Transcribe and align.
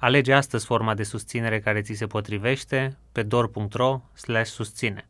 Alege 0.00 0.32
astăzi 0.32 0.64
forma 0.64 0.94
de 0.94 1.02
susținere 1.02 1.60
care 1.60 1.80
ți 1.80 1.92
se 1.92 2.06
potrivește 2.06 2.96
pe 3.12 3.22
dor.ro 3.22 4.00
susține. 4.44 5.08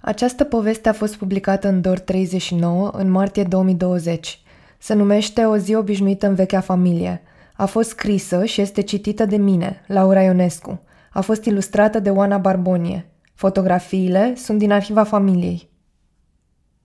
Această 0.00 0.44
poveste 0.44 0.88
a 0.88 0.92
fost 0.92 1.16
publicată 1.16 1.68
în 1.68 1.80
DOR 1.80 1.98
39 1.98 2.90
în 2.90 3.10
martie 3.10 3.42
2020. 3.42 4.42
Se 4.78 4.94
numește 4.94 5.44
O 5.44 5.56
zi 5.56 5.74
obișnuită 5.74 6.26
în 6.26 6.34
vechea 6.34 6.60
familie. 6.60 7.22
A 7.56 7.66
fost 7.66 7.88
scrisă 7.88 8.44
și 8.44 8.60
este 8.60 8.80
citită 8.80 9.24
de 9.24 9.36
mine, 9.36 9.84
Laura 9.86 10.22
Ionescu. 10.22 10.82
A 11.12 11.20
fost 11.20 11.44
ilustrată 11.44 11.98
de 11.98 12.10
Oana 12.10 12.38
Barbonie. 12.38 13.10
Fotografiile 13.34 14.34
sunt 14.36 14.58
din 14.58 14.72
arhiva 14.72 15.02
familiei. 15.02 15.70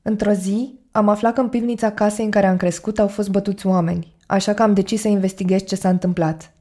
Într-o 0.02 0.31
zi, 0.31 0.80
am 0.91 1.09
aflat 1.09 1.34
că 1.34 1.41
în 1.41 1.50
pivnița 1.50 1.91
casei 1.91 2.25
în 2.25 2.31
care 2.31 2.48
am 2.48 2.58
crescut 2.58 3.00
au 3.00 3.08
fost 3.08 3.30
bătuți 3.30 3.67
oameni, 3.67 4.16
așa 4.27 4.54
că 4.54 4.63
am 4.63 4.73
decis 4.73 5.02
să 5.02 5.08
investighez 5.08 5.63
ce 5.63 5.76
s-a 5.76 5.90
întâmplat. 5.90 6.52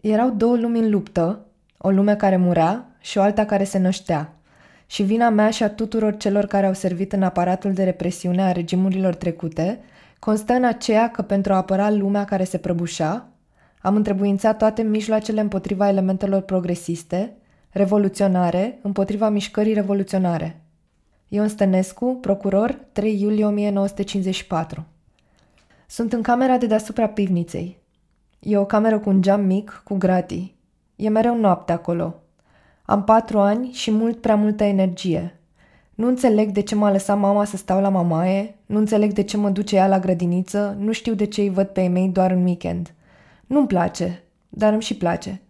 Erau 0.00 0.30
două 0.30 0.56
lumi 0.56 0.78
în 0.78 0.90
luptă, 0.90 1.46
o 1.78 1.90
lume 1.90 2.16
care 2.16 2.36
murea 2.36 2.96
și 3.00 3.18
o 3.18 3.22
alta 3.22 3.44
care 3.44 3.64
se 3.64 3.78
năștea. 3.78 4.34
Și 4.86 5.02
vina 5.02 5.28
mea 5.28 5.50
și 5.50 5.62
a 5.62 5.70
tuturor 5.70 6.16
celor 6.16 6.46
care 6.46 6.66
au 6.66 6.72
servit 6.72 7.12
în 7.12 7.22
aparatul 7.22 7.72
de 7.72 7.84
represiune 7.84 8.42
a 8.42 8.52
regimurilor 8.52 9.14
trecute 9.14 9.80
constă 10.18 10.52
în 10.52 10.64
aceea 10.64 11.10
că 11.10 11.22
pentru 11.22 11.52
a 11.52 11.56
apăra 11.56 11.90
lumea 11.90 12.24
care 12.24 12.44
se 12.44 12.58
prăbușea, 12.58 13.28
am 13.80 13.96
întrebuințat 13.96 14.58
toate 14.58 14.82
mijloacele 14.82 15.40
împotriva 15.40 15.88
elementelor 15.88 16.42
progresiste, 16.42 17.36
revoluționare, 17.70 18.78
împotriva 18.82 19.28
mișcării 19.28 19.74
revoluționare. 19.74 20.62
Ion 21.28 21.48
Stănescu, 21.48 22.18
procuror, 22.20 22.78
3 22.92 23.20
iulie 23.20 23.44
1954 23.44 24.86
Sunt 25.86 26.12
în 26.12 26.22
camera 26.22 26.58
de 26.58 26.66
deasupra 26.66 27.08
pivniței. 27.08 27.78
E 28.38 28.56
o 28.56 28.64
cameră 28.64 28.98
cu 28.98 29.08
un 29.08 29.22
geam 29.22 29.44
mic, 29.44 29.82
cu 29.84 29.94
gratii. 29.94 30.56
E 30.96 31.08
mereu 31.08 31.36
noapte 31.36 31.72
acolo. 31.72 32.14
Am 32.84 33.04
patru 33.04 33.38
ani 33.38 33.70
și 33.72 33.90
mult 33.90 34.20
prea 34.20 34.36
multă 34.36 34.64
energie. 34.64 35.38
Nu 35.94 36.06
înțeleg 36.06 36.50
de 36.50 36.60
ce 36.60 36.74
m-a 36.74 36.90
lăsat 36.90 37.18
mama 37.18 37.44
să 37.44 37.56
stau 37.56 37.80
la 37.80 37.88
mamaie, 37.88 38.54
nu 38.66 38.78
înțeleg 38.78 39.12
de 39.12 39.22
ce 39.22 39.36
mă 39.36 39.50
duce 39.50 39.76
ea 39.76 39.86
la 39.86 39.98
grădiniță, 39.98 40.76
nu 40.78 40.92
știu 40.92 41.14
de 41.14 41.24
ce 41.24 41.40
îi 41.40 41.50
văd 41.50 41.66
pe 41.66 41.80
ei 41.80 41.88
mei 41.88 42.08
doar 42.08 42.30
în 42.30 42.44
weekend. 42.44 42.94
Nu-mi 43.46 43.66
place, 43.66 44.22
dar 44.48 44.72
îmi 44.72 44.82
și 44.82 44.96
place. 44.96 45.40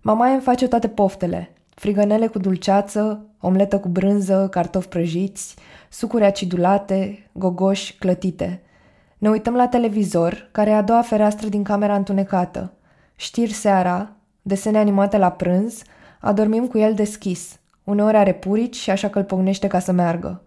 Mamaie 0.00 0.32
îmi 0.32 0.42
face 0.42 0.68
toate 0.68 0.88
poftele. 0.88 1.50
Frigănele 1.68 2.26
cu 2.26 2.38
dulceață, 2.38 3.26
omletă 3.40 3.78
cu 3.78 3.88
brânză, 3.88 4.48
cartofi 4.50 4.88
prăjiți, 4.88 5.56
sucuri 5.90 6.24
acidulate, 6.24 7.28
gogoși 7.32 7.96
clătite. 7.98 8.60
Ne 9.18 9.28
uităm 9.28 9.54
la 9.54 9.68
televizor, 9.68 10.48
care 10.52 10.70
e 10.70 10.74
a 10.74 10.82
doua 10.82 11.02
fereastră 11.02 11.48
din 11.48 11.62
camera 11.62 11.94
întunecată. 11.94 12.72
Știri 13.16 13.52
seara, 13.52 14.12
desene 14.42 14.78
animate 14.78 15.18
la 15.18 15.30
prânz, 15.30 15.82
adormim 16.20 16.66
cu 16.66 16.78
el 16.78 16.94
deschis. 16.94 17.58
Uneori 17.84 18.16
are 18.16 18.34
purici 18.34 18.76
și 18.76 18.90
așa 18.90 19.08
că 19.08 19.18
îl 19.18 19.24
pocnește 19.24 19.66
ca 19.66 19.78
să 19.78 19.92
meargă. 19.92 20.42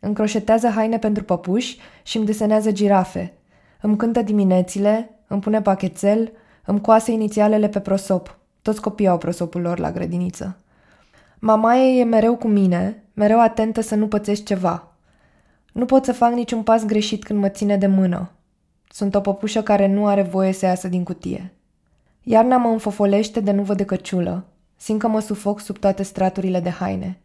Încroșetează 0.00 0.68
haine 0.68 0.98
pentru 0.98 1.24
păpuși 1.24 1.78
și 2.02 2.16
îmi 2.16 2.26
desenează 2.26 2.72
girafe. 2.72 3.32
Îmi 3.80 3.96
cântă 3.96 4.22
diminețile, 4.22 5.10
îmi 5.26 5.40
pune 5.40 5.62
pachetel, 5.62 6.32
îmi 6.64 6.80
coase 6.80 7.12
inițialele 7.12 7.68
pe 7.68 7.80
prosop. 7.80 8.38
Toți 8.62 8.80
copiii 8.80 9.08
au 9.08 9.18
prosopul 9.18 9.60
lor 9.60 9.78
la 9.78 9.92
grădiniță. 9.92 10.56
Mamaie 11.38 12.00
e 12.00 12.04
mereu 12.04 12.36
cu 12.36 12.48
mine, 12.48 13.04
mereu 13.14 13.40
atentă 13.40 13.80
să 13.80 13.94
nu 13.94 14.08
pățesc 14.08 14.44
ceva. 14.44 14.89
Nu 15.72 15.84
pot 15.84 16.04
să 16.04 16.12
fac 16.12 16.32
niciun 16.32 16.62
pas 16.62 16.84
greșit 16.84 17.24
când 17.24 17.38
mă 17.38 17.48
ține 17.48 17.76
de 17.76 17.86
mână. 17.86 18.30
Sunt 18.88 19.14
o 19.14 19.20
păpușă 19.20 19.62
care 19.62 19.86
nu 19.86 20.06
are 20.06 20.22
voie 20.22 20.52
să 20.52 20.66
iasă 20.66 20.88
din 20.88 21.04
cutie. 21.04 21.52
Iarna 22.22 22.56
mă 22.56 22.68
înfofolește 22.68 23.40
de 23.40 23.50
nu 23.50 23.62
văd 23.62 23.76
de 23.76 23.84
căciulă. 23.84 24.44
Simt 24.76 25.00
că 25.00 25.08
mă 25.08 25.20
sufoc 25.20 25.60
sub 25.60 25.78
toate 25.78 26.02
straturile 26.02 26.60
de 26.60 26.70
haine. 26.70 27.20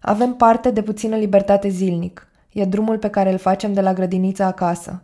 Avem 0.00 0.34
parte 0.34 0.70
de 0.70 0.82
puțină 0.82 1.16
libertate 1.16 1.68
zilnic. 1.68 2.28
E 2.52 2.64
drumul 2.64 2.98
pe 2.98 3.08
care 3.10 3.32
îl 3.32 3.38
facem 3.38 3.72
de 3.72 3.80
la 3.80 3.92
grădinița 3.92 4.46
acasă. 4.46 5.02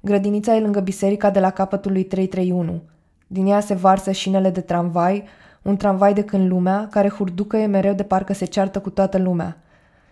Grădinița 0.00 0.54
e 0.54 0.60
lângă 0.60 0.80
biserica 0.80 1.30
de 1.30 1.40
la 1.40 1.50
capătul 1.50 1.92
lui 1.92 2.04
331. 2.04 2.82
Din 3.26 3.46
ea 3.46 3.60
se 3.60 3.74
varsă 3.74 4.10
șinele 4.10 4.50
de 4.50 4.60
tramvai, 4.60 5.24
un 5.62 5.76
tramvai 5.76 6.14
de 6.14 6.24
când 6.24 6.48
lumea, 6.48 6.88
care 6.90 7.08
hurducă 7.08 7.56
e 7.56 7.66
mereu 7.66 7.94
de 7.94 8.02
parcă 8.02 8.32
se 8.32 8.44
ceartă 8.44 8.80
cu 8.80 8.90
toată 8.90 9.18
lumea. 9.18 9.56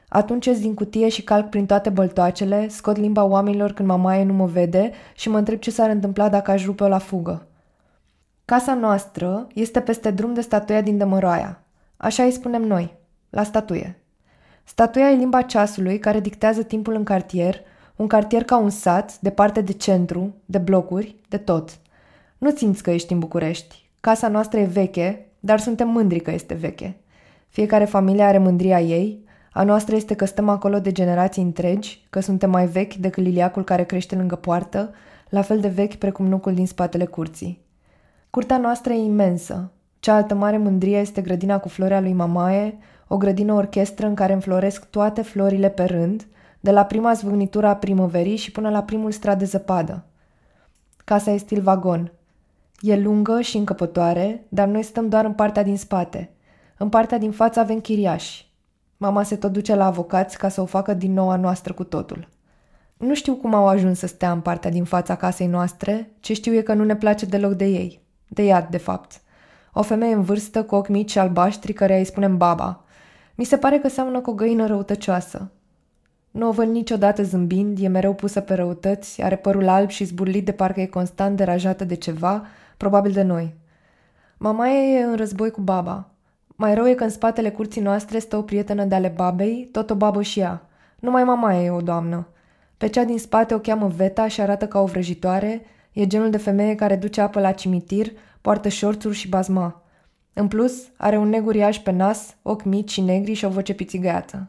Atunci 0.09 0.47
ies 0.47 0.61
din 0.61 0.75
cutie 0.75 1.09
și 1.09 1.23
calc 1.23 1.49
prin 1.49 1.67
toate 1.67 1.91
băltoacele, 1.91 2.69
scot 2.69 2.97
limba 2.97 3.25
oamenilor 3.25 3.73
când 3.73 3.89
mamaie 3.89 4.25
nu 4.25 4.33
mă 4.33 4.47
vede 4.47 4.91
și 5.15 5.29
mă 5.29 5.39
întreb 5.39 5.59
ce 5.59 5.71
s-ar 5.71 5.91
întâmpla 5.91 6.29
dacă 6.29 6.51
aș 6.51 6.65
rupe-o 6.65 6.89
la 6.89 6.99
fugă. 6.99 7.47
Casa 8.45 8.75
noastră 8.75 9.47
este 9.55 9.81
peste 9.81 10.11
drum 10.11 10.35
de 10.35 10.41
statuia 10.41 10.81
din 10.81 10.99
Dămăroaia. 10.99 11.63
Așa 11.97 12.23
îi 12.23 12.31
spunem 12.31 12.63
noi, 12.63 12.97
la 13.31 13.43
statuie. 13.43 14.01
Statuia 14.65 15.11
e 15.11 15.17
limba 15.17 15.43
ceasului 15.43 15.99
care 15.99 16.21
dictează 16.21 16.63
timpul 16.63 16.95
în 16.95 17.05
cartier, 17.05 17.61
un 17.97 18.07
cartier 18.07 18.45
ca 18.45 18.57
un 18.57 18.71
sat, 18.71 19.19
departe 19.21 19.61
de 19.61 19.73
centru, 19.73 20.35
de 20.45 20.59
blocuri, 20.59 21.17
de 21.29 21.37
tot. 21.37 21.79
Nu 22.39 22.51
simți 22.51 22.83
că 22.83 22.91
ești 22.91 23.13
în 23.13 23.19
București. 23.19 23.91
Casa 24.01 24.29
noastră 24.29 24.61
e 24.61 24.65
veche, 24.65 25.27
dar 25.41 25.61
suntem 25.61 25.89
mândri 25.89 26.21
că 26.21 26.31
este 26.31 26.55
veche. 26.55 26.97
Fiecare 27.49 27.85
familie 27.85 28.23
are 28.23 28.39
mândria 28.39 28.81
ei, 28.81 29.25
a 29.57 29.63
noastră 29.63 29.97
este 29.97 30.15
că 30.15 30.25
stăm 30.25 30.49
acolo 30.49 30.79
de 30.79 30.93
generații 30.93 31.43
întregi, 31.43 32.07
că 32.11 32.21
suntem 32.21 32.51
mai 32.51 32.67
vechi 32.67 32.95
decât 32.95 33.23
liliacul 33.23 33.65
care 33.65 33.85
crește 33.85 34.17
lângă 34.17 34.35
poartă, 34.35 34.95
la 35.29 35.43
fel 35.43 35.61
de 35.61 35.69
vechi 35.69 35.95
precum 35.95 36.27
nucul 36.27 36.55
din 36.55 36.67
spatele 36.67 37.05
curții. 37.05 37.65
Curtea 38.31 38.59
noastră 38.59 38.93
e 38.93 39.05
imensă. 39.05 39.71
Cealaltă 40.01 40.35
mare 40.35 40.59
mândrie 40.59 40.99
este 40.99 41.21
grădina 41.21 41.59
cu 41.59 41.69
florea 41.69 42.01
lui 42.01 42.13
Mamaie, 42.13 42.79
o 43.09 43.17
grădină 43.17 43.53
orchestră 43.53 44.07
în 44.07 44.15
care 44.15 44.33
înfloresc 44.33 44.91
toate 44.91 45.23
florile 45.23 45.69
pe 45.69 45.85
rând, 45.85 46.27
de 46.61 46.71
la 46.71 46.85
prima 46.85 47.13
zvâgnitură 47.13 47.67
a 47.67 47.77
primăverii 47.77 48.37
și 48.37 48.53
până 48.53 48.71
la 48.71 48.83
primul 48.83 49.11
strat 49.11 49.39
de 49.39 49.45
zăpadă. 49.45 50.05
Casa 51.05 51.31
e 51.31 51.37
stil 51.37 51.61
vagon, 51.63 52.13
E 52.81 52.97
lungă 52.97 53.41
și 53.41 53.57
încăpătoare, 53.57 54.45
dar 54.49 54.69
noi 54.69 54.83
stăm 54.83 55.09
doar 55.09 55.25
în 55.25 55.33
partea 55.33 55.63
din 55.63 55.77
spate. 55.77 56.31
În 56.79 56.89
partea 56.89 57.19
din 57.19 57.31
față 57.31 57.61
avem 57.61 57.81
chiriași. 57.81 58.46
Mama 58.97 59.23
se 59.23 59.37
tot 59.37 59.53
duce 59.53 59.75
la 59.75 59.87
avocați 59.87 60.39
ca 60.39 60.49
să 60.49 60.61
o 60.61 60.65
facă 60.65 60.95
din 60.95 61.13
nou 61.13 61.31
a 61.31 61.37
noastră 61.37 61.73
cu 61.73 61.85
totul. 61.85 62.29
Nu 62.97 63.15
știu 63.15 63.35
cum 63.35 63.55
au 63.55 63.67
ajuns 63.67 63.99
să 63.99 64.07
stea 64.07 64.33
în 64.33 64.41
partea 64.41 64.71
din 64.71 64.85
fața 64.85 65.17
casei 65.17 65.47
noastre, 65.47 66.11
ce 66.21 66.33
știu 66.33 66.55
e 66.55 66.61
că 66.61 66.75
nu 66.75 66.85
ne 66.85 66.97
place 66.97 67.27
deloc 67.27 67.53
de 67.53 67.65
ei. 67.65 68.01
De 68.29 68.43
ea, 68.43 68.67
de 68.71 68.77
fapt. 68.77 69.21
O 69.73 69.83
femeie 69.83 70.15
în 70.15 70.23
vârstă, 70.23 70.65
cu 70.65 70.75
ochi 70.75 70.89
mici 70.89 71.11
și 71.11 71.19
albaștri, 71.19 71.73
care 71.73 71.99
îi 71.99 72.05
spunem 72.05 72.37
baba. 72.37 72.85
Mi 73.35 73.45
se 73.45 73.57
pare 73.57 73.79
că 73.79 73.89
seamănă 73.89 74.21
cu 74.21 74.31
o 74.31 74.35
găină 74.35 74.67
răutăcioasă. 74.67 75.51
Nu 76.31 76.49
o 76.49 76.53
văd 76.53 76.69
niciodată 76.69 77.23
zâmbind, 77.23 77.79
e 77.81 77.89
mereu 77.89 78.15
pusă 78.15 78.41
pe 78.41 78.55
răutăți, 78.55 79.23
are 79.23 79.37
părul 79.37 79.69
alb 79.69 79.89
și 79.89 80.05
zburlit 80.05 80.45
de 80.45 80.53
parcă 80.53 80.81
e 80.81 80.87
constant 80.87 81.37
derajată 81.37 81.85
de 81.85 81.95
ceva, 81.95 82.47
probabil 82.77 83.13
de 83.13 83.23
noi. 83.23 83.55
Mama 84.37 84.69
e 84.69 85.03
în 85.03 85.17
război 85.17 85.51
cu 85.51 85.61
baba. 85.61 86.09
Mai 86.57 86.75
rău 86.75 86.89
e 86.89 86.95
că 86.95 87.05
în 87.05 87.11
spatele 87.11 87.51
curții 87.51 87.81
noastre 87.81 88.19
stă 88.19 88.37
o 88.37 88.43
prietenă 88.43 88.85
de 88.85 88.95
ale 88.95 89.13
babei, 89.17 89.69
tot 89.73 89.91
o 89.91 89.95
babă 89.95 90.23
și 90.23 90.41
ea. 90.41 90.67
Numai 90.99 91.25
mama 91.25 91.55
e 91.55 91.71
o 91.71 91.81
doamnă. 91.81 92.27
Pe 92.77 92.89
cea 92.89 93.05
din 93.05 93.19
spate 93.19 93.55
o 93.55 93.59
cheamă 93.59 93.87
Veta 93.87 94.29
și 94.29 94.41
arată 94.41 94.67
ca 94.67 94.81
o 94.81 94.85
vrăjitoare, 94.85 95.63
e 95.93 96.07
genul 96.07 96.31
de 96.31 96.37
femeie 96.37 96.75
care 96.75 96.97
duce 96.97 97.21
apă 97.21 97.41
la 97.41 97.53
cimitir, 97.53 98.13
poartă 98.41 98.69
șorțuri 98.69 99.15
și 99.15 99.29
bazma. 99.29 99.83
În 100.33 100.49
plus, 100.49 100.89
are 100.97 101.17
un 101.17 101.29
neguriaș 101.29 101.79
pe 101.79 101.91
nas, 101.91 102.37
ochi 102.43 102.65
mici 102.65 102.91
și 102.91 103.01
negri 103.01 103.33
și 103.33 103.45
o 103.45 103.49
voce 103.49 103.75
pițigăiată. 103.75 104.49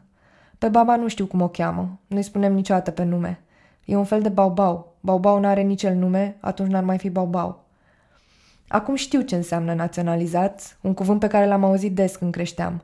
Pe 0.58 0.68
baba 0.68 0.96
nu 0.96 1.08
știu 1.08 1.26
cum 1.26 1.40
o 1.40 1.48
cheamă, 1.48 1.98
nu-i 2.06 2.22
spunem 2.22 2.52
niciodată 2.52 2.90
pe 2.90 3.04
nume. 3.04 3.40
E 3.84 3.96
un 3.96 4.04
fel 4.04 4.22
de 4.22 4.28
baubau. 4.28 4.96
Baubau 5.00 5.40
n-are 5.40 5.60
nici 5.62 5.82
el 5.82 5.94
nume, 5.94 6.36
atunci 6.40 6.70
n-ar 6.70 6.84
mai 6.84 6.98
fi 6.98 7.10
baubau. 7.10 7.64
Acum 8.68 8.94
știu 8.94 9.20
ce 9.20 9.36
înseamnă 9.36 9.74
naționalizat, 9.74 10.78
un 10.80 10.94
cuvânt 10.94 11.20
pe 11.20 11.26
care 11.26 11.46
l-am 11.46 11.64
auzit 11.64 11.94
des 11.94 12.16
când 12.16 12.32
creșteam. 12.32 12.82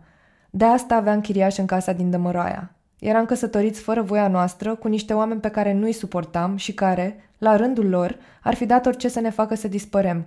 De 0.51 0.65
asta 0.65 0.95
aveam 0.95 1.21
chiriaș 1.21 1.57
în 1.57 1.67
casa 1.67 1.93
din 1.93 2.11
Dămăroaia. 2.11 2.71
Eram 2.99 3.25
căsătoriți 3.25 3.81
fără 3.81 4.03
voia 4.03 4.29
noastră 4.29 4.75
cu 4.75 4.89
niște 4.89 5.13
oameni 5.13 5.41
pe 5.41 5.49
care 5.49 5.73
nu-i 5.73 5.93
suportam 5.93 6.57
și 6.57 6.73
care, 6.73 7.31
la 7.39 7.57
rândul 7.57 7.89
lor, 7.89 8.17
ar 8.43 8.55
fi 8.55 8.67
dat 8.67 8.87
orice 8.87 9.09
să 9.09 9.21
ne 9.21 9.31
facă 9.31 9.55
să 9.55 9.69
dispărem. 9.69 10.27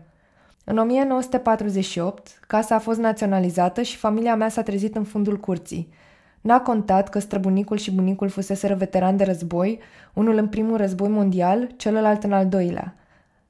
În 0.63 0.77
1948, 0.77 2.39
casa 2.48 2.75
a 2.75 2.80
fost 2.80 3.00
naționalizată 3.00 3.81
și 3.81 3.98
familia 3.98 4.36
mea 4.36 4.50
s-a 4.50 4.62
trezit 4.62 4.95
în 4.95 5.03
fundul 5.03 5.39
curții. 5.39 5.94
N-a 6.42 6.62
contat 6.62 7.10
că 7.10 7.19
străbunicul 7.19 7.77
și 7.77 7.92
bunicul 7.92 8.30
fuseseră 8.30 8.75
veteran 8.75 9.18
de 9.18 9.24
război, 9.24 9.80
unul 10.13 10.38
în 10.38 10.48
primul 10.48 10.77
război 10.77 11.10
mondial, 11.10 11.69
celălalt 11.75 12.24
în 12.24 12.33
al 12.33 12.48
doilea. 12.48 12.95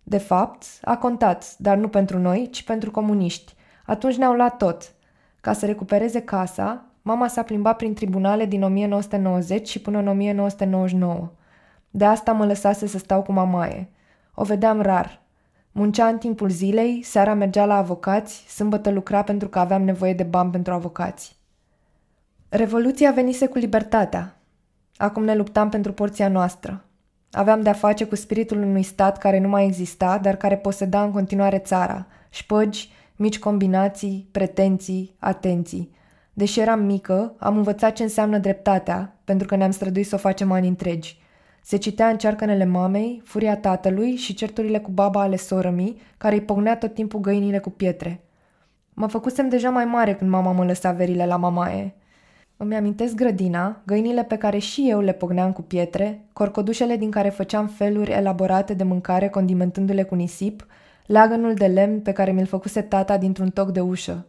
De 0.10 0.18
fapt, 0.18 0.66
a 0.82 0.98
contat, 0.98 1.58
dar 1.58 1.78
nu 1.78 1.88
pentru 1.88 2.20
noi, 2.20 2.50
ci 2.52 2.64
pentru 2.64 2.92
comuniști. 2.92 3.56
Atunci 3.86 4.16
ne-au 4.16 4.34
luat 4.34 4.58
tot. 4.58 4.94
Ca 5.42 5.54
să 5.54 5.66
recupereze 5.66 6.22
casa, 6.22 6.86
mama 7.02 7.28
s-a 7.28 7.44
plimbat 7.44 7.78
prin 7.78 7.94
tribunale 7.94 8.46
din 8.46 8.64
1990 8.64 9.68
și 9.68 9.80
până 9.80 9.98
în 9.98 10.08
1999. 10.08 11.30
De 11.90 12.06
asta 12.06 12.32
mă 12.32 12.46
lăsase 12.46 12.88
să 12.88 12.98
stau 12.98 13.22
cu 13.22 13.32
mamaie. 13.32 13.90
O 14.34 14.44
vedeam 14.44 14.82
rar. 14.82 15.22
Muncea 15.72 16.08
în 16.08 16.18
timpul 16.18 16.50
zilei, 16.50 17.02
seara 17.04 17.34
mergea 17.34 17.66
la 17.66 17.78
avocați, 17.78 18.46
sâmbătă 18.48 18.90
lucra 18.90 19.24
pentru 19.24 19.48
că 19.48 19.60
aveam 19.60 19.84
nevoie 19.84 20.14
de 20.14 20.24
bani 20.24 20.52
pentru 20.52 20.74
avocați. 20.74 21.36
Revoluția 22.50 23.12
venise 23.12 23.48
cu 23.48 23.58
libertatea. 23.58 24.38
Acum 24.98 25.24
ne 25.24 25.36
luptam 25.36 25.70
pentru 25.70 25.94
porția 25.94 26.28
noastră. 26.28 26.87
Aveam 27.32 27.62
de-a 27.62 27.74
face 27.74 28.06
cu 28.06 28.16
spiritul 28.16 28.58
unui 28.58 28.84
stat 28.84 29.18
care 29.18 29.40
nu 29.40 29.48
mai 29.48 29.66
exista, 29.66 30.18
dar 30.18 30.36
care 30.36 30.58
poseda 30.58 31.04
în 31.04 31.12
continuare 31.12 31.58
țara. 31.58 32.08
Șpăgi, 32.30 32.92
mici 33.16 33.40
combinații, 33.40 34.28
pretenții, 34.32 35.16
atenții. 35.20 35.96
Deși 36.34 36.60
eram 36.60 36.84
mică, 36.84 37.36
am 37.38 37.58
învățat 37.58 37.94
ce 37.94 38.04
înseamnă 38.04 38.38
dreptatea, 38.38 39.16
pentru 39.24 39.48
că 39.48 39.56
ne-am 39.56 39.72
străduit 39.72 40.08
să 40.08 40.16
o 40.16 40.18
facem 40.18 40.52
ani 40.52 40.68
întregi. 40.68 41.20
Se 41.62 41.78
citea 41.78 42.08
în 42.08 42.18
cearcănele 42.18 42.66
mamei, 42.66 43.22
furia 43.26 43.58
tatălui 43.58 44.16
și 44.16 44.34
certurile 44.34 44.80
cu 44.80 44.92
baba 44.92 45.22
ale 45.22 45.36
sorămii, 45.36 46.02
care 46.18 46.36
îi 46.36 46.42
pocnea 46.42 46.78
tot 46.78 46.94
timpul 46.94 47.20
găinile 47.20 47.60
cu 47.60 47.70
pietre. 47.70 48.22
Mă 48.94 49.08
făcusem 49.08 49.50
deja 49.50 49.70
mai 49.70 49.86
mare 49.86 50.16
când 50.16 50.30
mama 50.30 50.52
mă 50.52 50.66
lăsa 50.66 50.92
verile 50.92 51.26
la 51.26 51.38
mamaie. 51.38 51.96
Îmi 52.60 52.76
amintesc 52.76 53.16
grădina, 53.16 53.82
găinile 53.86 54.24
pe 54.24 54.38
care 54.38 54.58
și 54.58 54.90
eu 54.90 55.00
le 55.00 55.12
pogneam 55.12 55.52
cu 55.52 55.62
pietre, 55.62 56.26
corcodușele 56.34 56.96
din 56.96 57.12
care 57.12 57.30
făceam 57.30 57.68
feluri 57.68 58.12
elaborate 58.12 58.74
de 58.74 58.84
mâncare 58.84 59.30
condimentându-le 59.30 60.04
cu 60.04 60.16
nisip, 60.16 60.66
leagănul 61.06 61.54
de 61.54 61.66
lemn 61.66 62.00
pe 62.00 62.12
care 62.12 62.32
mi-l 62.32 62.46
făcuse 62.46 62.82
tata 62.82 63.18
dintr-un 63.18 63.50
toc 63.50 63.72
de 63.72 63.80
ușă. 63.80 64.26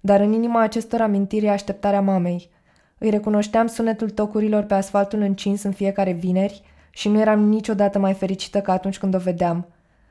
Dar 0.00 0.20
în 0.20 0.32
inima 0.32 0.60
acestor 0.60 1.00
amintiri 1.00 1.44
e 1.44 1.50
așteptarea 1.50 2.00
mamei. 2.00 2.50
Îi 2.98 3.10
recunoșteam 3.10 3.66
sunetul 3.66 4.10
tocurilor 4.10 4.62
pe 4.62 4.74
asfaltul 4.74 5.20
încins 5.20 5.62
în 5.62 5.72
fiecare 5.72 6.12
vineri 6.12 6.62
și 6.90 7.08
nu 7.08 7.20
eram 7.20 7.40
niciodată 7.40 7.98
mai 7.98 8.12
fericită 8.12 8.60
ca 8.60 8.72
atunci 8.72 8.98
când 8.98 9.14
o 9.14 9.18
vedeam. 9.18 9.66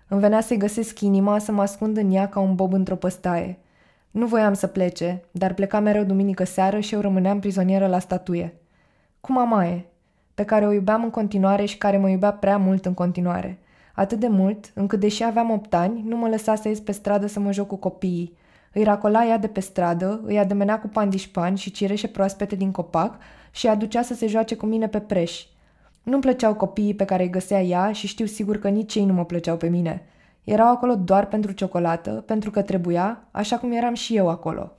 Îmi 0.07 0.21
venea 0.21 0.41
să-i 0.41 0.57
găsesc 0.57 0.99
inima 0.99 1.39
să 1.39 1.51
mă 1.51 1.61
ascund 1.61 1.97
în 1.97 2.11
ea 2.11 2.27
ca 2.27 2.39
un 2.39 2.55
bob 2.55 2.73
într-o 2.73 2.95
păstaie. 2.95 3.57
Nu 4.13 4.25
voiam 4.25 4.53
să 4.53 4.67
plece, 4.67 5.23
dar 5.31 5.53
pleca 5.53 5.79
mereu 5.79 6.03
duminică 6.03 6.43
seară 6.43 6.79
și 6.79 6.93
eu 6.93 6.99
rămâneam 6.99 7.39
prizonieră 7.39 7.87
la 7.87 7.99
statuie. 7.99 8.53
Cu 9.21 9.31
mamaie, 9.31 9.85
pe 10.33 10.43
care 10.43 10.67
o 10.67 10.71
iubeam 10.71 11.03
în 11.03 11.09
continuare 11.09 11.65
și 11.65 11.77
care 11.77 11.97
mă 11.97 12.09
iubea 12.09 12.31
prea 12.31 12.57
mult 12.57 12.85
în 12.85 12.93
continuare. 12.93 13.59
Atât 13.93 14.19
de 14.19 14.27
mult, 14.27 14.71
încât 14.73 14.99
deși 14.99 15.23
aveam 15.23 15.49
opt 15.49 15.73
ani, 15.73 16.03
nu 16.07 16.17
mă 16.17 16.27
lăsa 16.27 16.55
să 16.55 16.67
ies 16.67 16.79
pe 16.79 16.91
stradă 16.91 17.27
să 17.27 17.39
mă 17.39 17.51
joc 17.51 17.67
cu 17.67 17.75
copiii. 17.75 18.37
Îi 18.73 18.83
racola 18.83 19.25
ea 19.25 19.37
de 19.37 19.47
pe 19.47 19.59
stradă, 19.59 20.21
îi 20.25 20.39
ademenea 20.39 20.79
cu 20.79 20.87
pandișpani 20.87 21.57
și 21.57 21.71
cireșe 21.71 22.07
proaspete 22.07 22.55
din 22.55 22.71
copac 22.71 23.17
și 23.51 23.67
aducea 23.67 24.01
să 24.01 24.13
se 24.13 24.27
joace 24.27 24.55
cu 24.55 24.65
mine 24.65 24.87
pe 24.87 24.99
preș. 24.99 25.45
Nu-mi 26.03 26.21
plăceau 26.21 26.53
copiii 26.53 26.95
pe 26.95 27.05
care 27.05 27.23
îi 27.23 27.29
găsea 27.29 27.61
ea 27.61 27.91
și 27.91 28.07
știu 28.07 28.25
sigur 28.25 28.57
că 28.57 28.69
nici 28.69 28.95
ei 28.95 29.05
nu 29.05 29.13
mă 29.13 29.25
plăceau 29.25 29.57
pe 29.57 29.67
mine– 29.67 30.01
erau 30.43 30.67
acolo 30.71 30.95
doar 30.95 31.27
pentru 31.27 31.51
ciocolată, 31.51 32.11
pentru 32.11 32.51
că 32.51 32.61
trebuia, 32.61 33.27
așa 33.31 33.57
cum 33.57 33.71
eram 33.71 33.93
și 33.93 34.15
eu 34.15 34.29
acolo. 34.29 34.71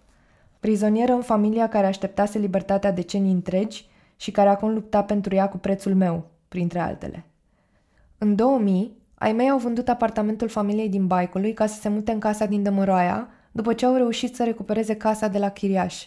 Prizonieră 0.61 1.13
în 1.13 1.23
familia 1.23 1.69
care 1.69 1.87
așteptase 1.87 2.39
libertatea 2.39 2.93
decenii 2.93 3.33
întregi 3.33 3.87
și 4.17 4.31
care 4.31 4.49
acum 4.49 4.73
lupta 4.73 5.03
pentru 5.03 5.35
ea 5.35 5.49
cu 5.49 5.57
prețul 5.57 5.95
meu, 5.95 6.27
printre 6.49 6.79
altele. 6.79 7.25
În 8.19 8.35
2000, 8.35 8.97
ai 9.15 9.33
mei 9.33 9.51
au 9.51 9.59
vândut 9.59 9.89
apartamentul 9.89 10.49
familiei 10.49 10.89
din 10.89 11.07
Baicului 11.07 11.53
ca 11.53 11.67
să 11.67 11.81
se 11.81 11.89
mute 11.89 12.13
în 12.13 12.19
casa 12.19 12.47
din 12.47 12.63
Dămăroaia, 12.63 13.29
după 13.53 13.73
ce 13.73 13.87
au 13.87 13.95
reușit 13.95 14.35
să 14.35 14.45
recupereze 14.45 14.97
casa 14.97 15.29
de 15.29 15.39
la 15.39 15.49
Chiriaș. 15.49 16.07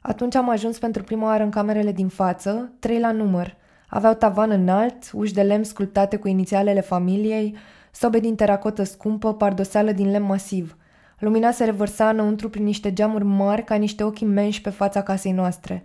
Atunci 0.00 0.34
am 0.34 0.48
ajuns 0.48 0.78
pentru 0.78 1.02
prima 1.02 1.26
oară 1.26 1.42
în 1.42 1.50
camerele 1.50 1.92
din 1.92 2.08
față, 2.08 2.72
trei 2.78 3.00
la 3.00 3.12
număr. 3.12 3.56
Aveau 3.88 4.14
tavan 4.14 4.50
înalt, 4.50 5.10
uși 5.12 5.34
de 5.34 5.42
lemn 5.42 5.64
sculptate 5.64 6.16
cu 6.16 6.28
inițialele 6.28 6.80
familiei, 6.80 7.56
sobe 7.92 8.18
din 8.18 8.34
teracotă 8.34 8.82
scumpă, 8.82 9.34
pardoseală 9.34 9.92
din 9.92 10.10
lemn 10.10 10.26
masiv. 10.26 10.76
Lumina 11.18 11.50
se 11.50 11.64
revărsa 11.64 12.08
înăuntru 12.08 12.48
prin 12.48 12.64
niște 12.64 12.92
geamuri 12.92 13.24
mari 13.24 13.64
ca 13.64 13.74
niște 13.74 14.04
ochi 14.04 14.20
imensi 14.20 14.60
pe 14.60 14.70
fața 14.70 15.02
casei 15.02 15.32
noastre. 15.32 15.84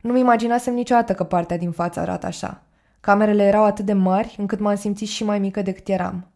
Nu-mi 0.00 0.20
imaginasem 0.20 0.74
niciodată 0.74 1.14
că 1.14 1.24
partea 1.24 1.58
din 1.58 1.70
față 1.70 2.00
arată 2.00 2.26
așa. 2.26 2.62
Camerele 3.00 3.42
erau 3.42 3.64
atât 3.64 3.84
de 3.84 3.92
mari 3.92 4.34
încât 4.38 4.58
m-am 4.58 4.76
simțit 4.76 5.08
și 5.08 5.24
mai 5.24 5.38
mică 5.38 5.62
decât 5.62 5.88
eram. 5.88 6.26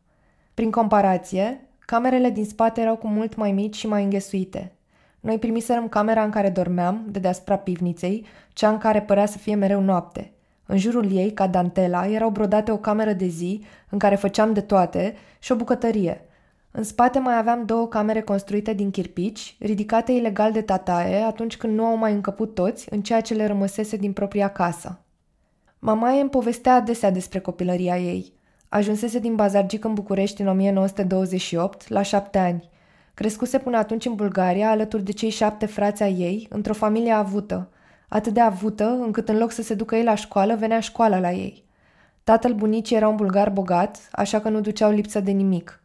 Prin 0.54 0.70
comparație, 0.70 1.68
camerele 1.78 2.30
din 2.30 2.44
spate 2.44 2.80
erau 2.80 2.96
cu 2.96 3.06
mult 3.06 3.36
mai 3.36 3.52
mici 3.52 3.76
și 3.76 3.86
mai 3.86 4.02
înghesuite. 4.02 4.72
Noi 5.20 5.38
primiserăm 5.38 5.88
camera 5.88 6.22
în 6.22 6.30
care 6.30 6.50
dormeam, 6.50 7.04
de 7.08 7.18
deasupra 7.18 7.56
pivniței, 7.56 8.26
cea 8.52 8.68
în 8.68 8.78
care 8.78 9.02
părea 9.02 9.26
să 9.26 9.38
fie 9.38 9.54
mereu 9.54 9.80
noapte– 9.80 10.30
în 10.66 10.78
jurul 10.78 11.12
ei, 11.12 11.32
ca 11.32 11.46
dantela, 11.46 12.06
erau 12.06 12.30
brodate 12.30 12.70
o 12.70 12.76
cameră 12.76 13.12
de 13.12 13.26
zi, 13.26 13.62
în 13.90 13.98
care 13.98 14.14
făceam 14.14 14.52
de 14.52 14.60
toate, 14.60 15.14
și 15.38 15.52
o 15.52 15.54
bucătărie. 15.54 16.20
În 16.70 16.82
spate 16.82 17.18
mai 17.18 17.38
aveam 17.38 17.64
două 17.64 17.88
camere 17.88 18.20
construite 18.20 18.72
din 18.72 18.90
chirpici, 18.90 19.56
ridicate 19.58 20.12
ilegal 20.12 20.52
de 20.52 20.60
tataie 20.60 21.16
atunci 21.16 21.56
când 21.56 21.74
nu 21.76 21.84
au 21.84 21.96
mai 21.96 22.12
încăput 22.12 22.54
toți 22.54 22.86
în 22.90 23.02
ceea 23.02 23.20
ce 23.20 23.34
le 23.34 23.46
rămăsese 23.46 23.96
din 23.96 24.12
propria 24.12 24.48
casă. 24.48 25.00
Mama 25.78 26.10
îmi 26.10 26.30
povestea 26.30 26.74
adesea 26.74 27.10
despre 27.10 27.38
copilăria 27.38 27.98
ei. 27.98 28.32
Ajunsese 28.68 29.18
din 29.18 29.34
Bazargic 29.34 29.84
în 29.84 29.94
București 29.94 30.40
în 30.40 30.48
1928, 30.48 31.88
la 31.88 32.02
șapte 32.02 32.38
ani. 32.38 32.68
Crescuse 33.14 33.58
până 33.58 33.76
atunci 33.76 34.04
în 34.04 34.14
Bulgaria, 34.14 34.70
alături 34.70 35.04
de 35.04 35.12
cei 35.12 35.30
șapte 35.30 35.66
frați 35.66 36.02
ai 36.02 36.14
ei, 36.18 36.46
într-o 36.50 36.74
familie 36.74 37.12
avută– 37.12 37.68
atât 38.08 38.32
de 38.32 38.40
avută 38.40 38.84
încât 38.84 39.28
în 39.28 39.38
loc 39.38 39.50
să 39.50 39.62
se 39.62 39.74
ducă 39.74 39.96
ei 39.96 40.04
la 40.04 40.14
școală, 40.14 40.54
venea 40.54 40.80
școala 40.80 41.18
la 41.18 41.32
ei. 41.32 41.64
Tatăl 42.24 42.52
bunicii 42.52 42.96
era 42.96 43.08
un 43.08 43.16
bulgar 43.16 43.50
bogat, 43.50 44.08
așa 44.12 44.40
că 44.40 44.48
nu 44.48 44.60
duceau 44.60 44.90
lipsă 44.90 45.20
de 45.20 45.30
nimic. 45.30 45.80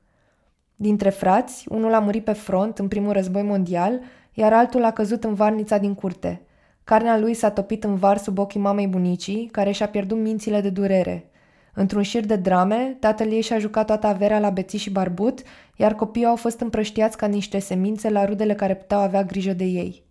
Dintre 0.75 1.09
frați, 1.09 1.65
unul 1.69 1.93
a 1.93 1.99
murit 1.99 2.23
pe 2.23 2.33
front 2.33 2.79
în 2.79 2.87
primul 2.87 3.11
război 3.13 3.41
mondial, 3.41 3.99
iar 4.33 4.53
altul 4.53 4.83
a 4.83 4.91
căzut 4.91 5.23
în 5.23 5.33
varnița 5.33 5.77
din 5.77 5.93
curte. 5.93 6.41
Carnea 6.83 7.17
lui 7.17 7.33
s-a 7.33 7.49
topit 7.49 7.83
în 7.83 7.95
var 7.95 8.17
sub 8.17 8.37
ochii 8.37 8.59
mamei 8.59 8.87
bunicii, 8.87 9.49
care 9.51 9.71
și-a 9.71 9.87
pierdut 9.87 10.17
mințile 10.17 10.61
de 10.61 10.69
durere. 10.69 11.29
Într-un 11.73 12.01
șir 12.01 12.25
de 12.25 12.35
drame, 12.35 12.97
tatăl 12.99 13.31
ei 13.31 13.41
și-a 13.41 13.59
jucat 13.59 13.85
toată 13.85 14.07
averea 14.07 14.39
la 14.39 14.49
beții 14.49 14.79
și 14.79 14.91
barbut, 14.91 15.41
iar 15.75 15.95
copiii 15.95 16.25
au 16.25 16.35
fost 16.35 16.59
împrăștiați 16.59 17.17
ca 17.17 17.25
niște 17.25 17.59
semințe 17.59 18.09
la 18.09 18.25
rudele 18.25 18.53
care 18.53 18.75
puteau 18.75 19.01
avea 19.01 19.23
grijă 19.23 19.53
de 19.53 19.63
ei. 19.63 20.03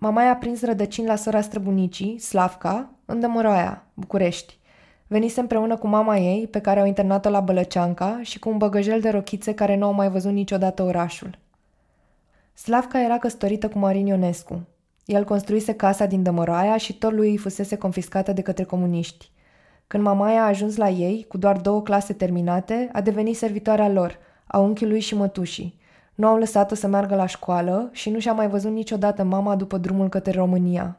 Mama 0.00 0.22
i-a 0.22 0.36
prins 0.36 0.62
rădăcini 0.62 1.06
la 1.06 1.16
sora 1.16 1.40
străbunicii, 1.40 2.18
Slavca, 2.18 2.90
în 3.04 3.20
Dămăroaia, 3.20 3.84
București. 3.94 4.58
Venise 5.06 5.40
împreună 5.40 5.76
cu 5.76 5.86
mama 5.86 6.16
ei, 6.16 6.46
pe 6.46 6.60
care 6.60 6.80
au 6.80 6.86
internat-o 6.86 7.30
la 7.30 7.40
Bălăceanca, 7.40 8.18
și 8.22 8.38
cu 8.38 8.48
un 8.48 8.56
băgăjel 8.56 9.00
de 9.00 9.08
rochițe 9.08 9.54
care 9.54 9.76
nu 9.76 9.86
au 9.86 9.92
mai 9.92 10.08
văzut 10.08 10.32
niciodată 10.32 10.82
orașul. 10.82 11.38
Slavca 12.54 13.00
era 13.02 13.18
căsătorită 13.18 13.68
cu 13.68 13.78
Marin 13.78 14.06
Ionescu. 14.06 14.66
El 15.04 15.24
construise 15.24 15.74
casa 15.74 16.06
din 16.06 16.22
Dămăroaia 16.22 16.76
și 16.76 16.98
tot 16.98 17.12
lui 17.12 17.30
îi 17.30 17.36
fusese 17.36 17.76
confiscată 17.76 18.32
de 18.32 18.42
către 18.42 18.64
comuniști. 18.64 19.30
Când 19.86 20.02
mamaia 20.02 20.42
a 20.42 20.46
ajuns 20.46 20.76
la 20.76 20.88
ei, 20.88 21.24
cu 21.28 21.38
doar 21.38 21.56
două 21.56 21.82
clase 21.82 22.12
terminate, 22.12 22.88
a 22.92 23.00
devenit 23.00 23.36
servitoarea 23.36 23.88
lor, 23.88 24.18
a 24.46 24.58
unchiului 24.58 25.00
și 25.00 25.14
mătușii. 25.14 25.78
Nu 26.18 26.26
au 26.26 26.36
lăsat-o 26.36 26.74
să 26.74 26.86
meargă 26.86 27.14
la 27.14 27.26
școală 27.26 27.88
și 27.92 28.10
nu 28.10 28.18
și-a 28.18 28.32
mai 28.32 28.48
văzut 28.48 28.70
niciodată 28.70 29.24
mama 29.24 29.56
după 29.56 29.78
drumul 29.78 30.08
către 30.08 30.32
România. 30.32 30.96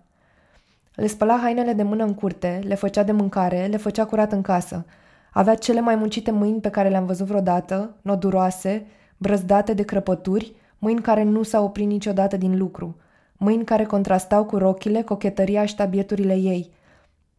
Le 0.96 1.08
spăla 1.08 1.40
hainele 1.42 1.74
de 1.74 1.84
mână 1.84 2.04
în 2.04 2.14
curte, 2.14 2.62
le 2.64 2.76
făcea 2.76 3.04
de 3.04 3.12
mâncare, 3.12 3.66
le 3.66 3.78
făcea 3.78 4.06
curat 4.06 4.32
în 4.32 4.42
casă. 4.42 4.86
Avea 5.34 5.56
cele 5.56 5.80
mai 5.80 5.96
muncite 5.96 6.32
mâini 6.32 6.60
pe 6.60 6.70
care 6.70 6.90
le-am 6.90 7.06
văzut 7.06 7.26
vreodată, 7.28 7.96
noduroase, 8.02 8.86
brăzdate 9.18 9.74
de 9.74 9.84
crăpături, 9.84 10.54
mâini 10.78 11.02
care 11.02 11.24
nu 11.24 11.44
s-au 11.44 11.64
oprit 11.64 11.88
niciodată 11.88 12.38
din 12.38 12.58
lucru, 12.58 12.96
mâini 13.38 13.64
care 13.64 13.84
contrastau 13.84 14.46
cu 14.46 14.58
rochile, 14.58 15.02
cochetăria 15.02 15.66
și 15.66 15.76
tabieturile 15.76 16.36
ei. 16.36 16.72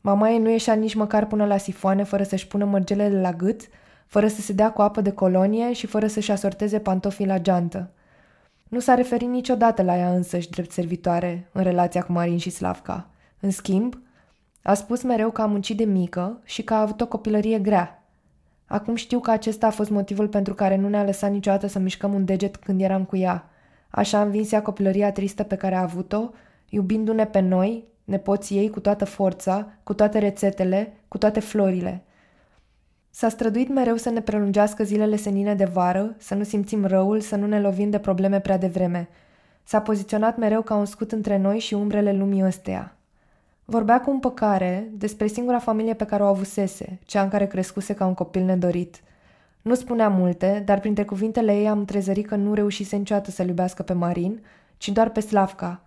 Mama 0.00 0.30
ei 0.30 0.38
nu 0.38 0.50
ieșea 0.50 0.74
nici 0.74 0.94
măcar 0.94 1.26
până 1.26 1.46
la 1.46 1.56
sifoane 1.56 2.02
fără 2.02 2.22
să-și 2.22 2.46
pună 2.46 2.64
mărgelele 2.64 3.20
la 3.20 3.32
gât 3.32 3.60
fără 4.10 4.28
să 4.28 4.40
se 4.40 4.52
dea 4.52 4.72
cu 4.72 4.82
apă 4.82 5.00
de 5.00 5.12
colonie 5.12 5.72
și 5.72 5.86
fără 5.86 6.06
să-și 6.06 6.30
asorteze 6.30 6.78
pantofii 6.78 7.26
la 7.26 7.38
geantă. 7.38 7.90
Nu 8.68 8.78
s-a 8.78 8.94
referit 8.94 9.28
niciodată 9.28 9.82
la 9.82 9.96
ea 9.96 10.14
însăși 10.14 10.50
drept 10.50 10.70
servitoare 10.70 11.48
în 11.52 11.62
relația 11.62 12.02
cu 12.02 12.12
Marin 12.12 12.38
și 12.38 12.50
Slavca. 12.50 13.08
În 13.40 13.50
schimb, 13.50 14.02
a 14.62 14.74
spus 14.74 15.02
mereu 15.02 15.30
că 15.30 15.42
a 15.42 15.46
muncit 15.46 15.76
de 15.76 15.84
mică 15.84 16.40
și 16.44 16.62
că 16.62 16.74
a 16.74 16.80
avut 16.80 17.00
o 17.00 17.06
copilărie 17.06 17.58
grea. 17.58 18.04
Acum 18.66 18.94
știu 18.94 19.20
că 19.20 19.30
acesta 19.30 19.66
a 19.66 19.70
fost 19.70 19.90
motivul 19.90 20.28
pentru 20.28 20.54
care 20.54 20.76
nu 20.76 20.88
ne-a 20.88 21.04
lăsat 21.04 21.30
niciodată 21.30 21.66
să 21.66 21.78
mișcăm 21.78 22.14
un 22.14 22.24
deget 22.24 22.56
când 22.56 22.80
eram 22.80 23.04
cu 23.04 23.16
ea. 23.16 23.50
Așa 23.90 24.18
am 24.18 24.30
vins 24.30 24.52
ea 24.52 24.62
copilăria 24.62 25.12
tristă 25.12 25.42
pe 25.42 25.56
care 25.56 25.74
a 25.74 25.82
avut-o, 25.82 26.30
iubindu-ne 26.68 27.26
pe 27.26 27.40
noi, 27.40 27.84
nepoții 28.04 28.56
ei, 28.56 28.70
cu 28.70 28.80
toată 28.80 29.04
forța, 29.04 29.72
cu 29.82 29.94
toate 29.94 30.18
rețetele, 30.18 30.92
cu 31.08 31.18
toate 31.18 31.40
florile. 31.40 32.04
S-a 33.10 33.28
străduit 33.28 33.68
mereu 33.68 33.96
să 33.96 34.10
ne 34.10 34.20
prelungească 34.20 34.84
zilele 34.84 35.16
senine 35.16 35.54
de 35.54 35.64
vară, 35.64 36.14
să 36.18 36.34
nu 36.34 36.42
simțim 36.42 36.84
răul, 36.84 37.20
să 37.20 37.36
nu 37.36 37.46
ne 37.46 37.60
lovim 37.60 37.90
de 37.90 37.98
probleme 37.98 38.40
prea 38.40 38.58
devreme. 38.58 39.08
S-a 39.64 39.80
poziționat 39.80 40.36
mereu 40.36 40.62
ca 40.62 40.74
un 40.74 40.84
scut 40.84 41.12
între 41.12 41.36
noi 41.36 41.58
și 41.58 41.74
umbrele 41.74 42.12
lumii 42.12 42.44
ăsteia. 42.44 42.94
Vorbea 43.64 44.00
cu 44.00 44.10
împăcare 44.10 44.90
despre 44.92 45.26
singura 45.26 45.58
familie 45.58 45.94
pe 45.94 46.04
care 46.04 46.22
o 46.22 46.26
avusese, 46.26 46.98
cea 47.04 47.22
în 47.22 47.28
care 47.28 47.46
crescuse 47.46 47.94
ca 47.94 48.06
un 48.06 48.14
copil 48.14 48.44
nedorit. 48.44 49.00
Nu 49.62 49.74
spunea 49.74 50.08
multe, 50.08 50.62
dar 50.66 50.80
printre 50.80 51.04
cuvintele 51.04 51.58
ei 51.58 51.68
am 51.68 51.84
trezărit 51.84 52.26
că 52.26 52.36
nu 52.36 52.54
reușise 52.54 52.96
niciodată 52.96 53.30
să-l 53.30 53.46
iubească 53.48 53.82
pe 53.82 53.92
Marin, 53.92 54.42
ci 54.76 54.88
doar 54.88 55.10
pe 55.10 55.20
Slavca. 55.20 55.80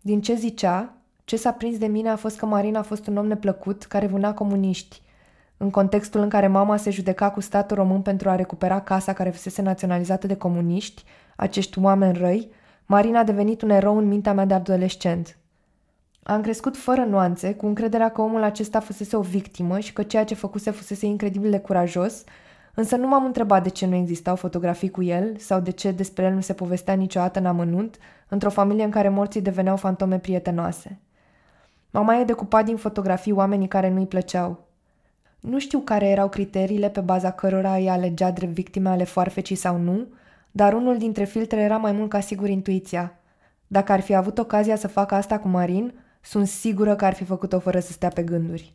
Din 0.00 0.20
ce 0.20 0.34
zicea, 0.34 0.92
ce 1.24 1.36
s-a 1.36 1.52
prins 1.52 1.78
de 1.78 1.86
mine 1.86 2.08
a 2.08 2.16
fost 2.16 2.38
că 2.38 2.46
Marin 2.46 2.76
a 2.76 2.82
fost 2.82 3.06
un 3.06 3.16
om 3.16 3.26
neplăcut 3.26 3.84
care 3.84 4.06
vâna 4.06 4.34
comuniști. 4.34 5.02
În 5.56 5.70
contextul 5.70 6.20
în 6.20 6.28
care 6.28 6.46
mama 6.46 6.76
se 6.76 6.90
judeca 6.90 7.30
cu 7.30 7.40
statul 7.40 7.76
român 7.76 8.02
pentru 8.02 8.28
a 8.28 8.34
recupera 8.34 8.80
casa 8.80 9.12
care 9.12 9.30
fusese 9.30 9.62
naționalizată 9.62 10.26
de 10.26 10.36
comuniști, 10.36 11.04
acești 11.36 11.78
oameni 11.78 12.18
răi, 12.18 12.50
Marin 12.86 13.16
a 13.16 13.24
devenit 13.24 13.62
un 13.62 13.70
erou 13.70 13.96
în 13.96 14.04
mintea 14.04 14.32
mea 14.32 14.44
de 14.44 14.54
adolescent. 14.54 15.38
Am 16.22 16.40
crescut 16.40 16.76
fără 16.76 17.04
nuanțe, 17.04 17.54
cu 17.54 17.66
încrederea 17.66 18.08
că 18.08 18.20
omul 18.20 18.42
acesta 18.42 18.80
fusese 18.80 19.16
o 19.16 19.20
victimă 19.20 19.78
și 19.78 19.92
că 19.92 20.02
ceea 20.02 20.24
ce 20.24 20.34
făcuse 20.34 20.70
fusese 20.70 21.06
incredibil 21.06 21.50
de 21.50 21.58
curajos, 21.58 22.24
însă 22.74 22.96
nu 22.96 23.08
m-am 23.08 23.24
întrebat 23.24 23.62
de 23.62 23.68
ce 23.68 23.86
nu 23.86 23.94
existau 23.94 24.36
fotografii 24.36 24.90
cu 24.90 25.02
el 25.02 25.36
sau 25.36 25.60
de 25.60 25.70
ce 25.70 25.90
despre 25.90 26.24
el 26.24 26.32
nu 26.32 26.40
se 26.40 26.52
povestea 26.52 26.94
niciodată 26.94 27.38
în 27.38 27.46
amănunt, 27.46 27.98
într-o 28.28 28.50
familie 28.50 28.84
în 28.84 28.90
care 28.90 29.08
morții 29.08 29.42
deveneau 29.42 29.76
fantome 29.76 30.18
prietenoase. 30.18 31.00
Mama 31.90 32.16
e 32.16 32.24
decupat 32.24 32.64
din 32.64 32.76
fotografii 32.76 33.32
oamenii 33.32 33.68
care 33.68 33.90
nu-i 33.90 34.06
plăceau. 34.06 34.65
Nu 35.48 35.58
știu 35.58 35.78
care 35.78 36.08
erau 36.08 36.28
criteriile 36.28 36.88
pe 36.88 37.00
baza 37.00 37.30
cărora 37.30 37.74
îi 37.76 37.88
alegea 37.88 38.30
drept 38.30 38.52
victime 38.52 38.88
ale 38.88 39.04
foarfecii 39.04 39.56
sau 39.56 39.78
nu, 39.78 40.06
dar 40.50 40.72
unul 40.72 40.98
dintre 40.98 41.24
filtre 41.24 41.60
era 41.60 41.76
mai 41.76 41.92
mult 41.92 42.10
ca 42.10 42.20
sigur 42.20 42.48
intuiția. 42.48 43.18
Dacă 43.66 43.92
ar 43.92 44.00
fi 44.00 44.14
avut 44.14 44.38
ocazia 44.38 44.76
să 44.76 44.88
facă 44.88 45.14
asta 45.14 45.38
cu 45.38 45.48
Marin, 45.48 45.94
sunt 46.20 46.46
sigură 46.46 46.96
că 46.96 47.04
ar 47.04 47.14
fi 47.14 47.24
făcut-o 47.24 47.58
fără 47.58 47.80
să 47.80 47.92
stea 47.92 48.08
pe 48.08 48.22
gânduri. 48.22 48.72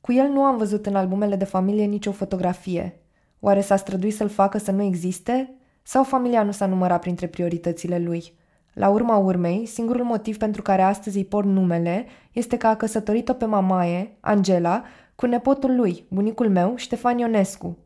Cu 0.00 0.12
el 0.12 0.28
nu 0.28 0.42
am 0.42 0.56
văzut 0.56 0.86
în 0.86 0.94
albumele 0.94 1.36
de 1.36 1.44
familie 1.44 1.84
nicio 1.84 2.12
fotografie. 2.12 3.00
Oare 3.40 3.60
s-a 3.60 3.76
străduit 3.76 4.14
să-l 4.14 4.28
facă 4.28 4.58
să 4.58 4.70
nu 4.70 4.82
existe? 4.82 5.54
Sau 5.82 6.04
familia 6.04 6.42
nu 6.42 6.50
s-a 6.50 6.66
numărat 6.66 7.00
printre 7.00 7.26
prioritățile 7.26 7.98
lui? 7.98 8.32
La 8.72 8.88
urma 8.88 9.16
urmei, 9.16 9.66
singurul 9.66 10.04
motiv 10.04 10.36
pentru 10.36 10.62
care 10.62 10.82
astăzi 10.82 11.16
îi 11.16 11.24
por 11.24 11.44
numele 11.44 12.06
este 12.32 12.56
că 12.56 12.66
a 12.66 12.76
căsătorit-o 12.76 13.32
pe 13.32 13.44
mamaie, 13.44 14.16
Angela, 14.20 14.84
cu 15.18 15.26
nepotul 15.26 15.76
lui, 15.76 16.06
bunicul 16.08 16.50
meu, 16.50 16.76
Ștefan 16.76 17.18
Ionescu. 17.18 17.78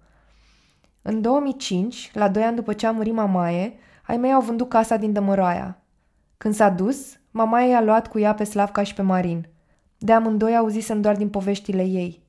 În 1.02 1.20
2005, 1.20 2.10
la 2.14 2.28
doi 2.28 2.42
ani 2.42 2.56
după 2.56 2.72
ce 2.72 2.86
a 2.86 2.90
murit 2.90 3.12
mamaie, 3.12 3.74
ai 4.06 4.16
mei 4.16 4.32
au 4.32 4.40
vândut 4.40 4.68
casa 4.68 4.96
din 4.96 5.12
Dămăroaia. 5.12 5.82
Când 6.36 6.54
s-a 6.54 6.68
dus, 6.68 7.20
Mama 7.30 7.60
i-a 7.60 7.82
luat 7.82 8.08
cu 8.08 8.18
ea 8.18 8.34
pe 8.34 8.44
Slavca 8.44 8.82
și 8.82 8.94
pe 8.94 9.02
Marin. 9.02 9.48
De 9.98 10.12
amândoi 10.12 10.56
auzisem 10.56 11.00
doar 11.00 11.16
din 11.16 11.28
poveștile 11.28 11.82
ei. 11.82 12.22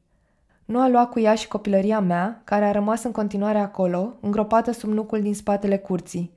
Nu 0.65 0.79
a 0.79 0.87
luat 0.87 1.09
cu 1.09 1.19
ea 1.19 1.35
și 1.35 1.47
copilăria 1.47 1.99
mea, 1.99 2.41
care 2.43 2.65
a 2.65 2.71
rămas 2.71 3.03
în 3.03 3.11
continuare 3.11 3.57
acolo, 3.57 4.17
îngropată 4.21 4.71
sub 4.71 4.89
nucul 4.89 5.21
din 5.21 5.35
spatele 5.35 5.77
curții. 5.77 6.31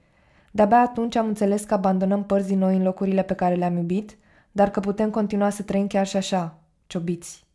De-abia 0.52 0.80
atunci 0.80 1.16
am 1.16 1.26
înțeles 1.26 1.64
că 1.64 1.74
abandonăm 1.74 2.24
părți 2.24 2.48
din 2.48 2.58
noi 2.58 2.76
în 2.76 2.82
locurile 2.82 3.22
pe 3.22 3.34
care 3.34 3.54
le-am 3.54 3.76
iubit, 3.76 4.18
dar 4.52 4.70
că 4.70 4.80
putem 4.80 5.10
continua 5.10 5.50
să 5.50 5.62
trăim 5.62 5.86
chiar 5.86 6.06
și 6.06 6.16
așa, 6.16 6.58
ciobiți. 6.86 7.45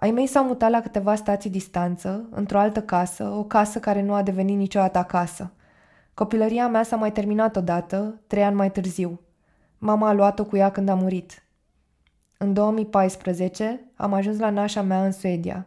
Ai 0.00 0.10
mei 0.10 0.26
s-au 0.26 0.44
mutat 0.44 0.70
la 0.70 0.80
câteva 0.80 1.14
stații 1.14 1.50
distanță, 1.50 2.28
într-o 2.30 2.58
altă 2.58 2.82
casă, 2.82 3.24
o 3.24 3.44
casă 3.44 3.78
care 3.78 4.02
nu 4.02 4.14
a 4.14 4.22
devenit 4.22 4.56
niciodată 4.56 4.98
acasă. 4.98 5.52
Copilăria 6.14 6.68
mea 6.68 6.82
s-a 6.82 6.96
mai 6.96 7.12
terminat 7.12 7.56
odată, 7.56 8.20
trei 8.26 8.42
ani 8.42 8.56
mai 8.56 8.70
târziu– 8.70 9.20
Mama 9.82 10.08
a 10.08 10.12
luat-o 10.12 10.44
cu 10.44 10.56
ea 10.56 10.70
când 10.70 10.88
a 10.88 10.94
murit. 10.94 11.42
În 12.38 12.52
2014 12.52 13.80
am 13.94 14.12
ajuns 14.12 14.38
la 14.38 14.50
nașa 14.50 14.82
mea 14.82 15.04
în 15.04 15.12
Suedia. 15.12 15.66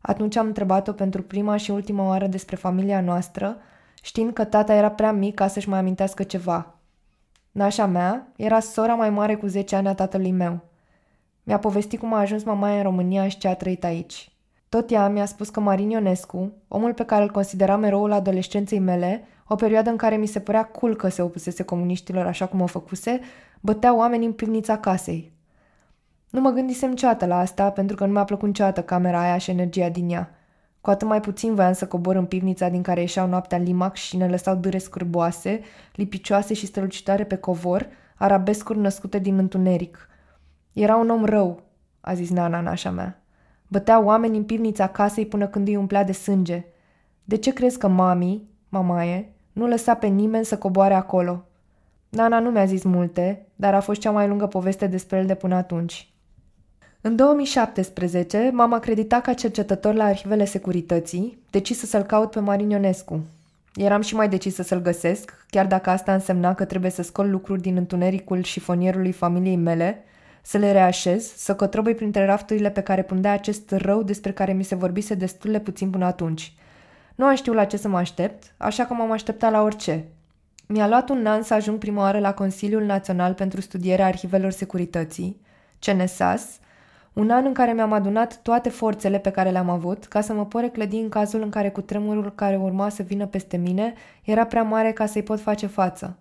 Atunci 0.00 0.36
am 0.36 0.46
întrebat-o 0.46 0.92
pentru 0.92 1.22
prima 1.22 1.56
și 1.56 1.70
ultima 1.70 2.06
oară 2.06 2.26
despre 2.26 2.56
familia 2.56 3.00
noastră, 3.00 3.56
știind 4.02 4.32
că 4.32 4.44
tata 4.44 4.74
era 4.74 4.90
prea 4.90 5.12
mic 5.12 5.34
ca 5.34 5.46
să-și 5.46 5.68
mai 5.68 5.78
amintească 5.78 6.22
ceva. 6.22 6.74
Nașa 7.50 7.86
mea 7.86 8.32
era 8.36 8.60
sora 8.60 8.94
mai 8.94 9.10
mare 9.10 9.36
cu 9.36 9.46
10 9.46 9.76
ani 9.76 9.88
a 9.88 9.94
tatălui 9.94 10.32
meu. 10.32 10.60
Mi-a 11.48 11.58
povestit 11.58 11.98
cum 11.98 12.12
a 12.12 12.18
ajuns 12.18 12.44
mama 12.44 12.76
în 12.76 12.82
România 12.82 13.28
și 13.28 13.38
ce 13.38 13.48
a 13.48 13.54
trăit 13.54 13.84
aici. 13.84 14.30
Tot 14.68 14.90
ea 14.90 15.08
mi-a 15.08 15.24
spus 15.24 15.48
că 15.48 15.60
Marin 15.60 15.90
Ionescu, 15.90 16.52
omul 16.68 16.94
pe 16.94 17.04
care 17.04 17.22
îl 17.22 17.30
consideram 17.30 17.82
eroul 17.82 18.12
adolescenței 18.12 18.78
mele, 18.78 19.24
o 19.46 19.54
perioadă 19.54 19.90
în 19.90 19.96
care 19.96 20.16
mi 20.16 20.26
se 20.26 20.40
părea 20.40 20.64
cool 20.64 20.96
că 20.96 21.08
se 21.08 21.22
opusese 21.22 21.62
comuniștilor 21.62 22.26
așa 22.26 22.46
cum 22.46 22.60
o 22.60 22.66
făcuse, 22.66 23.20
bătea 23.60 23.96
oameni 23.96 24.24
în 24.24 24.32
pivnița 24.32 24.78
casei. 24.78 25.32
Nu 26.30 26.40
mă 26.40 26.50
gândisem 26.50 26.88
niciodată 26.88 27.26
la 27.26 27.38
asta 27.38 27.70
pentru 27.70 27.96
că 27.96 28.06
nu 28.06 28.12
mi-a 28.12 28.24
plăcut 28.24 28.46
niciodată 28.46 28.82
camera 28.82 29.20
aia 29.20 29.38
și 29.38 29.50
energia 29.50 29.88
din 29.88 30.10
ea. 30.10 30.30
Cu 30.80 30.90
atât 30.90 31.08
mai 31.08 31.20
puțin 31.20 31.54
voiam 31.54 31.72
să 31.72 31.86
cobor 31.86 32.16
în 32.16 32.24
pivnița 32.24 32.68
din 32.68 32.82
care 32.82 33.00
ieșeau 33.00 33.28
noaptea 33.28 33.58
limac 33.58 33.96
și 33.96 34.16
ne 34.16 34.28
lăsau 34.28 34.54
dure 34.54 34.78
scârboase, 34.78 35.60
lipicioase 35.94 36.54
și 36.54 36.66
strălucitoare 36.66 37.24
pe 37.24 37.36
covor, 37.36 37.88
arabescuri 38.16 38.78
născute 38.78 39.18
din 39.18 39.38
întuneric. 39.38 40.08
Era 40.80 40.96
un 40.96 41.08
om 41.08 41.24
rău, 41.24 41.62
a 42.00 42.14
zis 42.14 42.30
nana 42.30 42.60
nașa 42.60 42.90
mea. 42.90 43.22
Bătea 43.68 44.00
oameni 44.02 44.36
în 44.36 44.44
pivnița 44.44 44.88
casei 44.88 45.26
până 45.26 45.46
când 45.46 45.68
îi 45.68 45.76
umplea 45.76 46.04
de 46.04 46.12
sânge. 46.12 46.64
De 47.24 47.36
ce 47.36 47.52
crezi 47.52 47.78
că 47.78 47.88
mami, 47.88 48.48
mamaie, 48.68 49.32
nu 49.52 49.66
lăsa 49.66 49.94
pe 49.94 50.06
nimeni 50.06 50.44
să 50.44 50.58
coboare 50.58 50.94
acolo. 50.94 51.44
Nana 52.08 52.38
nu 52.38 52.50
mi-a 52.50 52.64
zis 52.64 52.82
multe, 52.82 53.46
dar 53.56 53.74
a 53.74 53.80
fost 53.80 54.00
cea 54.00 54.10
mai 54.10 54.28
lungă 54.28 54.46
poveste 54.46 54.86
despre 54.86 55.18
el 55.18 55.26
de 55.26 55.34
până 55.34 55.54
atunci. 55.54 56.12
În 57.00 57.16
2017, 57.16 58.50
m-am 58.52 58.72
acreditat 58.72 59.22
ca 59.22 59.32
cercetător 59.32 59.94
la 59.94 60.04
arhivele 60.04 60.44
securității, 60.44 61.38
decis 61.50 61.78
să-l 61.78 62.02
caut 62.02 62.30
pe 62.30 62.40
Marin 62.40 62.70
Ionescu. 62.70 63.20
Eram 63.74 64.00
și 64.00 64.14
mai 64.14 64.28
decis 64.28 64.54
să-l 64.54 64.82
găsesc, 64.82 65.46
chiar 65.50 65.66
dacă 65.66 65.90
asta 65.90 66.14
însemna 66.14 66.54
că 66.54 66.64
trebuie 66.64 66.90
să 66.90 67.02
scol 67.02 67.30
lucruri 67.30 67.60
din 67.60 67.76
întunericul 67.76 68.42
șifonierului 68.42 69.12
familiei 69.12 69.56
mele, 69.56 70.02
să 70.48 70.58
le 70.58 70.72
reașez, 70.72 71.32
să 71.36 71.54
cotrobui 71.54 71.94
printre 71.94 72.24
rafturile 72.24 72.70
pe 72.70 72.80
care 72.80 73.02
pundea 73.02 73.32
acest 73.32 73.70
rău 73.70 74.02
despre 74.02 74.32
care 74.32 74.52
mi 74.52 74.62
se 74.62 74.74
vorbise 74.74 75.14
destul 75.14 75.50
de 75.50 75.60
puțin 75.60 75.90
până 75.90 76.04
atunci– 76.04 76.52
nu 77.18 77.24
am 77.24 77.34
știut 77.34 77.54
la 77.54 77.64
ce 77.64 77.76
să 77.76 77.88
mă 77.88 77.98
aștept, 77.98 78.54
așa 78.56 78.84
că 78.84 78.94
m-am 78.94 79.10
așteptat 79.10 79.50
la 79.50 79.62
orice. 79.62 80.04
Mi-a 80.66 80.88
luat 80.88 81.08
un 81.08 81.26
an 81.26 81.42
să 81.42 81.54
ajung 81.54 81.78
prima 81.78 82.00
oară 82.00 82.18
la 82.18 82.34
Consiliul 82.34 82.82
Național 82.82 83.34
pentru 83.34 83.60
Studierea 83.60 84.06
Arhivelor 84.06 84.50
Securității, 84.50 85.40
CNSAS, 85.78 86.58
un 87.12 87.30
an 87.30 87.44
în 87.44 87.52
care 87.52 87.72
mi-am 87.72 87.92
adunat 87.92 88.42
toate 88.42 88.68
forțele 88.68 89.18
pe 89.18 89.30
care 89.30 89.50
le-am 89.50 89.70
avut 89.70 90.04
ca 90.04 90.20
să 90.20 90.32
mă 90.32 90.46
pot 90.46 90.60
reclădi 90.60 90.96
în 90.96 91.08
cazul 91.08 91.42
în 91.42 91.50
care 91.50 91.70
cu 91.70 91.80
tremurul 91.80 92.34
care 92.34 92.56
urma 92.56 92.88
să 92.88 93.02
vină 93.02 93.26
peste 93.26 93.56
mine 93.56 93.94
era 94.24 94.46
prea 94.46 94.62
mare 94.62 94.92
ca 94.92 95.06
să-i 95.06 95.22
pot 95.22 95.40
face 95.40 95.66
față. 95.66 96.18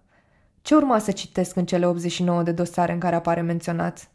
Ce 0.62 0.76
urma 0.76 1.00
să 1.00 1.12
citesc 1.12 1.56
în 1.56 1.66
cele 1.66 1.86
89 1.86 2.44
de 2.44 2.52
dosare 2.52 2.94
în 2.94 3.00
care 3.00 3.16
apare 3.16 3.42
menționat? 3.42 4.10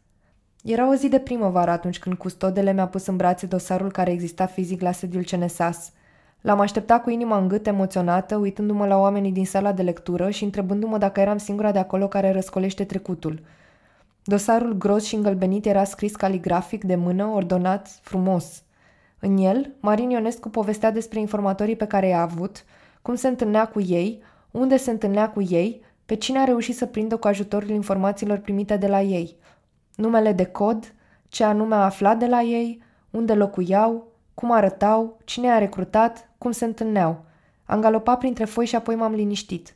Era 0.63 0.89
o 0.89 0.95
zi 0.95 1.09
de 1.09 1.19
primăvară 1.19 1.71
atunci 1.71 1.99
când 1.99 2.15
custodele 2.15 2.73
mi-a 2.73 2.87
pus 2.87 3.05
în 3.05 3.15
brațe 3.15 3.45
dosarul 3.45 3.91
care 3.91 4.11
exista 4.11 4.45
fizic 4.45 4.81
la 4.81 4.91
sediul 4.91 5.23
CNSAS– 5.23 5.91
L-am 6.43 6.59
așteptat 6.59 7.03
cu 7.03 7.09
inima 7.09 7.37
în 7.37 7.47
gât, 7.47 7.67
emoționată, 7.67 8.35
uitându-mă 8.35 8.85
la 8.85 8.97
oamenii 8.97 9.31
din 9.31 9.45
sala 9.45 9.71
de 9.71 9.81
lectură 9.81 10.29
și 10.29 10.43
întrebându-mă 10.43 10.97
dacă 10.97 11.19
eram 11.19 11.37
singura 11.37 11.71
de 11.71 11.79
acolo 11.79 12.07
care 12.07 12.31
răscolește 12.31 12.83
trecutul. 12.83 13.41
Dosarul 14.23 14.73
gros 14.73 15.03
și 15.03 15.15
îngălbenit 15.15 15.65
era 15.65 15.83
scris 15.83 16.15
caligrafic, 16.15 16.83
de 16.83 16.95
mână, 16.95 17.25
ordonat, 17.25 17.87
frumos. 18.01 18.63
În 19.19 19.37
el, 19.37 19.71
Marin 19.79 20.09
Ionescu 20.09 20.49
povestea 20.49 20.91
despre 20.91 21.19
informatorii 21.19 21.75
pe 21.75 21.85
care 21.85 22.07
i-a 22.07 22.21
avut, 22.21 22.65
cum 23.01 23.15
se 23.15 23.27
întâlnea 23.27 23.67
cu 23.67 23.81
ei, 23.81 24.21
unde 24.51 24.77
se 24.77 24.91
întâlnea 24.91 25.29
cu 25.29 25.41
ei, 25.41 25.81
pe 26.05 26.15
cine 26.15 26.39
a 26.39 26.43
reușit 26.43 26.75
să 26.75 26.85
prindă 26.85 27.17
cu 27.17 27.27
ajutorul 27.27 27.69
informațiilor 27.69 28.37
primite 28.37 28.77
de 28.77 28.87
la 28.87 29.01
ei. 29.01 29.35
Numele 29.95 30.31
de 30.31 30.45
cod, 30.45 30.93
ce 31.29 31.43
anume 31.43 31.75
a 31.75 31.83
aflat 31.83 32.17
de 32.17 32.27
la 32.27 32.41
ei, 32.41 32.83
unde 33.09 33.33
locuiau, 33.33 34.07
cum 34.33 34.51
arătau, 34.51 35.17
cine 35.23 35.51
a 35.51 35.57
recrutat, 35.57 36.29
cum 36.37 36.51
se 36.51 36.65
întâlneau. 36.65 37.25
Am 37.65 37.81
galopat 37.81 38.17
printre 38.17 38.45
foi 38.45 38.65
și 38.65 38.75
apoi 38.75 38.95
m-am 38.95 39.13
liniștit. 39.13 39.75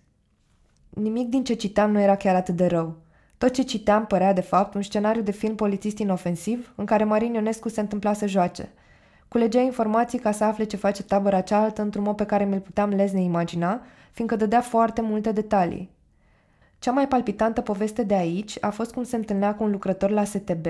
Nimic 0.89 1.27
din 1.27 1.43
ce 1.43 1.53
citeam 1.53 1.91
nu 1.91 1.99
era 1.99 2.15
chiar 2.15 2.35
atât 2.35 2.55
de 2.55 2.65
rău. 2.65 2.95
Tot 3.37 3.51
ce 3.51 3.61
citeam 3.61 4.05
părea, 4.05 4.33
de 4.33 4.41
fapt, 4.41 4.73
un 4.73 4.81
scenariu 4.81 5.21
de 5.21 5.31
film 5.31 5.55
polițist 5.55 5.97
inofensiv 5.97 6.73
în 6.75 6.85
care 6.85 7.03
Marin 7.03 7.33
Ionescu 7.33 7.69
se 7.69 7.79
întâmpla 7.79 8.13
să 8.13 8.27
joace. 8.27 8.69
Culegea 9.27 9.61
informații 9.61 10.19
ca 10.19 10.31
să 10.31 10.43
afle 10.43 10.63
ce 10.63 10.77
face 10.77 11.03
tabăra 11.03 11.41
cealaltă 11.41 11.81
într-un 11.81 12.03
mod 12.03 12.15
pe 12.15 12.25
care 12.25 12.45
mi-l 12.45 12.59
puteam 12.59 12.89
lezne 12.89 13.21
imagina, 13.21 13.81
fiindcă 14.11 14.35
dădea 14.35 14.61
foarte 14.61 15.01
multe 15.01 15.31
detalii. 15.31 15.89
Cea 16.79 16.91
mai 16.91 17.07
palpitantă 17.07 17.61
poveste 17.61 18.03
de 18.03 18.13
aici 18.13 18.57
a 18.61 18.69
fost 18.69 18.93
cum 18.93 19.03
se 19.03 19.15
întâlnea 19.15 19.55
cu 19.55 19.63
un 19.63 19.71
lucrător 19.71 20.09
la 20.09 20.23
STB, 20.23 20.65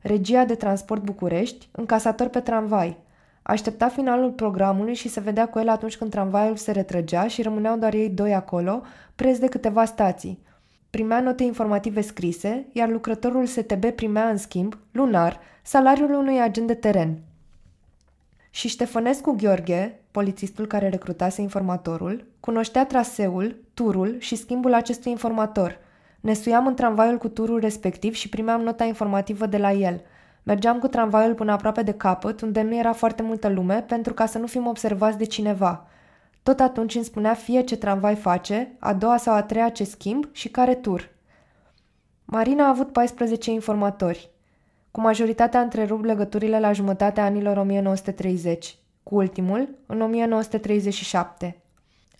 regia 0.00 0.44
de 0.44 0.54
transport 0.54 1.02
București, 1.02 1.68
încasator 1.72 2.28
pe 2.28 2.40
tramvai. 2.40 2.96
Aștepta 3.42 3.88
finalul 3.88 4.30
programului 4.30 4.94
și 4.94 5.08
se 5.08 5.20
vedea 5.20 5.48
cu 5.48 5.58
el 5.58 5.68
atunci 5.68 5.96
când 5.96 6.10
tramvaiul 6.10 6.56
se 6.56 6.72
retrăgea 6.72 7.26
și 7.26 7.42
rămâneau 7.42 7.76
doar 7.76 7.94
ei 7.94 8.08
doi 8.08 8.34
acolo, 8.34 8.82
preț 9.14 9.38
de 9.38 9.46
câteva 9.46 9.84
stații. 9.84 10.42
Primea 10.90 11.20
note 11.20 11.42
informative 11.42 12.00
scrise, 12.00 12.66
iar 12.72 12.88
lucrătorul 12.88 13.46
STB 13.46 13.84
primea, 13.84 14.28
în 14.28 14.36
schimb, 14.36 14.78
lunar, 14.92 15.40
salariul 15.62 16.12
unui 16.12 16.40
agent 16.40 16.66
de 16.66 16.74
teren. 16.74 17.18
Și 18.50 18.68
Ștefănescu 18.68 19.36
Gheorghe, 19.38 20.00
polițistul 20.10 20.66
care 20.66 20.88
recrutase 20.88 21.40
informatorul, 21.40 22.26
cunoștea 22.40 22.86
traseul, 22.86 23.56
turul 23.74 24.16
și 24.18 24.36
schimbul 24.36 24.74
acestui 24.74 25.10
informator. 25.10 25.78
Ne 26.20 26.34
suiam 26.34 26.66
în 26.66 26.74
tramvaiul 26.74 27.18
cu 27.18 27.28
turul 27.28 27.60
respectiv 27.60 28.14
și 28.14 28.28
primeam 28.28 28.60
nota 28.60 28.84
informativă 28.84 29.46
de 29.46 29.56
la 29.56 29.72
el. 29.72 30.02
Mergeam 30.42 30.78
cu 30.78 30.86
tramvaiul 30.86 31.34
până 31.34 31.52
aproape 31.52 31.82
de 31.82 31.92
capăt, 31.92 32.40
unde 32.40 32.62
nu 32.62 32.74
era 32.74 32.92
foarte 32.92 33.22
multă 33.22 33.48
lume, 33.48 33.82
pentru 33.82 34.14
ca 34.14 34.26
să 34.26 34.38
nu 34.38 34.46
fim 34.46 34.66
observați 34.66 35.18
de 35.18 35.24
cineva. 35.24 35.86
Tot 36.42 36.60
atunci 36.60 36.94
îmi 36.94 37.04
spunea 37.04 37.34
fie 37.34 37.60
ce 37.60 37.76
tramvai 37.76 38.14
face, 38.14 38.76
a 38.78 38.94
doua 38.94 39.16
sau 39.16 39.34
a 39.34 39.42
treia 39.42 39.68
ce 39.68 39.84
schimb 39.84 40.28
și 40.32 40.48
care 40.48 40.74
tur. 40.74 41.08
Marina 42.24 42.64
a 42.64 42.68
avut 42.68 42.92
14 42.92 43.50
informatori. 43.50 44.30
Cu 44.90 45.00
majoritatea 45.00 45.60
întrerup 45.60 46.04
legăturile 46.04 46.60
la 46.60 46.72
jumătatea 46.72 47.24
anilor 47.24 47.56
1930, 47.56 48.76
cu 49.02 49.14
ultimul 49.14 49.68
în 49.86 50.00
1937. 50.00 51.56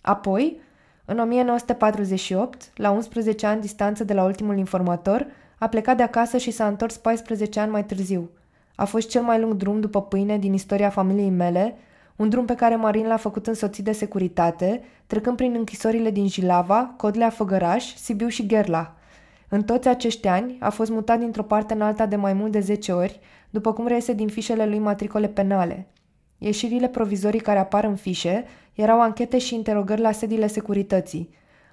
Apoi, 0.01 0.59
în 1.05 1.19
1948, 1.19 2.71
la 2.75 2.91
11 2.91 3.45
ani 3.45 3.61
distanță 3.61 4.03
de 4.03 4.13
la 4.13 4.23
ultimul 4.23 4.57
informator, 4.57 5.27
a 5.57 5.67
plecat 5.67 5.97
de 5.97 6.03
acasă 6.03 6.37
și 6.37 6.51
s-a 6.51 6.67
întors 6.67 6.97
14 6.97 7.59
ani 7.59 7.71
mai 7.71 7.85
târziu. 7.85 8.29
A 8.75 8.85
fost 8.85 9.09
cel 9.09 9.21
mai 9.21 9.39
lung 9.39 9.53
drum 9.53 9.79
după 9.79 10.01
pâine 10.01 10.37
din 10.37 10.53
istoria 10.53 10.89
familiei 10.89 11.29
mele, 11.29 11.77
un 12.15 12.29
drum 12.29 12.45
pe 12.45 12.55
care 12.55 12.75
Marin 12.75 13.07
l-a 13.07 13.17
făcut 13.17 13.47
însoțit 13.47 13.83
de 13.83 13.91
securitate, 13.91 14.83
trecând 15.07 15.35
prin 15.35 15.53
închisorile 15.57 16.11
din 16.11 16.27
Jilava, 16.27 16.93
Codlea 16.97 17.29
Făgăraș, 17.29 17.95
Sibiu 17.95 18.27
și 18.27 18.45
Gherla. 18.45 18.95
În 19.53 19.63
toți 19.63 19.87
acești 19.87 20.27
ani 20.27 20.57
a 20.59 20.69
fost 20.69 20.89
mutat 20.89 21.19
dintr-o 21.19 21.43
parte 21.43 21.73
în 21.73 21.81
alta 21.81 22.05
de 22.05 22.15
mai 22.15 22.33
mult 22.33 22.51
de 22.51 22.59
10 22.59 22.91
ori, 22.91 23.19
după 23.49 23.73
cum 23.73 23.87
reiese 23.87 24.13
din 24.13 24.27
fișele 24.27 24.65
lui 24.65 24.79
matricole 24.79 25.27
penale. 25.27 25.87
Ieșirile 26.37 26.87
provizorii 26.87 27.39
care 27.39 27.59
apar 27.59 27.83
în 27.83 27.95
fișe 27.95 28.45
erau 28.73 29.01
anchete 29.01 29.37
și 29.37 29.55
interogări 29.55 30.01
la 30.01 30.11
sediile 30.11 30.47
securității. 30.47 31.29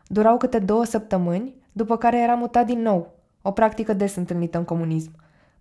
Durau 0.06 0.36
câte 0.36 0.58
două 0.58 0.84
săptămâni, 0.84 1.54
după 1.72 1.96
care 1.96 2.22
era 2.22 2.34
mutat 2.34 2.66
din 2.66 2.80
nou, 2.80 3.14
o 3.42 3.50
practică 3.50 3.92
des 3.92 4.16
întâlnită 4.16 4.58
în 4.58 4.64
comunism. 4.64 5.10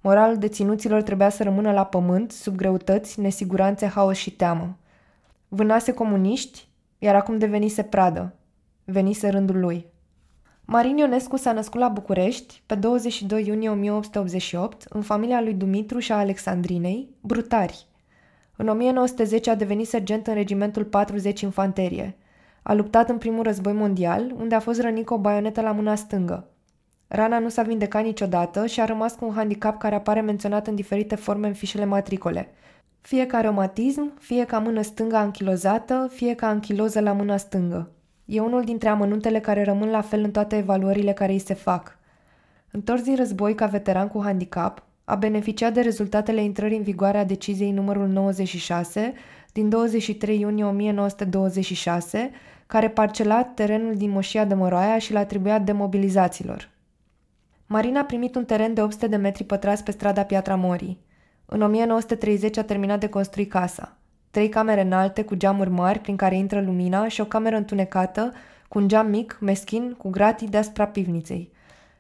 Moralul 0.02 0.38
deținuților 0.38 1.02
trebuia 1.02 1.30
să 1.30 1.44
rămână 1.44 1.72
la 1.72 1.86
pământ, 1.86 2.32
sub 2.32 2.56
greutăți, 2.56 3.20
nesiguranțe, 3.20 3.88
haos 3.88 4.18
și 4.18 4.32
teamă. 4.32 4.78
Vânase 5.48 5.94
comuniști, 5.94 6.68
iar 7.00 7.16
acum 7.16 7.38
devenise 7.38 7.84
pradă. 7.84 8.34
Venise 8.84 9.30
rândul 9.30 9.60
lui. 9.60 9.96
Marin 10.70 10.98
Ionescu 10.98 11.38
s-a 11.38 11.52
născut 11.52 11.80
la 11.80 11.88
București 11.88 12.62
pe 12.66 12.76
22 12.76 13.46
iunie 13.46 13.70
1888 13.70 14.86
în 14.90 15.02
familia 15.02 15.42
lui 15.42 15.54
Dumitru 15.54 16.00
și 16.00 16.12
a 16.12 16.18
Alexandrinei, 16.18 17.10
brutari. 17.22 17.86
În 18.56 18.68
1910 18.68 19.50
a 19.50 19.56
devenit 19.56 19.88
sergent 19.88 20.28
în 20.28 20.34
regimentul 20.34 20.84
40 20.84 21.42
infanterie. 21.42 22.18
A 22.64 22.74
luptat 22.74 23.10
în 23.10 23.18
primul 23.18 23.44
război 23.44 23.74
mondial, 23.74 24.34
unde 24.38 24.56
a 24.56 24.60
fost 24.60 24.82
rănit 24.82 25.06
cu 25.06 25.14
o 25.14 25.18
baionetă 25.18 25.62
la 25.62 25.72
mâna 25.72 25.96
stângă. 25.96 26.48
Rana 27.08 27.40
nu 27.40 27.50
s-a 27.50 27.62
vindecat 27.62 28.04
niciodată 28.04 28.66
și 28.66 28.82
a 28.82 28.86
rămas 28.86 29.16
cu 29.16 29.26
un 29.26 29.34
handicap 29.34 29.78
care 29.80 29.96
apare 29.96 30.22
menționat 30.22 30.68
în 30.68 30.76
diferite 30.76 31.16
forme 31.16 31.48
în 31.48 31.54
fișele 31.54 31.86
matricole. 31.86 32.54
Fie 33.02 33.26
ca 33.26 33.42
reumatism, 33.42 34.14
fie 34.20 34.46
ca 34.46 34.60
mână 34.60 34.82
stângă 34.82 35.16
anchilozată, 35.16 36.08
fie 36.12 36.36
ca 36.36 36.48
anchiloză 36.48 37.00
la 37.00 37.12
mâna 37.12 37.38
stângă. 37.38 37.92
E 38.28 38.40
unul 38.40 38.64
dintre 38.64 38.90
amănuntele 38.90 39.40
care 39.40 39.64
rămân 39.64 39.90
la 39.90 40.02
fel 40.02 40.24
în 40.24 40.32
toate 40.32 40.58
evaluările 40.58 41.14
care 41.14 41.32
îi 41.32 41.40
se 41.40 41.54
fac. 41.54 41.98
Întors 42.72 43.02
din 43.02 43.16
război 43.16 43.56
ca 43.56 43.66
veteran 43.66 44.08
cu 44.08 44.24
handicap, 44.24 44.84
a 45.04 45.16
beneficiat 45.16 45.74
de 45.74 45.82
rezultatele 45.82 46.44
intrării 46.44 46.78
în 46.78 46.84
vigoare 46.84 47.18
a 47.18 47.26
deciziei 47.26 47.72
numărul 47.72 48.08
96 48.08 49.14
din 49.54 49.70
23 49.70 50.40
iunie 50.40 50.64
1926, 50.64 52.32
care 52.66 52.90
parcela 52.90 53.44
terenul 53.44 53.96
din 53.96 54.10
Moșia 54.10 54.46
de 54.46 54.54
Măroaia 54.54 54.98
și 54.98 55.14
l-a 55.14 55.20
atribuit 55.20 55.62
demobilizaților. 55.62 56.70
Marina 57.66 58.00
a 58.00 58.06
primit 58.06 58.36
un 58.36 58.46
teren 58.46 58.74
de 58.74 58.82
800 58.82 59.08
de 59.08 59.16
metri 59.16 59.44
pătrați 59.44 59.84
pe 59.84 59.92
strada 59.92 60.24
Piatra 60.24 60.56
Morii. 60.56 61.00
În 61.46 61.62
1930 61.62 62.58
a 62.58 62.64
terminat 62.64 63.00
de 63.00 63.10
construi 63.10 63.46
casa. 63.46 63.98
Trei 64.38 64.50
camere 64.50 64.82
înalte 64.82 65.24
cu 65.24 65.36
geamuri 65.36 65.70
mari 65.70 66.00
prin 66.00 66.16
care 66.16 66.36
intră 66.36 66.62
lumina 66.62 67.08
și 67.08 67.22
o 67.22 67.26
cameră 67.26 67.56
întunecată 67.56 68.34
cu 68.68 68.80
un 68.80 68.88
geam 68.88 69.10
mic, 69.10 69.38
meschin, 69.42 69.96
cu 69.98 70.10
gratii 70.10 70.48
deasupra 70.48 70.88
pivniței. 70.88 71.52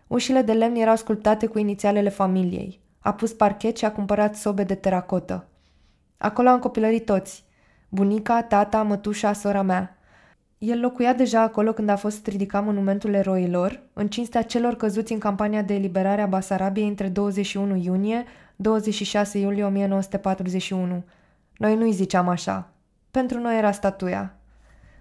Ușile 0.08 0.41
de 0.41 0.52
lemn 0.52 0.76
erau 0.76 0.95
sculptate 0.95 1.45
cu 1.45 1.60
inițialele 1.60 2.10
familiei. 2.10 2.80
A 3.00 3.13
pus 3.13 3.34
parchet 3.34 3.78
și 3.78 3.86
a 3.86 3.91
cumpărat 3.91 4.36
sobe 4.36 4.63
de 4.63 4.76
teracotă. 4.76 5.47
Acolo 6.17 6.50
am 6.50 6.60
copilărit 6.60 7.06
toți. 7.06 7.43
Bunica, 7.89 8.43
tata, 8.43 8.84
mătușa, 8.84 9.34
sora 9.34 9.62
mea. 9.62 9.97
El 10.58 10.80
locuia 10.80 11.13
deja 11.13 11.41
acolo 11.41 11.73
când 11.73 11.89
a 11.89 11.95
fost 11.95 12.28
ridicat 12.28 12.65
monumentul 12.65 13.13
eroilor, 13.13 13.84
în 13.93 14.08
cinstea 14.08 14.41
celor 14.41 14.76
căzuți 14.76 15.13
în 15.13 15.19
campania 15.19 15.62
de 15.62 15.73
eliberare 15.73 16.21
a 16.21 16.26
Basarabiei 16.26 16.88
între 16.88 17.08
21 17.08 17.76
iunie 17.76 18.23
26 18.56 19.38
iulie 19.38 19.63
1941. 19.63 21.04
Noi 21.57 21.75
nu-i 21.75 21.91
ziceam 21.91 22.27
așa. 22.27 22.69
Pentru 23.11 23.39
noi 23.39 23.57
era 23.57 23.71
statuia. 23.71 24.35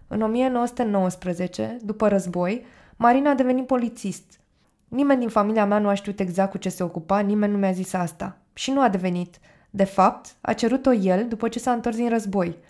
În 0.09 0.21
1919, 0.21 1.77
după 1.83 2.09
război, 2.09 2.65
Marina 2.97 3.31
a 3.31 3.35
devenit 3.35 3.67
polițist. 3.67 4.41
Nimeni 4.89 5.21
din 5.21 5.29
familia 5.29 5.67
mea 5.67 5.79
nu 5.79 5.89
a 5.89 5.95
știut 5.95 6.21
exact 6.21 6.51
cu 6.51 6.59
ce 6.59 6.69
se 6.69 6.83
ocupa, 6.83 7.19
nimeni 7.19 7.53
nu 7.53 7.59
mi-a 7.59 7.73
zis 7.73 7.93
asta. 7.93 8.37
Și 8.53 8.71
nu 8.71 8.81
a 8.81 8.89
devenit. 8.89 9.39
De 9.71 9.85
fapt, 9.85 10.37
a 10.41 10.53
cerut-o 10.53 10.93
el 10.93 11.29
după 11.29 11.49
ce 11.49 11.59
s-a 11.59 11.73
întors 11.73 11.97
din 11.97 12.09
război– 12.09 12.57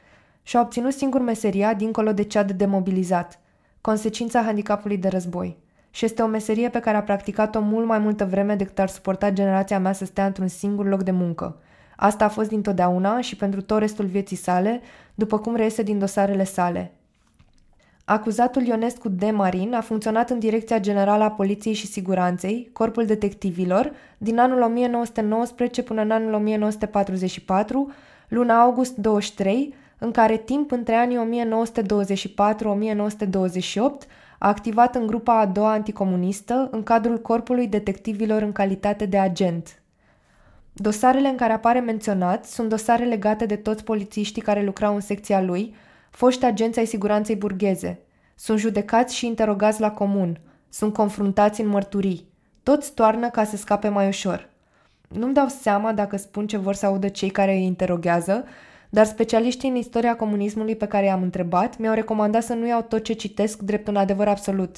și-a 0.46 0.60
obținut 0.60 0.92
singur 0.92 1.20
meseria 1.20 1.74
dincolo 1.74 2.12
de 2.12 2.22
cea 2.22 2.42
de 2.42 2.52
demobilizat, 2.52 3.38
consecința 3.80 4.42
handicapului 4.42 4.98
de 4.98 5.08
război. 5.08 5.56
Și 5.90 6.04
este 6.04 6.22
o 6.22 6.26
meserie 6.26 6.68
pe 6.68 6.80
care 6.80 6.96
a 6.96 7.02
practicat-o 7.02 7.60
mult 7.60 7.86
mai 7.86 7.98
multă 7.98 8.24
vreme 8.24 8.54
decât 8.54 8.78
ar 8.78 8.88
suporta 8.88 9.30
generația 9.30 9.78
mea 9.78 9.92
să 9.92 10.04
stea 10.04 10.26
într-un 10.26 10.48
singur 10.48 10.86
loc 10.86 11.02
de 11.02 11.10
muncă. 11.10 11.56
Asta 11.96 12.24
a 12.24 12.28
fost 12.28 12.48
dintotdeauna 12.48 13.20
și 13.20 13.36
pentru 13.36 13.62
tot 13.62 13.78
restul 13.78 14.04
vieții 14.04 14.36
sale, 14.36 14.80
după 15.14 15.38
cum 15.38 15.56
reiese 15.56 15.82
din 15.82 15.98
dosarele 15.98 16.44
sale. 16.44 16.96
Acuzatul 18.08 18.62
Ionescu 18.62 19.08
de 19.08 19.30
Marin 19.30 19.74
a 19.74 19.80
funcționat 19.80 20.30
în 20.30 20.38
Direcția 20.38 20.80
Generală 20.80 21.24
a 21.24 21.30
Poliției 21.30 21.74
și 21.74 21.86
Siguranței, 21.86 22.70
Corpul 22.72 23.06
Detectivilor, 23.06 23.92
din 24.18 24.38
anul 24.38 24.62
1919 24.62 25.82
până 25.82 26.02
în 26.02 26.10
anul 26.10 26.32
1944, 26.32 27.92
luna 28.28 28.60
august 28.60 28.96
23, 28.96 29.74
în 29.98 30.10
care 30.10 30.36
timp 30.36 30.70
între 30.70 30.94
anii 30.94 31.16
1924-1928 31.16 31.20
a 34.38 34.48
activat 34.48 34.94
în 34.94 35.06
grupa 35.06 35.40
a 35.40 35.46
doua 35.46 35.72
anticomunistă 35.72 36.68
în 36.70 36.82
cadrul 36.82 37.18
Corpului 37.18 37.66
Detectivilor 37.66 38.42
în 38.42 38.52
calitate 38.52 39.06
de 39.06 39.18
agent. 39.18 39.80
Dosarele 40.78 41.28
în 41.28 41.36
care 41.36 41.52
apare 41.52 41.80
menționat 41.80 42.44
sunt 42.44 42.68
dosare 42.68 43.04
legate 43.04 43.46
de 43.46 43.56
toți 43.56 43.84
polițiștii 43.84 44.42
care 44.42 44.62
lucrau 44.62 44.94
în 44.94 45.00
secția 45.00 45.42
lui, 45.42 45.74
foști 46.10 46.44
agenți 46.44 46.78
ai 46.78 46.86
siguranței 46.86 47.36
burgheze. 47.36 47.98
Sunt 48.34 48.58
judecați 48.58 49.14
și 49.14 49.26
interogați 49.26 49.80
la 49.80 49.90
comun. 49.90 50.40
Sunt 50.68 50.92
confruntați 50.92 51.60
în 51.60 51.66
mărturii. 51.66 52.28
Toți 52.62 52.94
toarnă 52.94 53.30
ca 53.30 53.44
să 53.44 53.56
scape 53.56 53.88
mai 53.88 54.08
ușor. 54.08 54.48
Nu-mi 55.08 55.34
dau 55.34 55.48
seama 55.48 55.92
dacă 55.92 56.16
spun 56.16 56.46
ce 56.46 56.56
vor 56.56 56.74
să 56.74 56.86
audă 56.86 57.08
cei 57.08 57.30
care 57.30 57.52
îi 57.52 57.64
interoghează, 57.64 58.44
dar 58.90 59.06
specialiștii 59.06 59.68
în 59.68 59.76
istoria 59.76 60.16
comunismului 60.16 60.76
pe 60.76 60.86
care 60.86 61.04
i-am 61.04 61.22
întrebat 61.22 61.78
mi-au 61.78 61.94
recomandat 61.94 62.42
să 62.42 62.54
nu 62.54 62.66
iau 62.66 62.82
tot 62.82 63.04
ce 63.04 63.12
citesc 63.12 63.58
drept 63.58 63.88
un 63.88 63.96
adevăr 63.96 64.28
absolut. 64.28 64.76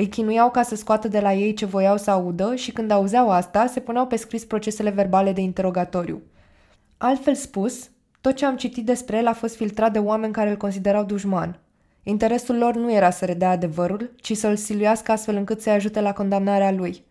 Îi 0.00 0.08
chinuiau 0.08 0.50
ca 0.50 0.62
să 0.62 0.74
scoată 0.74 1.08
de 1.08 1.20
la 1.20 1.32
ei 1.32 1.54
ce 1.54 1.66
voiau 1.66 1.96
să 1.96 2.10
audă 2.10 2.54
și 2.54 2.72
când 2.72 2.90
auzeau 2.90 3.30
asta, 3.30 3.66
se 3.66 3.80
puneau 3.80 4.06
pe 4.06 4.16
scris 4.16 4.44
procesele 4.44 4.90
verbale 4.90 5.32
de 5.32 5.40
interogatoriu. 5.40 6.22
Altfel 6.96 7.34
spus, 7.34 7.90
tot 8.20 8.34
ce 8.34 8.46
am 8.46 8.56
citit 8.56 8.84
despre 8.84 9.16
el 9.16 9.26
a 9.26 9.32
fost 9.32 9.56
filtrat 9.56 9.92
de 9.92 9.98
oameni 9.98 10.32
care 10.32 10.50
îl 10.50 10.56
considerau 10.56 11.04
dușman. 11.04 11.58
Interesul 12.02 12.56
lor 12.56 12.74
nu 12.74 12.92
era 12.92 13.10
să 13.10 13.24
redea 13.24 13.50
adevărul, 13.50 14.10
ci 14.16 14.36
să-l 14.36 14.56
siluiască 14.56 15.12
astfel 15.12 15.36
încât 15.36 15.60
să-i 15.60 15.72
ajute 15.72 16.00
la 16.00 16.12
condamnarea 16.12 16.72
lui. 16.72 17.04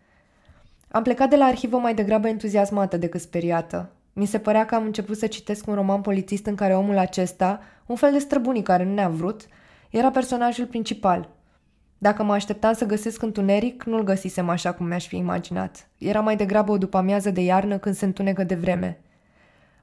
Am 0.88 1.02
plecat 1.02 1.30
de 1.30 1.36
la 1.36 1.44
arhivă 1.44 1.76
mai 1.76 1.94
degrabă 1.94 2.28
entuziasmată 2.28 2.96
decât 2.96 3.20
speriată. 3.20 3.90
Mi 4.12 4.26
se 4.26 4.38
părea 4.38 4.64
că 4.64 4.74
am 4.74 4.84
început 4.84 5.16
să 5.16 5.26
citesc 5.26 5.66
un 5.66 5.74
roman 5.74 6.00
polițist 6.00 6.46
în 6.46 6.54
care 6.54 6.76
omul 6.76 6.98
acesta, 6.98 7.60
un 7.86 7.96
fel 7.96 8.12
de 8.12 8.18
străbunic 8.18 8.64
care 8.64 8.84
nu 8.84 8.94
ne-a 8.94 9.08
vrut, 9.08 9.46
era 9.90 10.10
personajul 10.10 10.66
principal. 10.66 11.28
Dacă 12.02 12.22
mă 12.22 12.32
așteptam 12.32 12.72
să 12.72 12.84
găsesc 12.86 13.22
întuneric, 13.22 13.82
nu-l 13.84 14.02
găsisem 14.02 14.48
așa 14.48 14.72
cum 14.72 14.86
mi-aș 14.86 15.06
fi 15.06 15.16
imaginat. 15.16 15.88
Era 15.98 16.20
mai 16.20 16.36
degrabă 16.36 16.72
o 16.72 16.78
după-amiază 16.78 17.30
de 17.30 17.40
iarnă 17.40 17.78
când 17.78 17.94
se 17.94 18.04
întunecă 18.04 18.44
de 18.44 18.54
vreme. 18.54 19.00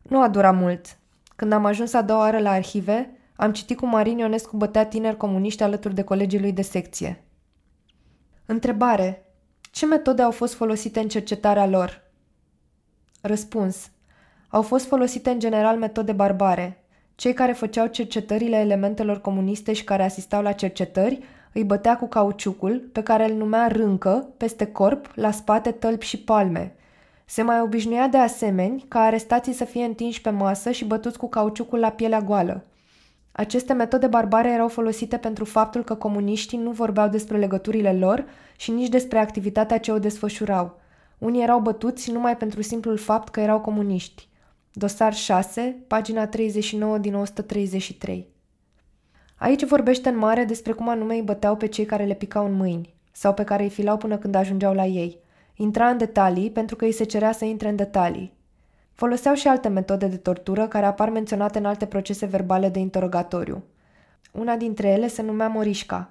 Nu 0.01 0.21
a 0.21 0.27
durat 0.27 0.55
mult. 0.55 0.97
Când 1.35 1.51
am 1.51 1.65
ajuns 1.65 1.93
a 1.93 2.01
doua 2.01 2.19
oară 2.19 2.39
la 2.39 2.49
arhive, 2.51 3.09
am 3.35 3.51
citit 3.51 3.77
cum 3.77 3.89
Marin 3.89 4.17
Ionescu 4.17 4.57
bătea 4.57 4.85
tineri 4.85 5.17
comuniști 5.17 5.63
alături 5.63 5.95
de 5.95 6.03
colegii 6.03 6.39
lui 6.39 6.51
de 6.51 6.61
secție. 6.61 7.23
Întrebare. 8.45 9.25
Ce 9.71 9.85
metode 9.85 10.21
au 10.21 10.31
fost 10.31 10.53
folosite 10.53 10.99
în 10.99 11.07
cercetarea 11.07 11.67
lor? 11.67 12.03
Răspuns. 13.21 13.91
Au 14.47 14.61
fost 14.61 14.85
folosite 14.85 15.29
în 15.29 15.39
general 15.39 15.77
metode 15.77 16.11
barbare. 16.11 16.83
Cei 17.15 17.33
care 17.33 17.51
făceau 17.51 17.87
cercetările 17.87 18.57
elementelor 18.57 19.21
comuniste 19.21 19.73
și 19.73 19.83
care 19.83 20.03
asistau 20.03 20.41
la 20.41 20.51
cercetări 20.51 21.19
îi 21.57 21.63
bătea 21.63 21.97
cu 21.97 22.07
cauciucul, 22.07 22.89
pe 22.91 23.03
care 23.03 23.29
îl 23.29 23.35
numea 23.35 23.67
râncă, 23.67 24.27
peste 24.37 24.65
corp, 24.65 25.11
la 25.15 25.31
spate, 25.31 25.71
tălpi 25.71 26.05
și 26.05 26.19
palme. 26.19 26.75
Se 27.25 27.41
mai 27.41 27.61
obișnuia 27.61 28.07
de 28.07 28.17
asemenea 28.17 28.77
ca 28.87 28.99
arestații 28.99 29.53
să 29.53 29.65
fie 29.65 29.83
întinși 29.83 30.21
pe 30.21 30.29
masă 30.29 30.71
și 30.71 30.85
bătuți 30.85 31.17
cu 31.17 31.29
cauciucul 31.29 31.79
la 31.79 31.89
pielea 31.89 32.21
goală. 32.21 32.63
Aceste 33.31 33.73
metode 33.73 34.07
barbare 34.07 34.49
erau 34.51 34.67
folosite 34.67 35.17
pentru 35.17 35.45
faptul 35.45 35.83
că 35.83 35.95
comuniștii 35.95 36.57
nu 36.57 36.71
vorbeau 36.71 37.07
despre 37.09 37.37
legăturile 37.37 37.93
lor 37.93 38.25
și 38.57 38.71
nici 38.71 38.89
despre 38.89 39.17
activitatea 39.19 39.79
ce 39.79 39.91
o 39.91 39.99
desfășurau. 39.99 40.79
Unii 41.17 41.41
erau 41.41 41.59
bătuți 41.59 42.11
numai 42.11 42.37
pentru 42.37 42.61
simplul 42.61 42.97
fapt 42.97 43.29
că 43.29 43.39
erau 43.39 43.59
comuniști. 43.59 44.27
Dosar 44.73 45.13
6, 45.13 45.83
pagina 45.87 46.27
39 46.27 46.97
din 46.97 47.15
133. 47.15 48.35
Aici 49.37 49.65
vorbește 49.65 50.09
în 50.09 50.17
mare 50.17 50.43
despre 50.43 50.71
cum 50.71 50.89
anume 50.89 51.15
îi 51.15 51.21
băteau 51.21 51.55
pe 51.55 51.65
cei 51.65 51.85
care 51.85 52.05
le 52.05 52.13
picau 52.13 52.45
în 52.45 52.53
mâini 52.53 52.95
sau 53.11 53.33
pe 53.33 53.43
care 53.43 53.63
îi 53.63 53.69
filau 53.69 53.97
până 53.97 54.17
când 54.17 54.35
ajungeau 54.35 54.73
la 54.73 54.85
ei. 54.85 55.19
Intra 55.55 55.87
în 55.87 55.97
detalii 55.97 56.51
pentru 56.51 56.75
că 56.75 56.85
îi 56.85 56.91
se 56.91 57.03
cerea 57.03 57.31
să 57.31 57.45
intre 57.45 57.69
în 57.69 57.75
detalii. 57.75 58.33
Foloseau 58.93 59.35
și 59.35 59.47
alte 59.47 59.67
metode 59.67 60.07
de 60.07 60.17
tortură 60.17 60.67
care 60.67 60.85
apar 60.85 61.09
menționate 61.09 61.57
în 61.57 61.65
alte 61.65 61.85
procese 61.85 62.25
verbale 62.25 62.69
de 62.69 62.79
interogatoriu. 62.79 63.63
Una 64.31 64.55
dintre 64.55 64.87
ele 64.87 65.07
se 65.07 65.21
numea 65.21 65.47
Morișca. 65.47 66.09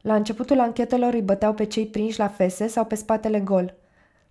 La 0.00 0.14
începutul 0.14 0.60
anchetelor 0.60 1.12
îi 1.12 1.22
băteau 1.22 1.54
pe 1.54 1.64
cei 1.64 1.86
prinși 1.86 2.18
la 2.18 2.28
fese 2.28 2.66
sau 2.66 2.84
pe 2.84 2.94
spatele 2.94 3.40
gol. 3.40 3.74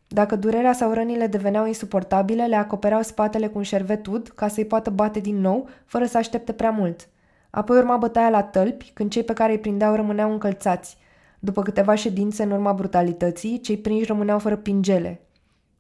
Dacă 0.08 0.36
durerea 0.36 0.74
sau 0.74 0.94
rănile 0.94 1.28
deveneau 1.28 1.66
insuportabile, 1.66 2.46
le 2.46 2.56
acopereau 2.56 3.02
spatele 3.02 3.48
cu 3.48 3.58
un 3.58 3.64
șervet 3.64 4.06
ud 4.06 4.28
ca 4.28 4.48
să-i 4.48 4.66
poată 4.66 4.90
bate 4.90 5.20
din 5.20 5.42
nou, 5.42 5.70
fără 5.86 6.06
să 6.06 6.18
aștepte 6.18 6.52
prea 6.54 6.72
mult. 6.72 7.10
Apoi 7.50 7.78
urma 7.78 7.98
bătaia 7.98 8.30
la 8.30 8.44
tălpi, 8.44 8.92
când 8.94 9.12
cei 9.12 9.24
pe 9.24 9.34
care 9.34 9.52
îi 9.52 9.60
prindeau 9.60 9.96
rămâneau 9.96 10.32
încălțați. 10.32 10.98
După 11.40 11.62
câteva 11.62 11.96
ședințe 11.96 12.44
în 12.44 12.52
urma 12.52 12.74
brutalității, 12.74 13.60
cei 13.60 13.78
prinși 13.78 14.06
rămâneau 14.06 14.40
fără 14.40 14.56
pingele. 14.56 15.22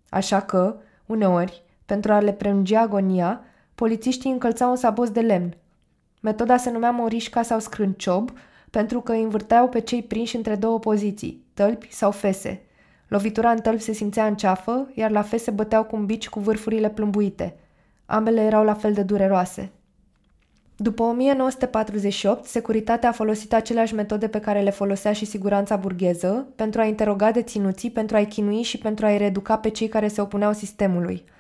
Așa 0.10 0.42
că, 0.42 0.76
uneori, 1.06 1.64
pentru 1.86 2.12
a 2.12 2.20
le 2.20 2.34
prelungi 2.34 2.76
agonia, 2.76 3.42
polițiștii 3.76 4.32
încălțau 4.32 4.70
un 4.70 4.76
sabos 4.76 5.10
de 5.10 5.20
lemn. 5.20 5.58
Metoda 6.22 6.58
se 6.58 6.72
numea 6.72 6.92
morișca 6.92 7.42
sau 7.42 7.60
scrânciob, 7.60 8.32
pentru 8.70 9.02
că 9.02 9.12
îi 9.12 9.24
învârteau 9.24 9.70
pe 9.70 9.80
cei 9.80 10.04
prinși 10.04 10.36
între 10.36 10.56
două 10.56 10.80
poziții, 10.80 11.46
tălpi 11.54 11.94
sau 11.94 12.12
fese. 12.12 12.62
Lovitura 13.08 13.50
în 13.52 13.60
tălpi 13.60 13.82
se 13.82 13.92
simțea 13.92 14.26
în 14.26 14.36
ceafă, 14.36 14.88
iar 14.94 15.12
la 15.12 15.22
fese 15.22 15.52
băteau 15.52 15.84
cu 15.84 15.96
un 15.96 16.06
bici 16.06 16.30
cu 16.30 16.40
vârfurile 16.40 16.90
plumbuite. 16.90 17.56
Ambele 18.06 18.42
erau 18.42 18.64
la 18.64 18.74
fel 18.74 18.94
de 18.94 19.04
dureroase. 19.04 19.72
După 20.82 21.04
1948, 21.04 22.46
securitatea 22.46 23.10
a 23.10 23.12
folosit 23.12 23.54
aceleași 23.54 23.94
metode 23.94 24.28
pe 24.28 24.39
care 24.39 24.62
le 24.62 24.70
folosea 24.70 25.13
și 25.13 25.26
siguranța 25.26 25.76
burgheză 25.76 26.48
pentru 26.56 26.82
a 26.82 26.86
interoga 26.86 27.32
deținuții, 27.32 27.92
pentru 27.92 28.15
a-i 28.15 28.28
chinui 28.28 28.62
și 28.62 28.78
pentru 28.78 29.06
a-i 29.06 29.18
reeduca 29.18 29.58
pe 29.58 29.70
cei 29.70 29.88
care 29.88 30.08
se 30.08 30.22
opuneau 30.22 30.54
sistemului– 30.54 31.24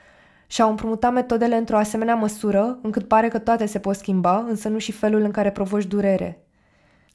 și-au 0.51 0.69
împrumutat 0.69 1.13
metodele 1.13 1.55
într-o 1.55 1.77
asemenea 1.77 2.15
măsură 2.15 2.79
încât 2.81 3.07
pare 3.07 3.27
că 3.27 3.39
toate 3.39 3.65
se 3.65 3.79
pot 3.79 3.95
schimba, 3.95 4.37
însă 4.37 4.67
nu 4.67 4.77
și 4.77 4.91
felul 4.91 5.21
în 5.21 5.31
care 5.31 5.51
provoci 5.51 5.85
durere. 5.85 6.43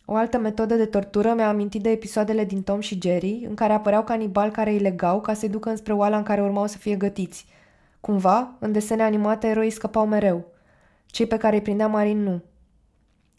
O 0.05 0.15
altă 0.15 0.39
metodă 0.39 0.75
de 0.75 0.85
tortură 0.85 1.33
mi-a 1.35 1.49
amintit 1.49 1.83
de 1.83 1.91
episoadele 1.91 2.45
din 2.45 2.63
Tom 2.63 2.81
și 2.81 2.99
Jerry, 3.03 3.45
în 3.49 3.55
care 3.55 3.73
apăreau 3.73 4.03
canibali 4.03 4.51
care 4.51 4.71
îi 4.71 4.79
legau 4.79 5.21
ca 5.21 5.35
să-i 5.35 5.49
ducă 5.49 5.69
înspre 5.69 5.93
oala 5.93 6.17
în 6.17 6.23
care 6.23 6.43
urmau 6.43 6.67
să 6.67 6.79
fie 6.79 6.95
gătiți. 6.95 7.47
Cumva, 8.01 8.57
în 8.59 8.73
desene 8.73 9.03
animate, 9.03 9.47
eroii 9.47 9.71
scăpau 9.71 10.07
mereu. 10.07 10.45
Cei 11.15 11.27
pe 11.27 11.37
care 11.37 11.57
îi 11.57 11.63
prindea 11.63 11.87
Marin 11.87 12.23
nu. 12.23 12.43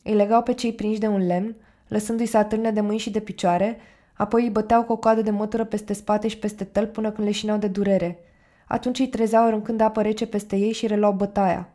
Îi 0.03 0.13
legau 0.13 0.43
pe 0.43 0.53
cei 0.53 0.73
prinși 0.73 0.99
de 0.99 1.07
un 1.07 1.25
lemn, 1.25 1.55
lăsându-i 1.87 2.25
să 2.25 2.37
atârne 2.37 2.71
de 2.71 2.81
mâini 2.81 2.99
și 2.99 3.09
de 3.09 3.19
picioare, 3.19 3.77
apoi 4.13 4.43
îi 4.43 4.49
băteau 4.49 4.83
cu 4.83 4.91
o 4.91 4.97
coadă 4.97 5.21
de 5.21 5.29
mătură 5.29 5.63
peste 5.63 5.93
spate 5.93 6.27
și 6.27 6.37
peste 6.37 6.63
tăl 6.63 6.87
până 6.87 7.11
când 7.11 7.27
leșineau 7.27 7.57
de 7.57 7.67
durere– 7.67 8.17
atunci 8.67 8.99
îi 8.99 9.07
trezeau 9.07 9.45
aruncând 9.45 9.81
apă 9.81 10.01
rece 10.01 10.27
peste 10.27 10.55
ei 10.55 10.71
și 10.71 10.87
reluau 10.87 11.11
bătaia. 11.11 11.69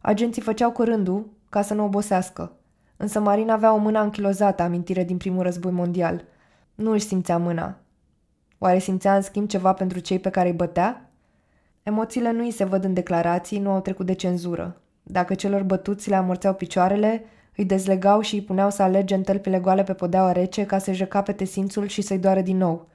Agenții 0.00 0.42
făceau 0.42 0.70
cu 0.70 0.82
rândul 0.82 1.30
ca 1.48 1.62
să 1.62 1.74
nu 1.74 1.84
obosească. 1.84 2.52
Însă 2.96 3.20
Marina 3.20 3.52
avea 3.52 3.74
o 3.74 3.76
mână 3.76 3.98
anchilozată, 3.98 4.62
amintire 4.62 5.04
din 5.04 5.16
primul 5.16 5.42
război 5.42 5.72
mondial. 5.72 6.24
Nu 6.74 6.90
își 6.90 7.06
simțea 7.06 7.38
mâna. 7.38 7.76
Oare 8.58 8.78
simțea 8.78 9.16
în 9.16 9.22
schimb 9.22 9.48
ceva 9.48 9.72
pentru 9.72 9.98
cei 9.98 10.18
pe 10.18 10.30
care 10.30 10.48
îi 10.48 10.54
bătea? 10.54 11.10
Emoțiile 11.82 12.32
nu 12.32 12.42
îi 12.42 12.50
se 12.50 12.64
văd 12.64 12.84
în 12.84 12.94
declarații, 12.94 13.58
nu 13.58 13.70
au 13.70 13.80
trecut 13.80 14.06
de 14.06 14.12
cenzură. 14.12 14.80
Dacă 15.02 15.34
celor 15.34 15.62
bătuți 15.62 16.08
le 16.08 16.14
amorțeau 16.14 16.54
picioarele, 16.54 17.24
îi 17.56 17.64
dezlegau 17.64 18.20
și 18.20 18.34
îi 18.34 18.42
puneau 18.42 18.70
să 18.70 18.82
alerge 18.82 19.14
în 19.14 19.22
tălpile 19.22 19.58
goale 19.58 19.82
pe 19.82 19.92
podeaua 19.92 20.32
rece 20.32 20.66
ca 20.66 20.78
să-și 20.78 20.98
recapete 20.98 21.44
simțul 21.44 21.86
și 21.86 22.02
să-i 22.02 22.18
doară 22.18 22.40
din 22.40 22.56
nou. 22.56 22.88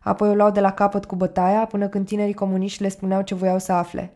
Apoi 0.00 0.28
o 0.28 0.34
luau 0.34 0.50
de 0.50 0.60
la 0.60 0.72
capăt 0.72 1.04
cu 1.04 1.16
bătaia 1.16 1.66
până 1.66 1.88
când 1.88 2.06
tinerii 2.06 2.34
comuniști 2.34 2.82
le 2.82 2.88
spuneau 2.88 3.22
ce 3.22 3.34
voiau 3.34 3.58
să 3.58 3.72
afle. 3.72 4.14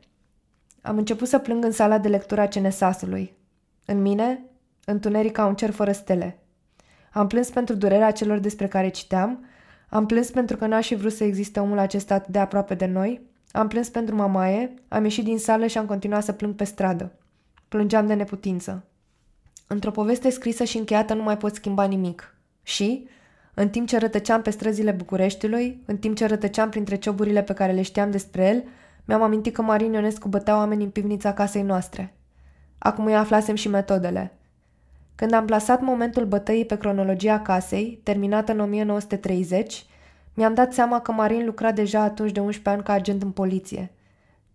Am 0.83 0.97
început 0.97 1.29
să 1.29 1.39
plâng 1.39 1.65
în 1.65 1.73
sala 1.73 1.99
de 1.99 2.09
lectură 2.09 2.41
a 2.41 2.47
cenesasului. 2.47 3.37
În 3.85 4.03
mine, 4.03 4.45
întuneric 4.85 5.33
ca 5.33 5.47
un 5.47 5.55
cer 5.55 5.71
fără 5.71 5.93
stele. 5.93 6.39
Am 7.13 7.27
plâns 7.27 7.51
pentru 7.51 7.75
durerea 7.75 8.11
celor 8.11 8.39
despre 8.39 8.69
care 8.69 8.89
citeam, 8.89 9.45
am 9.89 10.07
plâns 10.07 10.31
pentru 10.31 10.57
că 10.57 10.67
n-aș 10.67 10.87
fi 10.87 10.95
vrut 10.95 11.13
să 11.13 11.25
existe 11.25 11.61
omul 11.61 11.79
acesta 11.79 12.15
atât 12.15 12.33
de 12.33 12.39
aproape 12.39 12.75
de 12.75 12.87
noi, 12.87 13.21
am 13.51 13.69
plâns 13.69 13.89
pentru 13.89 14.15
mamaie, 14.15 14.75
am 14.89 15.03
ieșit 15.03 15.25
din 15.25 15.39
sală 15.39 15.67
și 15.67 15.79
am 15.79 15.87
continuat 15.87 16.25
să 16.25 16.33
plâng 16.33 16.55
pe 16.55 16.65
stradă. 16.65 17.13
Plângeam 17.69 18.07
de 18.07 18.15
neputință. 18.15 18.85
Într-o 19.67 19.91
poveste 19.91 20.31
scrisă 20.31 20.65
și 20.65 20.79
încheiată 20.79 21.15
nu 21.15 21.23
mai 21.23 21.37
pot 21.37 21.55
schimba 21.55 21.85
nimic. 21.85 22.35
Și, 22.63 23.09
în 23.55 23.69
timp 23.69 23.89
ce 23.89 23.99
rătăceam 23.99 24.43
pe 24.43 24.51
străzile 24.51 24.91
Bucureștiului, 24.91 25.83
în 25.87 25.97
timp 25.97 26.17
ce 26.17 26.27
rătăceam 26.27 26.69
printre 26.69 26.97
cioburile 26.97 27.43
pe 27.43 27.53
care 27.53 27.73
le 27.73 27.83
știam 27.83 28.11
despre 28.11 28.47
el, 28.47 28.65
mi-am 29.05 29.23
amintit 29.23 29.55
că 29.55 29.63
Marin 29.63 29.93
Ionescu 29.93 30.29
bătea 30.29 30.57
oameni 30.57 30.85
în 30.85 30.91
pivnița 30.91 31.33
casei 31.33 31.63
noastre. 31.63 32.15
Acum 32.79 33.05
îi 33.05 33.17
aflasem 33.17 33.55
și 33.55 33.69
metodele. 33.69 34.33
Când 35.15 35.33
am 35.33 35.45
plasat 35.45 35.81
momentul 35.81 36.25
bătăii 36.25 36.65
pe 36.65 36.79
cronologia 36.79 37.41
casei, 37.41 38.01
terminată 38.03 38.53
în 38.53 38.61
1930, 38.61 39.87
mi-am 40.35 40.55
dat 40.55 40.73
seama 40.73 41.01
că 41.01 41.13
Marin 41.13 41.45
lucra 41.45 41.73
deja 41.73 42.01
atunci 42.01 42.33
de 42.33 42.41
11 42.41 42.69
ani 42.69 42.83
ca 42.83 42.93
agent 42.93 43.23
în 43.23 43.31
poliție. 43.31 43.91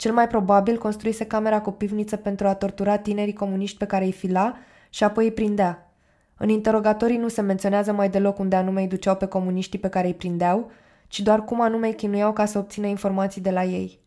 Cel 0.01 0.13
mai 0.13 0.27
probabil 0.27 0.77
construise 0.77 1.25
camera 1.25 1.61
cu 1.61 1.71
pivniță 1.71 2.15
pentru 2.15 2.47
a 2.47 2.53
tortura 2.53 2.97
tinerii 2.97 3.33
comuniști 3.33 3.77
pe 3.77 3.85
care 3.85 4.05
îi 4.05 4.11
fila 4.11 4.57
și 4.89 5.03
apoi 5.03 5.25
îi 5.25 5.31
prindea, 5.31 5.91
în 6.37 6.49
interogatorii 6.49 7.17
nu 7.17 7.27
se 7.27 7.41
menționează 7.41 7.93
mai 7.93 8.09
deloc 8.09 8.39
unde 8.39 8.55
anume 8.55 8.81
îi 8.81 8.87
duceau 8.87 9.15
pe 9.15 9.25
comuniștii 9.25 9.79
pe 9.79 9.87
care 9.87 10.07
îi 10.07 10.13
prindeau, 10.13 10.71
ci 11.07 11.19
doar 11.19 11.43
cum 11.43 11.61
anume 11.61 11.87
îi 11.87 11.95
chinuiau 11.95 12.33
ca 12.33 12.45
să 12.45 12.57
obțină 12.57 12.87
informații 12.87 13.41
de 13.41 13.51
la 13.51 13.63
ei. 13.63 13.99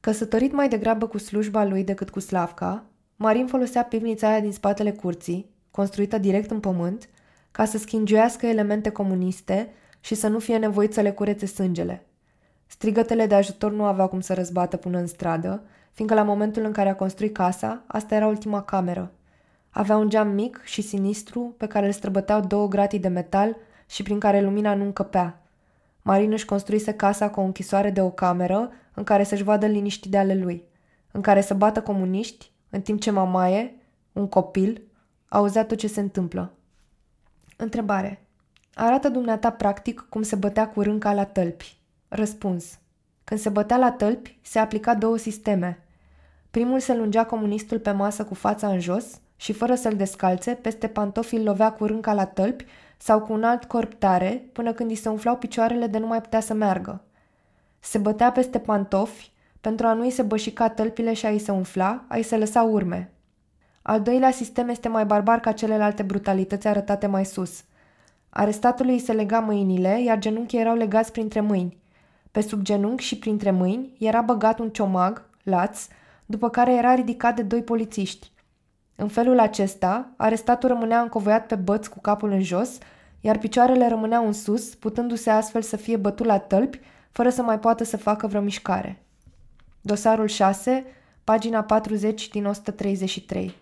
Căsătorit 0.00 0.52
mai 0.52 0.68
degrabă 0.68 1.06
cu 1.06 1.18
slujba 1.18 1.64
lui 1.64 1.84
decât 1.84 2.10
cu 2.10 2.20
Slavca, 2.20 2.84
Marin 3.16 3.46
folosea 3.46 3.84
pivnița 3.84 4.28
aia 4.28 4.40
din 4.40 4.52
spatele 4.52 4.92
curții, 4.92 5.50
construită 5.70 6.18
direct 6.18 6.50
în 6.50 6.60
pământ, 6.60 7.08
ca 7.50 7.64
să 7.64 7.78
schingiuiască 7.78 8.46
elemente 8.46 8.90
comuniste 8.90 9.72
și 10.00 10.14
să 10.14 10.28
nu 10.28 10.38
fie 10.38 10.56
nevoit 10.56 10.92
să 10.92 11.00
le 11.00 11.10
curețe 11.10 11.46
sângele. 11.46 12.06
Strigătele 12.72 13.26
de 13.26 13.34
ajutor 13.34 13.72
nu 13.72 13.84
aveau 13.84 14.08
cum 14.08 14.20
să 14.20 14.34
răzbată 14.34 14.76
până 14.76 14.98
în 14.98 15.06
stradă, 15.06 15.62
fiindcă 15.92 16.16
la 16.16 16.22
momentul 16.22 16.64
în 16.64 16.72
care 16.72 16.88
a 16.88 16.94
construit 16.94 17.34
casa, 17.34 17.82
asta 17.86 18.14
era 18.14 18.26
ultima 18.26 18.62
cameră– 18.62 19.10
avea 19.74 19.96
un 19.96 20.08
geam 20.08 20.28
mic 20.28 20.60
și 20.64 20.82
sinistru 20.82 21.54
pe 21.56 21.66
care 21.66 21.86
îl 21.86 21.92
străbăteau 21.92 22.40
două 22.40 22.68
gratii 22.68 22.98
de 22.98 23.08
metal 23.08 23.56
și 23.86 24.02
prin 24.02 24.18
care 24.18 24.40
lumina 24.40 24.74
nu 24.74 24.84
încăpea. 24.84 25.42
Marin 26.02 26.32
își 26.32 26.44
construise 26.44 26.92
casa 26.92 27.30
cu 27.30 27.40
o 27.40 27.42
închisoare 27.42 27.90
de 27.90 28.02
o 28.02 28.10
cameră 28.10 28.70
în 28.94 29.04
care 29.04 29.24
să-și 29.24 29.42
vadă 29.42 29.66
liniști 29.66 30.08
de 30.08 30.18
ale 30.18 30.34
lui, 30.34 30.64
în 31.12 31.20
care 31.20 31.40
să 31.40 31.54
bată 31.54 31.82
comuniști, 31.82 32.50
în 32.70 32.80
timp 32.80 33.00
ce 33.00 33.10
mamaie, 33.10 33.74
un 34.12 34.28
copil, 34.28 34.82
auzea 35.28 35.64
tot 35.64 35.78
ce 35.78 35.86
se 35.86 36.00
întâmplă. 36.00 36.52
Întrebare. 37.56 38.26
Arată 38.74 39.08
dumneata 39.08 39.50
practic 39.50 40.06
cum 40.08 40.22
se 40.22 40.36
bătea 40.36 40.68
cu 40.68 40.82
rânca 40.82 41.12
la 41.12 41.24
tălpi. 41.24 41.76
Răspuns. 42.14 42.78
Când 43.24 43.40
se 43.40 43.48
bătea 43.48 43.76
la 43.76 43.90
tălpi, 43.90 44.38
se 44.42 44.58
aplica 44.58 44.94
două 44.94 45.16
sisteme. 45.16 45.82
Primul 46.50 46.80
se 46.80 46.94
lungea 46.94 47.24
comunistul 47.26 47.78
pe 47.78 47.90
masă 47.90 48.24
cu 48.24 48.34
fața 48.34 48.68
în 48.68 48.80
jos 48.80 49.20
și 49.36 49.52
fără 49.52 49.74
să-l 49.74 49.96
descalțe, 49.96 50.54
peste 50.54 50.88
pantofi 50.88 51.34
îl 51.34 51.42
lovea 51.42 51.72
cu 51.72 51.86
rânca 51.86 52.12
la 52.12 52.24
tălpi 52.24 52.64
sau 52.96 53.20
cu 53.20 53.32
un 53.32 53.44
alt 53.44 53.64
corp 53.64 53.94
tare, 53.94 54.48
până 54.52 54.72
când 54.72 54.90
îi 54.90 54.96
se 54.96 55.08
umflau 55.08 55.36
picioarele 55.36 55.86
de 55.86 55.98
nu 55.98 56.06
mai 56.06 56.20
putea 56.20 56.40
să 56.40 56.54
meargă. 56.54 57.04
Se 57.80 57.98
bătea 57.98 58.32
peste 58.32 58.58
pantofi 58.58 59.32
pentru 59.60 59.86
a 59.86 59.92
nu-i 59.92 60.10
se 60.10 60.22
bășica 60.22 60.68
tălpile 60.68 61.12
și 61.12 61.26
a-i 61.26 61.38
se 61.38 61.50
umfla, 61.50 62.04
a-i 62.08 62.22
se 62.22 62.36
lăsa 62.36 62.62
urme. 62.62 63.12
Al 63.82 64.02
doilea 64.02 64.30
sistem 64.30 64.68
este 64.68 64.88
mai 64.88 65.06
barbar 65.06 65.40
ca 65.40 65.52
celelalte 65.52 66.02
brutalități 66.02 66.66
arătate 66.66 67.06
mai 67.06 67.24
sus. 67.24 67.64
Arestatului 68.30 68.92
îi 68.92 69.00
se 69.00 69.12
lega 69.12 69.40
mâinile, 69.40 70.02
iar 70.02 70.18
genunchii 70.18 70.58
erau 70.58 70.74
legați 70.76 71.12
printre 71.12 71.40
mâini. 71.40 71.80
Pe 72.32 72.40
sub 72.40 72.62
genunchi 72.62 73.04
și 73.04 73.18
printre 73.18 73.50
mâini 73.50 73.92
era 73.98 74.20
băgat 74.20 74.58
un 74.58 74.70
ciomag, 74.70 75.28
laț, 75.42 75.86
după 76.26 76.50
care 76.50 76.74
era 76.74 76.94
ridicat 76.94 77.36
de 77.36 77.42
doi 77.42 77.62
polițiști. 77.62 78.30
În 78.96 79.08
felul 79.08 79.38
acesta, 79.38 80.12
arestatul 80.16 80.68
rămânea 80.68 81.00
încovoiat 81.00 81.46
pe 81.46 81.54
băți 81.54 81.90
cu 81.90 82.00
capul 82.00 82.30
în 82.30 82.42
jos, 82.42 82.78
iar 83.20 83.38
picioarele 83.38 83.88
rămâneau 83.88 84.26
în 84.26 84.32
sus, 84.32 84.74
putându-se 84.74 85.30
astfel 85.30 85.62
să 85.62 85.76
fie 85.76 85.96
bătut 85.96 86.26
la 86.26 86.38
tălpi, 86.38 86.80
fără 87.10 87.30
să 87.30 87.42
mai 87.42 87.58
poată 87.58 87.84
să 87.84 87.96
facă 87.96 88.26
vreo 88.26 88.40
mișcare. 88.40 89.02
Dosarul 89.80 90.26
6, 90.26 90.84
pagina 91.24 91.62
40 91.62 92.28
din 92.28 92.46
133. 92.46 93.54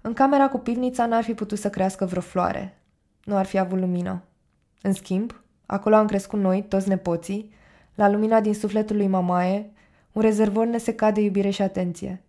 În 0.00 0.12
camera 0.12 0.48
cu 0.48 0.58
pivnița 0.58 1.06
n-ar 1.06 1.22
fi 1.22 1.34
putut 1.34 1.58
să 1.58 1.70
crească 1.70 2.04
vreo 2.04 2.20
floare. 2.20 2.82
Nu 3.24 3.36
ar 3.36 3.44
fi 3.46 3.58
avut 3.58 3.78
lumină. 3.78 4.22
În 4.82 4.92
schimb, 4.92 5.40
acolo 5.66 5.94
am 5.94 6.06
crescut 6.06 6.40
noi, 6.40 6.64
toți 6.68 6.88
nepoții, 6.88 7.52
la 7.98 8.08
lumina 8.08 8.40
din 8.40 8.54
sufletul 8.54 8.96
lui 8.96 9.06
mamaie, 9.06 9.70
un 10.12 10.22
rezervor 10.22 10.66
nesecat 10.66 11.14
de 11.14 11.20
iubire 11.20 11.50
și 11.50 11.62
atenție. 11.62 12.22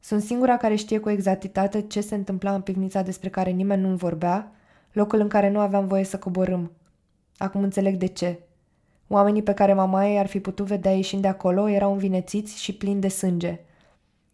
Sunt 0.00 0.22
singura 0.22 0.56
care 0.56 0.74
știe 0.74 0.98
cu 0.98 1.10
exactitate 1.10 1.80
ce 1.80 2.00
se 2.00 2.14
întâmpla 2.14 2.54
în 2.54 2.60
pivnița 2.60 3.02
despre 3.02 3.28
care 3.28 3.50
nimeni 3.50 3.82
nu 3.82 3.94
vorbea, 3.94 4.52
locul 4.92 5.20
în 5.20 5.28
care 5.28 5.50
nu 5.50 5.58
aveam 5.58 5.86
voie 5.86 6.04
să 6.04 6.18
coborâm. 6.18 6.72
Acum 7.36 7.62
înțeleg 7.62 7.96
de 7.96 8.06
ce. 8.06 8.38
Oamenii 9.08 9.42
pe 9.42 9.54
care 9.54 9.72
mamaie 9.72 10.18
ar 10.18 10.26
fi 10.26 10.40
putut 10.40 10.66
vedea 10.66 10.92
ieșind 10.92 11.22
de 11.22 11.28
acolo 11.28 11.68
erau 11.68 11.92
învinețiți 11.92 12.62
și 12.62 12.74
plini 12.74 13.00
de 13.00 13.08
sânge. 13.08 13.60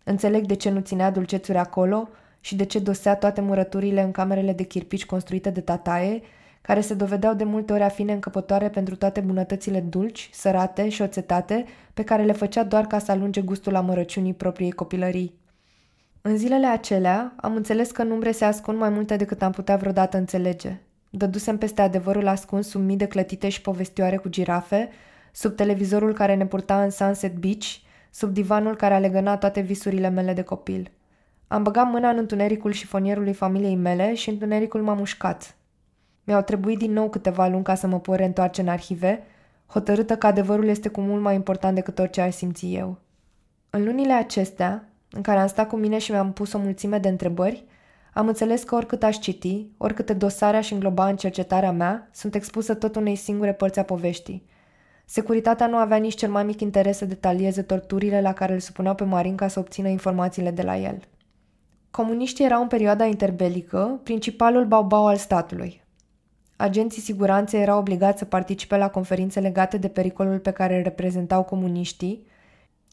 Înțeleg 0.04 0.46
de 0.46 0.54
ce 0.54 0.70
nu 0.70 0.80
ținea 0.80 1.10
dulcețuri 1.10 1.58
acolo 1.58 2.08
și 2.40 2.56
de 2.56 2.64
ce 2.64 2.78
dosea 2.78 3.16
toate 3.16 3.40
murăturile 3.40 4.02
în 4.02 4.10
camerele 4.10 4.52
de 4.52 4.62
chirpici 4.62 5.06
construite 5.06 5.50
de 5.50 5.60
tataie, 5.60 6.22
care 6.68 6.80
se 6.80 6.94
dovedeau 6.94 7.34
de 7.34 7.44
multe 7.44 7.72
ori 7.72 7.82
a 7.82 7.88
fi 7.88 8.02
neîncăpătoare 8.02 8.68
pentru 8.68 8.96
toate 8.96 9.20
bunătățile 9.20 9.80
dulci, 9.80 10.30
sărate 10.32 10.88
și 10.88 11.02
oțetate, 11.02 11.64
pe 11.94 12.04
care 12.04 12.22
le 12.22 12.32
făcea 12.32 12.64
doar 12.64 12.86
ca 12.86 12.98
să 12.98 13.10
alunge 13.10 13.40
gustul 13.40 13.74
amărăciunii 13.74 14.34
propriei 14.34 14.70
copilării. 14.70 15.34
În 16.22 16.36
zilele 16.36 16.66
acelea, 16.66 17.34
am 17.36 17.54
înțeles 17.54 17.90
că 17.90 18.02
în 18.02 18.10
umbre 18.10 18.30
se 18.30 18.44
ascund 18.44 18.78
mai 18.78 18.88
multe 18.88 19.16
decât 19.16 19.42
am 19.42 19.52
putea 19.52 19.76
vreodată 19.76 20.16
înțelege. 20.16 20.76
Dădusem 21.10 21.58
peste 21.58 21.82
adevărul 21.82 22.26
ascuns 22.26 22.68
sub 22.68 22.80
mii 22.80 22.96
de 22.96 23.06
clătite 23.06 23.48
și 23.48 23.60
povestioare 23.60 24.16
cu 24.16 24.28
girafe, 24.28 24.88
sub 25.32 25.54
televizorul 25.54 26.12
care 26.12 26.34
ne 26.34 26.46
purta 26.46 26.82
în 26.82 26.90
Sunset 26.90 27.34
Beach, 27.34 27.66
sub 28.10 28.32
divanul 28.32 28.76
care 28.76 28.94
a 28.94 28.98
legănat 28.98 29.40
toate 29.40 29.60
visurile 29.60 30.08
mele 30.08 30.32
de 30.32 30.42
copil. 30.42 30.90
Am 31.46 31.62
băgat 31.62 31.90
mâna 31.90 32.10
în 32.10 32.16
întunericul 32.18 32.72
șifonierului 32.72 33.32
familiei 33.32 33.76
mele 33.76 34.14
și 34.14 34.30
întunericul 34.30 34.82
m-a 34.82 34.94
mușcat. 34.94 35.57
Mi-au 36.28 36.42
trebuit 36.42 36.78
din 36.78 36.92
nou 36.92 37.08
câteva 37.08 37.46
luni 37.46 37.62
ca 37.62 37.74
să 37.74 37.86
mă 37.86 38.00
pot 38.00 38.16
reîntoarce 38.16 38.60
în 38.60 38.68
arhive, 38.68 39.22
hotărâtă 39.66 40.16
că 40.16 40.26
adevărul 40.26 40.66
este 40.66 40.88
cu 40.88 41.00
mult 41.00 41.22
mai 41.22 41.34
important 41.34 41.74
decât 41.74 41.98
orice 41.98 42.20
aș 42.20 42.34
simți 42.34 42.74
eu. 42.74 42.98
În 43.70 43.84
lunile 43.84 44.12
acestea, 44.12 44.88
în 45.10 45.22
care 45.22 45.38
am 45.38 45.46
stat 45.46 45.68
cu 45.68 45.76
mine 45.76 45.98
și 45.98 46.10
mi-am 46.10 46.32
pus 46.32 46.52
o 46.52 46.58
mulțime 46.58 46.98
de 46.98 47.08
întrebări, 47.08 47.64
am 48.12 48.26
înțeles 48.26 48.62
că 48.62 48.74
oricât 48.74 49.02
aș 49.02 49.18
citi, 49.18 49.66
oricâte 49.76 50.12
dosare 50.12 50.56
aș 50.56 50.70
îngloba 50.70 51.08
în 51.08 51.16
cercetarea 51.16 51.72
mea, 51.72 52.08
sunt 52.12 52.34
expusă 52.34 52.74
tot 52.74 52.96
unei 52.96 53.16
singure 53.16 53.52
părți 53.52 53.78
a 53.78 53.82
poveștii. 53.82 54.46
Securitatea 55.04 55.66
nu 55.66 55.76
avea 55.76 55.96
nici 55.96 56.14
cel 56.14 56.30
mai 56.30 56.44
mic 56.44 56.60
interes 56.60 56.96
să 56.96 57.04
detalieze 57.04 57.62
torturile 57.62 58.20
la 58.20 58.32
care 58.32 58.52
îl 58.52 58.60
supuneau 58.60 58.94
pe 58.94 59.04
Marin 59.04 59.36
ca 59.36 59.48
să 59.48 59.58
obțină 59.58 59.88
informațiile 59.88 60.50
de 60.50 60.62
la 60.62 60.76
el. 60.76 60.98
Comuniștii 61.90 62.44
erau 62.44 62.62
în 62.62 62.68
perioada 62.68 63.04
interbelică 63.04 64.00
principalul 64.02 64.64
baubau 64.64 65.06
al 65.06 65.16
statului. 65.16 65.86
Agenții 66.60 67.02
siguranței 67.02 67.60
erau 67.60 67.78
obligați 67.78 68.18
să 68.18 68.24
participe 68.24 68.76
la 68.76 68.90
conferințe 68.90 69.40
legate 69.40 69.76
de 69.76 69.88
pericolul 69.88 70.38
pe 70.38 70.50
care 70.50 70.76
îl 70.76 70.82
reprezentau 70.82 71.42
comuniștii, 71.42 72.26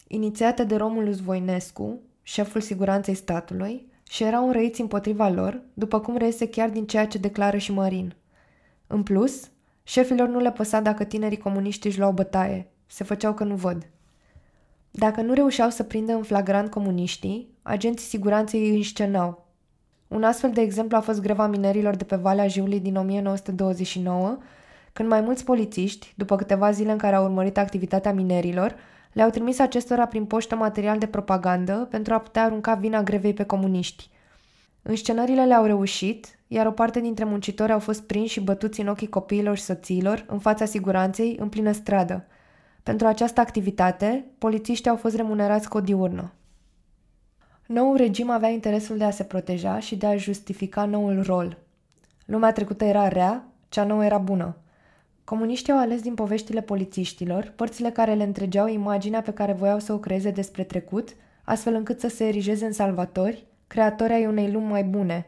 inițiate 0.06 0.64
de 0.64 0.76
Romulus 0.76 1.20
Voinescu, 1.20 2.00
șeful 2.22 2.60
siguranței 2.60 3.14
statului, 3.14 3.86
și 4.08 4.22
erau 4.22 4.46
înrăiți 4.46 4.80
împotriva 4.80 5.28
lor, 5.28 5.60
după 5.74 6.00
cum 6.00 6.16
reiese 6.16 6.48
chiar 6.48 6.68
din 6.68 6.86
ceea 6.86 7.06
ce 7.06 7.18
declară 7.18 7.56
și 7.56 7.72
Marin. 7.72 8.14
În 8.86 9.02
plus, 9.02 9.50
șefilor 9.82 10.28
nu 10.28 10.38
le 10.38 10.52
păsa 10.52 10.80
dacă 10.80 11.04
tinerii 11.04 11.38
comuniști 11.38 11.86
își 11.86 11.98
luau 11.98 12.12
bătaie, 12.12 12.66
se 12.86 13.04
făceau 13.04 13.34
că 13.34 13.44
nu 13.44 13.54
văd. 13.54 13.86
Dacă 14.90 15.22
nu 15.22 15.32
reușeau 15.32 15.70
să 15.70 15.82
prindă 15.82 16.12
în 16.12 16.22
flagrant 16.22 16.70
comuniștii, 16.70 17.48
agenții 17.62 18.06
siguranței 18.06 18.68
îi 18.68 18.76
înscenau. 18.76 19.45
Un 20.08 20.22
astfel 20.22 20.50
de 20.50 20.60
exemplu 20.60 20.96
a 20.96 21.00
fost 21.00 21.20
greva 21.20 21.46
minerilor 21.46 21.96
de 21.96 22.04
pe 22.04 22.16
Valea 22.16 22.48
Jiului 22.48 22.80
din 22.80 22.96
1929, 22.96 24.38
când 24.92 25.08
mai 25.08 25.20
mulți 25.20 25.44
polițiști, 25.44 26.12
după 26.16 26.36
câteva 26.36 26.70
zile 26.70 26.92
în 26.92 26.98
care 26.98 27.16
au 27.16 27.24
urmărit 27.24 27.58
activitatea 27.58 28.12
minerilor, 28.12 28.74
le-au 29.12 29.30
trimis 29.30 29.58
acestora 29.58 30.06
prin 30.06 30.24
poștă 30.24 30.54
material 30.54 30.98
de 30.98 31.06
propagandă 31.06 31.86
pentru 31.90 32.14
a 32.14 32.18
putea 32.18 32.42
arunca 32.44 32.74
vina 32.74 33.02
grevei 33.02 33.34
pe 33.34 33.44
comuniști. 33.44 34.10
Înscenările 34.82 35.44
le-au 35.44 35.64
reușit, 35.64 36.26
iar 36.46 36.66
o 36.66 36.70
parte 36.70 37.00
dintre 37.00 37.24
muncitori 37.24 37.72
au 37.72 37.78
fost 37.78 38.02
prinși 38.02 38.32
și 38.32 38.40
bătuți 38.40 38.80
în 38.80 38.88
ochii 38.88 39.08
copiilor 39.08 39.56
și 39.56 39.62
soțiilor, 39.62 40.24
în 40.28 40.38
fața 40.38 40.64
siguranței, 40.64 41.36
în 41.40 41.48
plină 41.48 41.72
stradă. 41.72 42.26
Pentru 42.82 43.06
această 43.06 43.40
activitate, 43.40 44.24
polițiștii 44.38 44.90
au 44.90 44.96
fost 44.96 45.16
remunerați 45.16 45.68
cu 45.68 45.76
o 45.76 45.80
diurnă. 45.80 46.32
Noul 47.66 47.96
regim 47.96 48.30
avea 48.30 48.48
interesul 48.48 48.96
de 48.96 49.04
a 49.04 49.10
se 49.10 49.24
proteja 49.24 49.78
și 49.78 49.96
de 49.96 50.06
a 50.06 50.16
justifica 50.16 50.84
noul 50.84 51.22
rol. 51.22 51.58
Lumea 52.26 52.52
trecută 52.52 52.84
era 52.84 53.08
rea, 53.08 53.44
cea 53.68 53.84
nouă 53.84 54.04
era 54.04 54.18
bună. 54.18 54.56
Comuniștii 55.24 55.72
au 55.72 55.78
ales 55.78 56.02
din 56.02 56.14
poveștile 56.14 56.60
polițiștilor 56.60 57.52
părțile 57.56 57.90
care 57.90 58.14
le 58.14 58.22
întregeau 58.22 58.66
imaginea 58.66 59.22
pe 59.22 59.32
care 59.32 59.52
voiau 59.52 59.78
să 59.78 59.92
o 59.92 59.98
creeze 59.98 60.30
despre 60.30 60.64
trecut, 60.64 61.08
astfel 61.44 61.74
încât 61.74 62.00
să 62.00 62.08
se 62.08 62.26
erigeze 62.26 62.66
în 62.66 62.72
salvatori, 62.72 63.46
creatori 63.66 64.12
ai 64.12 64.26
unei 64.26 64.50
lumi 64.50 64.66
mai 64.66 64.84
bune. 64.84 65.26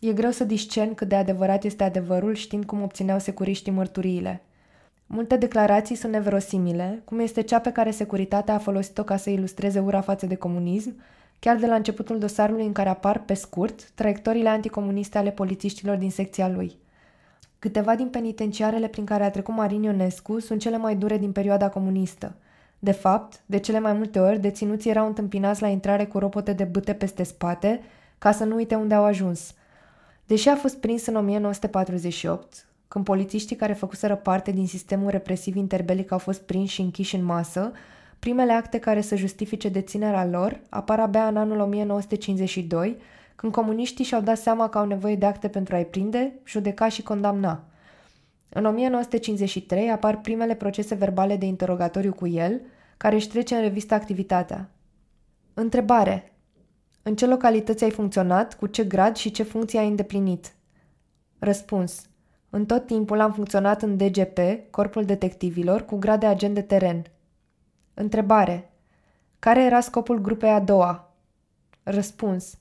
E 0.00 0.12
greu 0.12 0.30
să 0.30 0.44
discern 0.44 0.94
cât 0.94 1.08
de 1.08 1.14
adevărat 1.14 1.64
este 1.64 1.84
adevărul 1.84 2.34
știind 2.34 2.64
cum 2.64 2.82
obțineau 2.82 3.18
securiștii 3.18 3.72
mărturiile. 3.72 4.42
Multe 5.06 5.36
declarații 5.36 5.94
sunt 5.94 6.12
neverosimile, 6.12 7.02
cum 7.04 7.18
este 7.18 7.42
cea 7.42 7.58
pe 7.58 7.72
care 7.72 7.90
securitatea 7.90 8.54
a 8.54 8.58
folosit-o 8.58 9.02
ca 9.02 9.16
să 9.16 9.30
ilustreze 9.30 9.78
ura 9.78 10.00
față 10.00 10.26
de 10.26 10.34
comunism, 10.34 11.00
chiar 11.38 11.56
de 11.56 11.66
la 11.66 11.74
începutul 11.74 12.18
dosarului 12.18 12.66
în 12.66 12.72
care 12.72 12.88
apar, 12.88 13.22
pe 13.24 13.34
scurt, 13.34 13.90
traiectoriile 13.90 14.48
anticomuniste 14.48 15.18
ale 15.18 15.30
polițiștilor 15.30 15.96
din 15.96 16.10
secția 16.10 16.48
lui– 16.48 16.76
Câteva 17.58 17.94
din 17.94 18.08
penitenciarele 18.08 18.88
prin 18.88 19.04
care 19.04 19.24
a 19.24 19.30
trecut 19.30 19.54
Marin 19.54 19.82
Ionescu 19.82 20.38
sunt 20.38 20.60
cele 20.60 20.76
mai 20.76 20.96
dure 20.96 21.18
din 21.18 21.32
perioada 21.32 21.68
comunistă. 21.68 22.34
De 22.78 22.92
fapt, 22.92 23.40
de 23.46 23.58
cele 23.58 23.78
mai 23.78 23.92
multe 23.92 24.18
ori, 24.18 24.38
deținuții 24.38 24.90
erau 24.90 25.06
întâmpinați 25.06 25.62
la 25.62 25.68
intrare 25.68 26.06
cu 26.06 26.18
ropote 26.18 26.52
de 26.52 26.64
bâte 26.64 26.92
peste 26.92 27.22
spate, 27.22 27.80
ca 28.18 28.32
să 28.32 28.44
nu 28.44 28.54
uite 28.54 28.74
unde 28.74 28.94
au 28.94 29.04
ajuns. 29.04 29.54
Deși 30.26 30.48
a 30.48 30.56
fost 30.56 30.76
prins 30.76 31.06
în 31.06 31.16
1948, 31.16 32.66
când 32.88 33.04
polițiștii 33.04 33.56
care 33.56 33.72
făcuseră 33.72 34.16
parte 34.16 34.50
din 34.50 34.66
sistemul 34.66 35.10
represiv 35.10 35.56
interbelic 35.56 36.12
au 36.12 36.18
fost 36.18 36.40
prinși 36.40 36.74
și 36.74 36.80
închiși 36.80 37.16
în 37.16 37.24
masă, 37.24 37.72
primele 38.18 38.52
acte 38.52 38.78
care 38.78 39.00
să 39.00 39.16
justifice 39.16 39.68
deținerea 39.68 40.26
lor 40.26 40.60
apar 40.68 41.00
abia 41.00 41.26
în 41.26 41.36
anul 41.36 41.58
1952, 41.60 42.96
când 43.36 43.52
comuniștii 43.52 44.04
și-au 44.04 44.20
dat 44.20 44.38
seama 44.38 44.68
că 44.68 44.78
au 44.78 44.86
nevoie 44.86 45.16
de 45.16 45.26
acte 45.26 45.48
pentru 45.48 45.74
a-i 45.74 45.86
prinde, 45.86 46.32
judeca 46.44 46.88
și 46.88 47.02
condamna. 47.02 47.64
În 48.48 48.64
1953 48.64 49.90
apar 49.90 50.20
primele 50.20 50.54
procese 50.54 50.94
verbale 50.94 51.36
de 51.36 51.46
interogatoriu 51.46 52.12
cu 52.12 52.26
el, 52.26 52.60
care 52.96 53.14
își 53.14 53.28
trece 53.28 53.54
în 53.54 53.60
revistă 53.60 53.94
activitatea. 53.94 54.70
Întrebare. 55.54 56.32
În 57.02 57.16
ce 57.16 57.26
localități 57.26 57.84
ai 57.84 57.90
funcționat, 57.90 58.54
cu 58.54 58.66
ce 58.66 58.84
grad 58.84 59.16
și 59.16 59.30
ce 59.30 59.42
funcție 59.42 59.78
ai 59.78 59.88
îndeplinit? 59.88 60.52
Răspuns. 61.38 62.02
În 62.50 62.66
tot 62.66 62.86
timpul 62.86 63.20
am 63.20 63.32
funcționat 63.32 63.82
în 63.82 63.96
DGP, 63.96 64.38
Corpul 64.70 65.04
Detectivilor, 65.04 65.84
cu 65.84 65.96
grad 65.96 66.20
de 66.20 66.26
agent 66.26 66.54
de 66.54 66.62
teren. 66.62 67.02
Întrebare. 68.00 68.70
Care 69.38 69.64
era 69.64 69.80
scopul 69.80 70.20
grupei 70.20 70.50
a 70.50 70.60
doua? 70.60 71.10
Răspuns. 71.82 72.58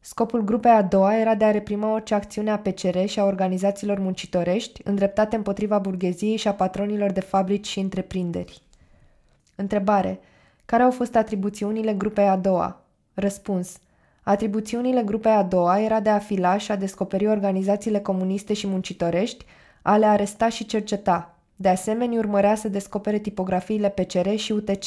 Scopul 0.00 0.44
grupei 0.44 0.70
a 0.70 0.82
doua 0.82 1.16
era 1.16 1.34
de 1.34 1.44
a 1.44 1.50
reprima 1.50 1.92
orice 1.92 2.14
acțiune 2.14 2.50
a 2.50 2.58
PCR 2.58 3.04
și 3.04 3.20
a 3.20 3.24
organizațiilor 3.24 3.98
muncitorești 3.98 4.80
îndreptate 4.84 5.36
împotriva 5.36 5.78
burgheziei 5.78 6.36
și 6.36 6.48
a 6.48 6.54
patronilor 6.54 7.10
de 7.10 7.20
fabrici 7.20 7.66
și 7.66 7.78
întreprinderi. 7.78 8.62
Întrebare. 9.54 10.20
Care 10.64 10.82
au 10.82 10.90
fost 10.90 11.16
atribuțiunile 11.16 11.94
grupei 11.94 12.28
a 12.28 12.36
doua? 12.36 12.80
Răspuns. 13.14 13.78
Atribuțiunile 14.22 15.02
grupei 15.02 15.32
a 15.32 15.42
doua 15.42 15.80
era 15.80 16.00
de 16.00 16.10
a 16.10 16.18
fila 16.18 16.58
și 16.58 16.70
a 16.70 16.76
descoperi 16.76 17.26
organizațiile 17.26 18.00
comuniste 18.00 18.52
și 18.52 18.66
muncitorești, 18.66 19.44
a 19.82 19.96
le 19.96 20.06
aresta 20.06 20.48
și 20.48 20.66
cerceta. 20.66 21.35
De 21.56 21.68
asemenea, 21.68 22.18
urmărea 22.18 22.54
să 22.54 22.68
descopere 22.68 23.18
tipografiile 23.18 23.88
PCR 23.88 24.34
și 24.34 24.52
UTC. 24.52 24.86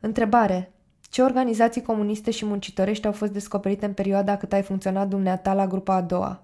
Întrebare. 0.00 0.72
Ce 1.00 1.22
organizații 1.22 1.82
comuniste 1.82 2.30
și 2.30 2.44
muncitorești 2.44 3.06
au 3.06 3.12
fost 3.12 3.32
descoperite 3.32 3.86
în 3.86 3.92
perioada 3.92 4.36
cât 4.36 4.52
ai 4.52 4.62
funcționat 4.62 5.08
dumneata 5.08 5.54
la 5.54 5.66
grupa 5.66 5.94
a 5.94 6.00
doua? 6.00 6.42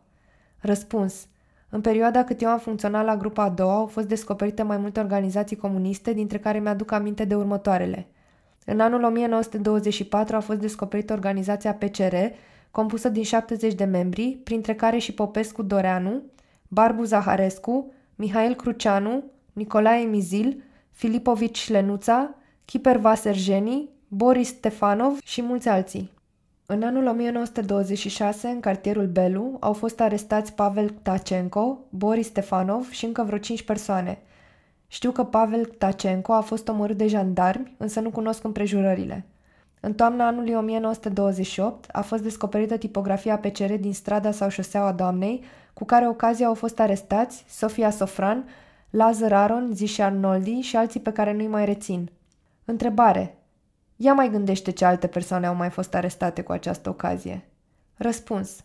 Răspuns. 0.61 1.27
În 1.69 1.81
perioada 1.81 2.25
cât 2.25 2.43
eu 2.43 2.49
am 2.49 2.59
funcționat 2.59 3.05
la 3.05 3.17
grupa 3.17 3.43
a 3.43 3.49
doua 3.49 3.75
au 3.75 3.87
fost 3.87 4.09
descoperite 4.09 4.63
mai 4.63 4.77
multe 4.77 5.01
organizații 5.01 5.57
comuniste, 5.57 6.13
dintre 6.13 6.39
care 6.39 6.59
mi-aduc 6.59 6.93
aminte 6.93 7.25
de 7.25 7.35
următoarele. 7.35 8.07
În 8.65 8.81
anul 8.81 9.03
1924 9.03 10.37
a 10.37 10.41
fost 10.41 10.59
descoperită 10.59 11.13
organizația 11.13 11.75
PCR, 11.75 12.15
compusă 12.71 13.09
din 13.09 13.23
70 13.23 13.75
de 13.75 13.85
membri, 13.85 14.39
printre 14.45 14.75
care 14.75 14.99
și 14.99 15.13
Popescu 15.13 15.63
Doreanu, 15.63 16.23
Barbu 16.69 17.03
Zaharescu, 17.03 17.93
Mihail 18.17 18.55
Cruceanu, 18.55 19.25
Nicolae 19.53 20.05
Mizil, 20.05 20.63
Filipovici 20.91 21.59
Șlenuța, 21.59 22.35
Kiper 22.65 22.97
Vaserjeni, 22.97 23.89
Boris 24.09 24.49
Stefanov 24.49 25.19
și 25.25 25.43
mulți 25.43 25.69
alții. 25.69 26.11
În 26.67 26.83
anul 26.83 27.07
1926, 27.07 28.49
în 28.49 28.61
cartierul 28.61 29.07
Belu, 29.07 29.57
au 29.61 29.73
fost 29.73 30.01
arestați 30.01 30.53
Pavel 30.53 30.95
Tacenko, 31.03 31.79
Boris 31.89 32.27
Stefanov 32.27 32.91
și 32.91 33.05
încă 33.05 33.23
vreo 33.23 33.39
cinci 33.39 33.63
persoane. 33.63 34.19
Știu 34.87 35.11
că 35.11 35.25
Pavel 35.25 35.65
Tacenko 35.65 36.33
a 36.33 36.41
fost 36.41 36.69
omorât 36.69 36.97
de 36.97 37.07
jandarmi, 37.07 37.75
însă 37.77 38.01
nu 38.01 38.11
cunosc 38.11 38.45
împrejurările. 38.45 39.27
În 39.81 39.95
toamna 39.95 40.27
anului 40.27 40.55
1928 40.55 41.89
a 41.93 42.01
fost 42.01 42.23
descoperită 42.23 42.77
tipografia 42.77 43.39
PCR 43.39 43.73
din 43.73 43.93
strada 43.93 44.31
sau 44.31 44.49
șoseaua 44.49 44.93
Doamnei, 44.93 45.43
cu 45.79 45.85
care 45.85 46.09
ocazia 46.09 46.47
au 46.47 46.55
fost 46.55 46.81
arestați 46.81 47.45
Sofia 47.49 47.91
Sofran, 47.91 48.49
Lazar 48.91 49.33
Aron, 49.33 49.71
Zișar 49.75 50.13
Noldi 50.13 50.61
și 50.61 50.77
alții 50.77 51.01
pe 51.01 51.13
care 51.13 51.33
nu-i 51.33 51.47
mai 51.47 51.65
rețin. 51.65 52.11
Întrebare. 52.65 53.39
Ia 53.97 54.13
mai 54.15 54.31
gândește 54.31 54.71
ce 54.71 54.85
alte 54.85 55.07
persoane 55.07 55.47
au 55.47 55.55
mai 55.55 55.71
fost 55.71 55.95
arestate 55.95 56.43
cu 56.43 56.53
această 56.53 56.89
ocazie. 56.89 57.49
Răspuns. 57.97 58.65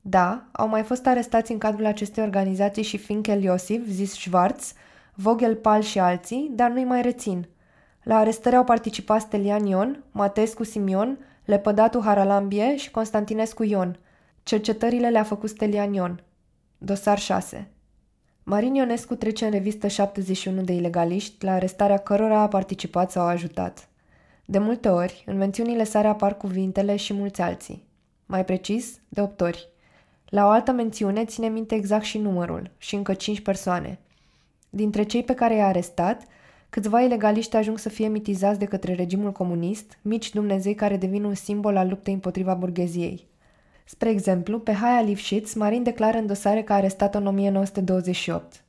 Da, 0.00 0.48
au 0.52 0.68
mai 0.68 0.82
fost 0.82 1.06
arestați 1.06 1.52
în 1.52 1.58
cadrul 1.58 1.86
acestei 1.86 2.22
organizații 2.22 2.82
și 2.82 2.96
Finkel 2.96 3.42
Iosif, 3.42 3.86
zis 3.86 4.12
Schwarz, 4.12 4.72
Vogel 5.14 5.54
Pal 5.54 5.82
și 5.82 5.98
alții, 5.98 6.50
dar 6.52 6.70
nu-i 6.70 6.84
mai 6.84 7.02
rețin. 7.02 7.48
La 8.02 8.16
arestări 8.16 8.56
au 8.56 8.64
participat 8.64 9.20
Stelian 9.20 9.66
Ion, 9.66 10.04
Matescu 10.10 10.64
Simion, 10.64 11.18
Lepădatu 11.44 12.00
Haralambie 12.04 12.76
și 12.76 12.90
Constantinescu 12.90 13.62
Ion. 13.62 13.98
Cercetările 14.42 15.08
le-a 15.08 15.22
făcut 15.22 15.48
Stelian 15.48 15.92
Ion. 15.92 16.22
Dosar 16.80 17.18
6 17.18 17.68
Marin 18.42 18.74
Ionescu 18.74 19.14
trece 19.14 19.44
în 19.44 19.50
revistă 19.50 19.88
71 19.88 20.62
de 20.62 20.72
ilegaliști, 20.72 21.44
la 21.44 21.52
arestarea 21.52 21.96
cărora 21.96 22.40
a 22.40 22.48
participat 22.48 23.10
sau 23.10 23.22
a 23.22 23.28
ajutat. 23.30 23.88
De 24.44 24.58
multe 24.58 24.88
ori, 24.88 25.22
în 25.26 25.36
mențiunile 25.36 25.84
sale 25.84 26.08
apar 26.08 26.36
cuvintele 26.36 26.96
și 26.96 27.12
mulți 27.12 27.40
alții. 27.40 27.84
Mai 28.26 28.44
precis, 28.44 29.00
de 29.08 29.20
opt 29.20 29.40
ori. 29.40 29.68
La 30.28 30.46
o 30.46 30.48
altă 30.48 30.72
mențiune 30.72 31.24
ține 31.24 31.48
minte 31.48 31.74
exact 31.74 32.04
și 32.04 32.18
numărul, 32.18 32.70
și 32.76 32.94
încă 32.94 33.14
cinci 33.14 33.40
persoane. 33.40 33.98
Dintre 34.70 35.02
cei 35.02 35.22
pe 35.22 35.34
care 35.34 35.54
i-a 35.54 35.66
arestat, 35.66 36.22
câțiva 36.68 37.00
ilegaliști 37.00 37.56
ajung 37.56 37.78
să 37.78 37.88
fie 37.88 38.08
mitizați 38.08 38.58
de 38.58 38.64
către 38.64 38.94
regimul 38.94 39.32
comunist, 39.32 39.98
mici 40.02 40.32
dumnezei 40.32 40.74
care 40.74 40.96
devin 40.96 41.24
un 41.24 41.34
simbol 41.34 41.76
al 41.76 41.88
luptei 41.88 42.14
împotriva 42.14 42.54
burgheziei. 42.54 43.27
Spre 43.90 44.08
exemplu, 44.08 44.58
pe 44.58 44.72
Haya 44.72 45.00
Lifshitz, 45.00 45.54
Marin 45.54 45.82
declară 45.82 46.18
în 46.18 46.26
dosare 46.26 46.62
că 46.62 46.72
a 46.72 46.76
arestat 46.76 47.14
în 47.14 47.26
1928. 47.26 48.64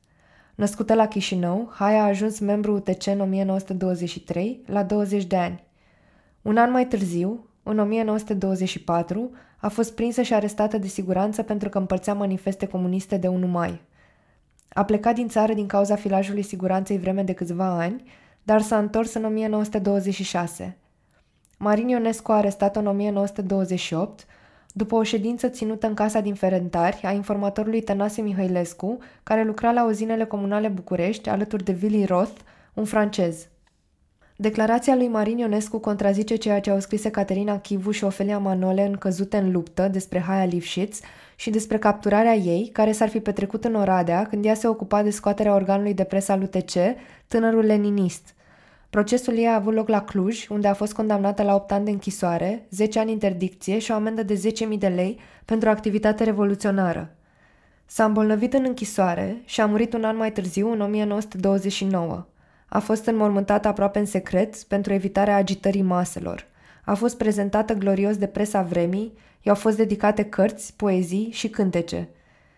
Născută 0.56 0.94
la 0.94 1.08
Chișinău, 1.08 1.72
Haya 1.74 2.04
a 2.04 2.08
ajuns 2.08 2.40
membru 2.40 2.74
UTC 2.74 3.06
în 3.08 3.20
1923, 3.20 4.62
la 4.66 4.84
20 4.84 5.24
de 5.26 5.36
ani. 5.36 5.64
Un 6.42 6.58
an 6.58 6.72
mai 6.72 6.88
târziu, 6.88 7.48
în 7.64 7.80
1924, 7.80 9.32
a 9.58 9.68
fost 9.68 9.96
prinsă 9.96 10.22
și 10.22 10.34
arestată 10.34 10.78
de 10.78 10.88
siguranță 10.88 11.44
pentru 11.44 11.70
că 11.70 11.78
împărțea 11.78 12.14
manifeste 12.14 12.68
comuniste 12.68 13.18
de 13.18 13.28
1 13.28 13.48
mai. 13.48 13.82
A 14.70 14.84
plecat 14.84 15.16
din 15.16 15.28
țară 15.28 15.54
din 15.54 15.68
cauza 15.68 15.96
filajului 15.96 16.42
siguranței 16.42 16.98
vreme 16.98 17.24
de 17.24 17.34
câțiva 17.34 17.66
ani, 17.66 18.04
dar 18.44 18.62
s-a 18.62 18.78
întors 18.78 19.14
în 19.14 19.26
1926. 19.26 20.78
Marin 21.58 21.88
Ionescu 21.88 22.32
a 22.32 22.36
arestat 22.36 22.76
în 22.76 22.88
1928, 22.88 24.26
după 24.74 24.96
o 24.96 25.04
ședință 25.04 25.48
ținută 25.48 25.88
în 25.88 25.94
casa 25.94 26.20
din 26.20 26.34
Ferentari 26.34 27.02
a 27.04 27.12
informatorului 27.12 27.82
Tănase 27.82 28.22
Mihailescu, 28.22 28.98
care 29.24 29.44
lucra 29.44 29.72
la 29.72 29.86
uzinele 29.86 30.26
comunale 30.26 30.68
București 30.68 31.30
alături 31.30 31.64
de 31.64 31.78
Willy 31.82 32.06
Roth, 32.06 32.40
un 32.74 32.86
francez. 32.86 33.48
Declarația 34.36 34.96
lui 34.96 35.08
Marin 35.08 35.38
Ionescu 35.38 35.78
contrazice 35.78 36.36
ceea 36.36 36.60
ce 36.60 36.70
au 36.70 36.80
scris 36.80 37.04
Caterina 37.12 37.60
Chivu 37.60 37.92
și 37.92 38.04
Ofelia 38.04 38.38
Manole 38.38 38.86
în 38.86 38.94
Căzute 38.94 39.38
în 39.38 39.52
luptă 39.52 39.88
despre 39.88 40.20
Haia 40.20 40.46
Lifshitz 40.46 41.00
și 41.36 41.50
despre 41.50 41.78
capturarea 41.78 42.36
ei, 42.36 42.70
care 42.74 42.92
s-ar 42.92 43.10
fi 43.10 43.20
petrecut 43.20 43.64
în 43.64 43.76
Oradea 43.76 44.26
când 44.26 44.46
ea 44.46 44.54
se 44.54 44.68
ocupa 44.68 45.04
de 45.04 45.10
scoaterea 45.10 45.54
organului 45.54 45.94
de 45.94 46.04
presă 46.04 46.32
al 46.32 46.42
UTC, 46.42 46.74
tânărul 47.28 47.66
leninist. 47.66 48.34
Procesul 48.89 49.38
ei 49.38 49.47
a 49.47 49.56
avut 49.56 49.73
loc 49.73 49.88
la 49.88 50.02
Cluj, 50.02 50.47
unde 50.47 50.67
a 50.67 50.73
fost 50.73 50.93
condamnată 50.93 51.43
la 51.43 51.56
8 51.56 51.71
ani 51.71 51.86
de 51.86 51.91
închisoare, 51.91 52.65
10 52.69 52.99
ani 52.99 53.12
interdicție 53.12 53.80
și 53.80 53.91
o 53.91 53.93
amendă 53.93 54.23
de 54.23 54.41
10.000 54.71 54.78
de 54.78 54.88
lei 54.88 55.19
pentru 55.45 55.69
activitate 55.69 56.23
revoluționară. 56.23 57.15
S-a 57.86 58.06
îmbolnăvit 58.06 58.54
în 58.54 58.63
închisoare 58.67 59.41
și 59.45 59.62
a 59.62 59.65
murit 59.65 59.93
un 59.93 60.04
an 60.04 60.17
mai 60.17 60.32
târziu, 60.32 60.71
în 60.71 60.82
1929. 60.82 62.25
A 62.69 62.80
fost 62.80 63.06
înmormântată 63.06 63.67
aproape 63.67 63.99
în 63.99 64.06
secret 64.06 64.56
pentru 64.56 64.93
evitarea 64.93 65.36
agitării 65.36 65.82
maselor. 65.82 66.45
A 66.86 66.93
fost 66.93 67.17
prezentată 67.17 67.73
glorios 67.73 68.17
de 68.17 68.28
presa 68.28 68.62
vremii, 68.62 69.13
i-au 69.41 69.56
fost 69.56 69.78
dedicate 69.78 70.23
cărți, 70.23 70.73
poezii 70.75 71.30
și 71.32 71.49
cântece. 71.49 72.10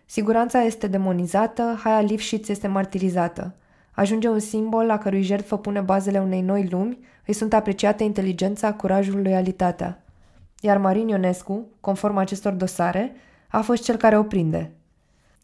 Siguranța 0.05 0.61
este 0.61 0.87
demonizată, 0.87 1.79
Haia 1.83 2.01
Lifshitz 2.01 2.49
este 2.49 2.67
martirizată. 2.67 3.55
Ajunge 3.91 4.27
un 4.27 4.39
simbol 4.39 4.85
la 4.85 4.97
cărui 4.97 5.21
jertfă 5.21 5.57
pune 5.57 5.79
bazele 5.79 6.19
unei 6.19 6.41
noi 6.41 6.67
lumi, 6.71 6.99
îi 7.25 7.33
sunt 7.33 7.53
apreciate 7.53 8.03
inteligența, 8.03 8.73
curajul, 8.73 9.21
loialitatea. 9.21 10.03
Iar 10.61 10.77
Marin 10.77 11.07
Ionescu, 11.07 11.67
conform 11.79 12.17
acestor 12.17 12.53
dosare, 12.53 13.15
a 13.49 13.61
fost 13.61 13.83
cel 13.83 13.95
care 13.95 14.17
o 14.17 14.23
prinde. 14.23 14.71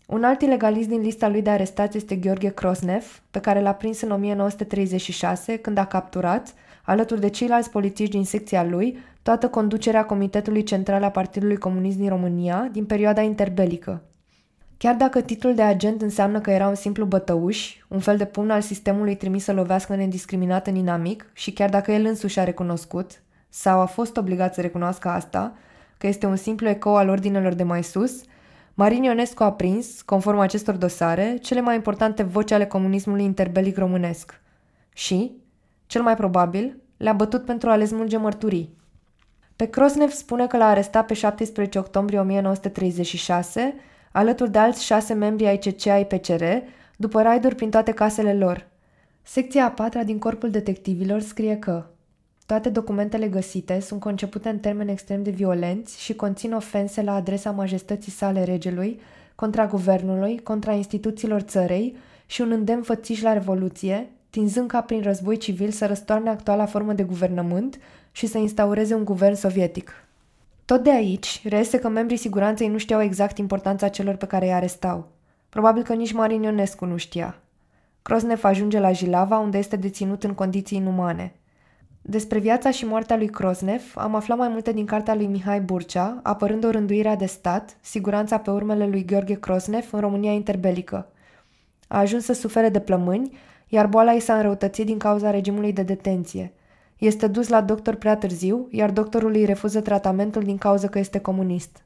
Un 0.08 0.24
alt 0.24 0.42
ilegalist 0.42 0.88
din 0.88 1.02
lista 1.02 1.28
lui 1.28 1.42
de 1.42 1.50
arestați 1.50 1.98
este 1.98 2.16
Gheorghe 2.16 2.50
Krosnev, 2.50 3.22
pe 3.32 3.40
care 3.40 3.62
l-a 3.62 3.74
prins 3.74 4.02
în 4.02 4.12
1936 4.12 5.58
când 5.58 5.78
a 5.78 5.86
capturat, 5.86 6.54
alături 6.84 7.20
de 7.20 7.30
ceilalți 7.30 7.70
polițiști 7.70 8.14
din 8.14 8.26
secția 8.26 8.64
lui, 8.64 8.98
toată 9.24 9.50
conducerea 9.50 10.06
Comitetului 10.06 10.64
Central 10.64 11.04
a 11.04 11.10
Partidului 11.10 11.58
Comunist 11.58 11.98
din 11.98 12.10
România 12.10 12.70
din 12.72 12.86
perioada 12.86 13.22
interbelică. 13.22 14.02
Chiar 14.78 14.96
dacă 14.96 15.22
titlul 15.22 15.56
de 15.56 15.62
agent 15.62 16.02
înseamnă 16.02 16.40
că 16.40 16.52
era 16.52 16.68
un 16.68 16.76
simplu 16.76 17.06
bătăuș, 17.06 17.76
un 17.88 18.00
fel 18.00 18.18
de 18.18 18.26
pumn 18.26 18.50
al 18.50 18.62
sistemului 18.62 19.16
trimis 19.16 19.44
să 19.44 19.54
lovească 19.54 19.96
nediscriminat 19.96 20.68
în 20.68 20.76
inamic 20.76 21.30
și 21.34 21.52
chiar 21.52 21.70
dacă 21.70 21.92
el 21.92 22.06
însuși 22.06 22.40
a 22.40 22.44
recunoscut, 22.44 23.22
sau 23.50 23.80
a 23.80 23.86
fost 23.86 24.18
obligat 24.18 24.54
să 24.54 24.62
recunoască 24.62 25.10
asta, 25.10 25.54
că 25.98 26.08
este 26.08 26.26
un 26.26 26.36
simplu 26.36 26.68
ecou 26.68 26.96
al 26.96 27.10
ordinelor 27.10 27.54
de 27.54 27.64
mai 27.64 27.84
sus, 27.84 28.22
Marin 28.74 29.04
Ionescu 29.04 29.44
a 29.44 29.52
prins, 29.52 30.02
conform 30.02 30.38
acestor 30.38 30.76
dosare, 30.76 31.38
cele 31.42 31.62
mai 31.62 31.76
importante 31.76 32.24
voci 32.24 32.52
ale 32.52 32.66
comunismului 32.66 33.24
interbelic 33.24 33.78
românesc. 33.78 34.42
Și, 34.94 35.32
cel 35.88 36.02
mai 36.02 36.16
probabil, 36.16 36.78
le-a 36.98 37.14
bătut 37.14 37.46
pentru 37.46 37.70
a 37.70 37.76
le 37.76 37.86
smulge 37.86 38.18
mărturii. 38.18 38.76
Pe 39.56 39.66
Krosnev 39.66 40.10
spune 40.10 40.48
că 40.48 40.58
l-a 40.58 40.68
arestat 40.68 41.06
pe 41.06 41.14
17 41.14 41.80
octombrie 41.80 42.20
1936, 42.20 43.76
alături 44.18 44.52
de 44.52 44.58
alți 44.58 44.84
șase 44.84 45.14
membri 45.14 45.48
ai 45.48 45.58
CC 45.58 45.86
ai 45.86 46.06
PCR, 46.06 46.44
după 46.96 47.22
raiduri 47.22 47.56
prin 47.56 47.70
toate 47.70 47.92
casele 47.92 48.34
lor. 48.34 48.68
Secția 49.22 49.66
a 49.66 49.72
patra 49.72 50.04
din 50.04 50.20
Corpul 50.20 50.50
Detectivilor 50.50 51.22
scrie 51.22 51.58
că 51.58 51.86
toate 52.46 52.70
documentele 52.70 53.28
găsite 53.28 53.80
sunt 53.80 54.00
concepute 54.00 54.50
în 54.50 54.60
termeni 54.60 54.92
extrem 54.92 55.24
de 55.24 55.30
violenți 55.30 56.02
și 56.02 56.16
conțin 56.16 56.54
ofense 56.54 57.02
la 57.02 57.14
adresa 57.16 57.52
majestății 57.52 58.12
sale 58.12 58.44
regelui, 58.44 59.00
contra 59.36 59.68
guvernului, 59.68 60.40
contra 60.44 60.72
instituțiilor 60.72 61.42
țărei 61.42 61.98
și 62.26 62.42
un 62.42 62.52
îndemn 62.52 62.82
fățiș 62.82 63.22
la 63.22 63.34
revoluție, 63.34 64.10
tinzând 64.30 64.68
ca 64.70 64.82
prin 64.82 65.02
război 65.02 65.38
civil 65.38 65.70
să 65.70 65.86
răstoarne 65.86 66.30
actuala 66.30 66.66
formă 66.66 66.94
de 66.94 67.04
guvernământ 67.04 67.80
și 68.12 68.28
să 68.28 68.38
instaureze 68.38 68.94
un 68.94 69.06
guvern 69.06 69.36
sovietic. 69.36 70.07
Tot 70.68 70.84
de 70.84 70.92
aici 70.92 71.42
reiese 71.44 71.80
că 71.80 71.88
membrii 71.88 72.18
siguranței 72.18 72.68
nu 72.68 72.78
știau 72.78 73.02
exact 73.02 73.38
importanța 73.38 73.88
celor 73.88 74.16
pe 74.16 74.26
care 74.26 74.46
îi 74.46 74.54
arestau. 74.54 75.08
Probabil 75.50 75.84
că 75.84 75.94
nici 75.94 76.12
Marin 76.12 76.44
Ionescu 76.44 76.86
nu 76.86 76.98
știa. 76.98 77.42
Crosnev 78.02 78.44
ajunge 78.44 78.80
la 78.80 78.92
Jilava, 78.92 79.38
unde 79.38 79.58
este 79.58 79.76
deținut 79.76 80.24
în 80.24 80.34
condiții 80.34 80.78
inumane. 80.78 81.36
Despre 82.02 82.40
viața 82.40 82.72
și 82.72 82.86
moartea 82.86 83.18
lui 83.18 83.28
Crosnev 83.28 83.82
am 83.96 84.16
aflat 84.16 84.38
mai 84.38 84.48
multe 84.48 84.72
din 84.74 84.86
cartea 84.86 85.16
lui 85.16 85.26
Mihai 85.26 85.62
Burcea, 85.62 86.20
apărând 86.24 86.64
o 86.64 86.70
rânduire 86.70 87.16
de 87.20 87.26
stat, 87.26 87.78
siguranța 87.82 88.38
pe 88.38 88.50
urmele 88.50 88.88
lui 88.88 89.06
Gheorghe 89.06 89.40
Crosnev 89.40 89.88
în 89.92 90.00
România 90.00 90.32
interbelică. 90.32 91.08
A 91.88 92.00
ajuns 92.00 92.24
să 92.24 92.34
sufere 92.34 92.70
de 92.70 92.80
plămâni, 92.80 93.38
iar 93.68 93.88
boala 93.88 94.12
i 94.12 94.20
s-a 94.20 94.36
înrăutățit 94.36 94.86
din 94.86 94.98
cauza 94.98 95.32
regimului 95.32 95.74
de 95.74 95.84
detenție. 95.84 96.54
Este 96.98 97.28
dus 97.28 97.48
la 97.48 97.62
doctor 97.62 97.96
prea 97.96 98.18
târziu, 98.18 98.68
iar 98.72 98.92
doctorul 98.92 99.34
îi 99.34 99.46
refuză 99.46 99.82
tratamentul 99.82 100.44
din 100.44 100.58
cauza 100.58 100.88
că 100.88 101.00
este 101.00 101.20
comunist. 101.20 101.82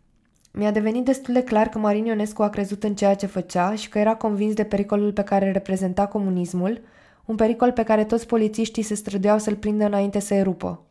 Mi-a 0.51 0.71
devenit 0.71 1.05
destul 1.05 1.33
de 1.33 1.43
clar 1.43 1.67
că 1.67 1.77
Marin 1.77 2.05
Ionescu 2.05 2.43
a 2.43 2.49
crezut 2.49 2.83
în 2.83 2.95
ceea 2.95 3.15
ce 3.15 3.25
făcea 3.25 3.75
și 3.75 3.89
că 3.89 3.99
era 3.99 4.15
convins 4.15 4.53
de 4.53 4.63
pericolul 4.63 5.11
pe 5.11 5.23
care 5.23 5.51
reprezenta 5.51 6.05
comunismul, 6.05 6.81
un 7.25 7.35
pericol 7.35 7.71
pe 7.71 7.83
care 7.83 8.03
toți 8.03 8.27
polițiștii 8.27 8.83
se 8.83 8.93
străduiau 8.93 9.37
să-l 9.37 9.55
prindă 9.55 9.85
înainte 9.85 10.19
să 10.19 10.33
erupă. 10.33 10.81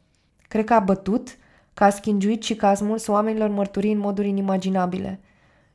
Cred 0.49 0.65
că 0.65 0.75
a 0.75 0.81
bătut, 0.81 1.37
că 1.75 1.85
a 1.85 1.91
schingiuit 1.91 2.43
și 2.43 2.55
că 2.55 2.67
a 2.67 2.75
smuls 2.75 3.07
oamenilor 3.07 3.49
mărturii 3.49 3.93
în 3.93 3.99
moduri 3.99 4.29
inimaginabile. 4.29 5.21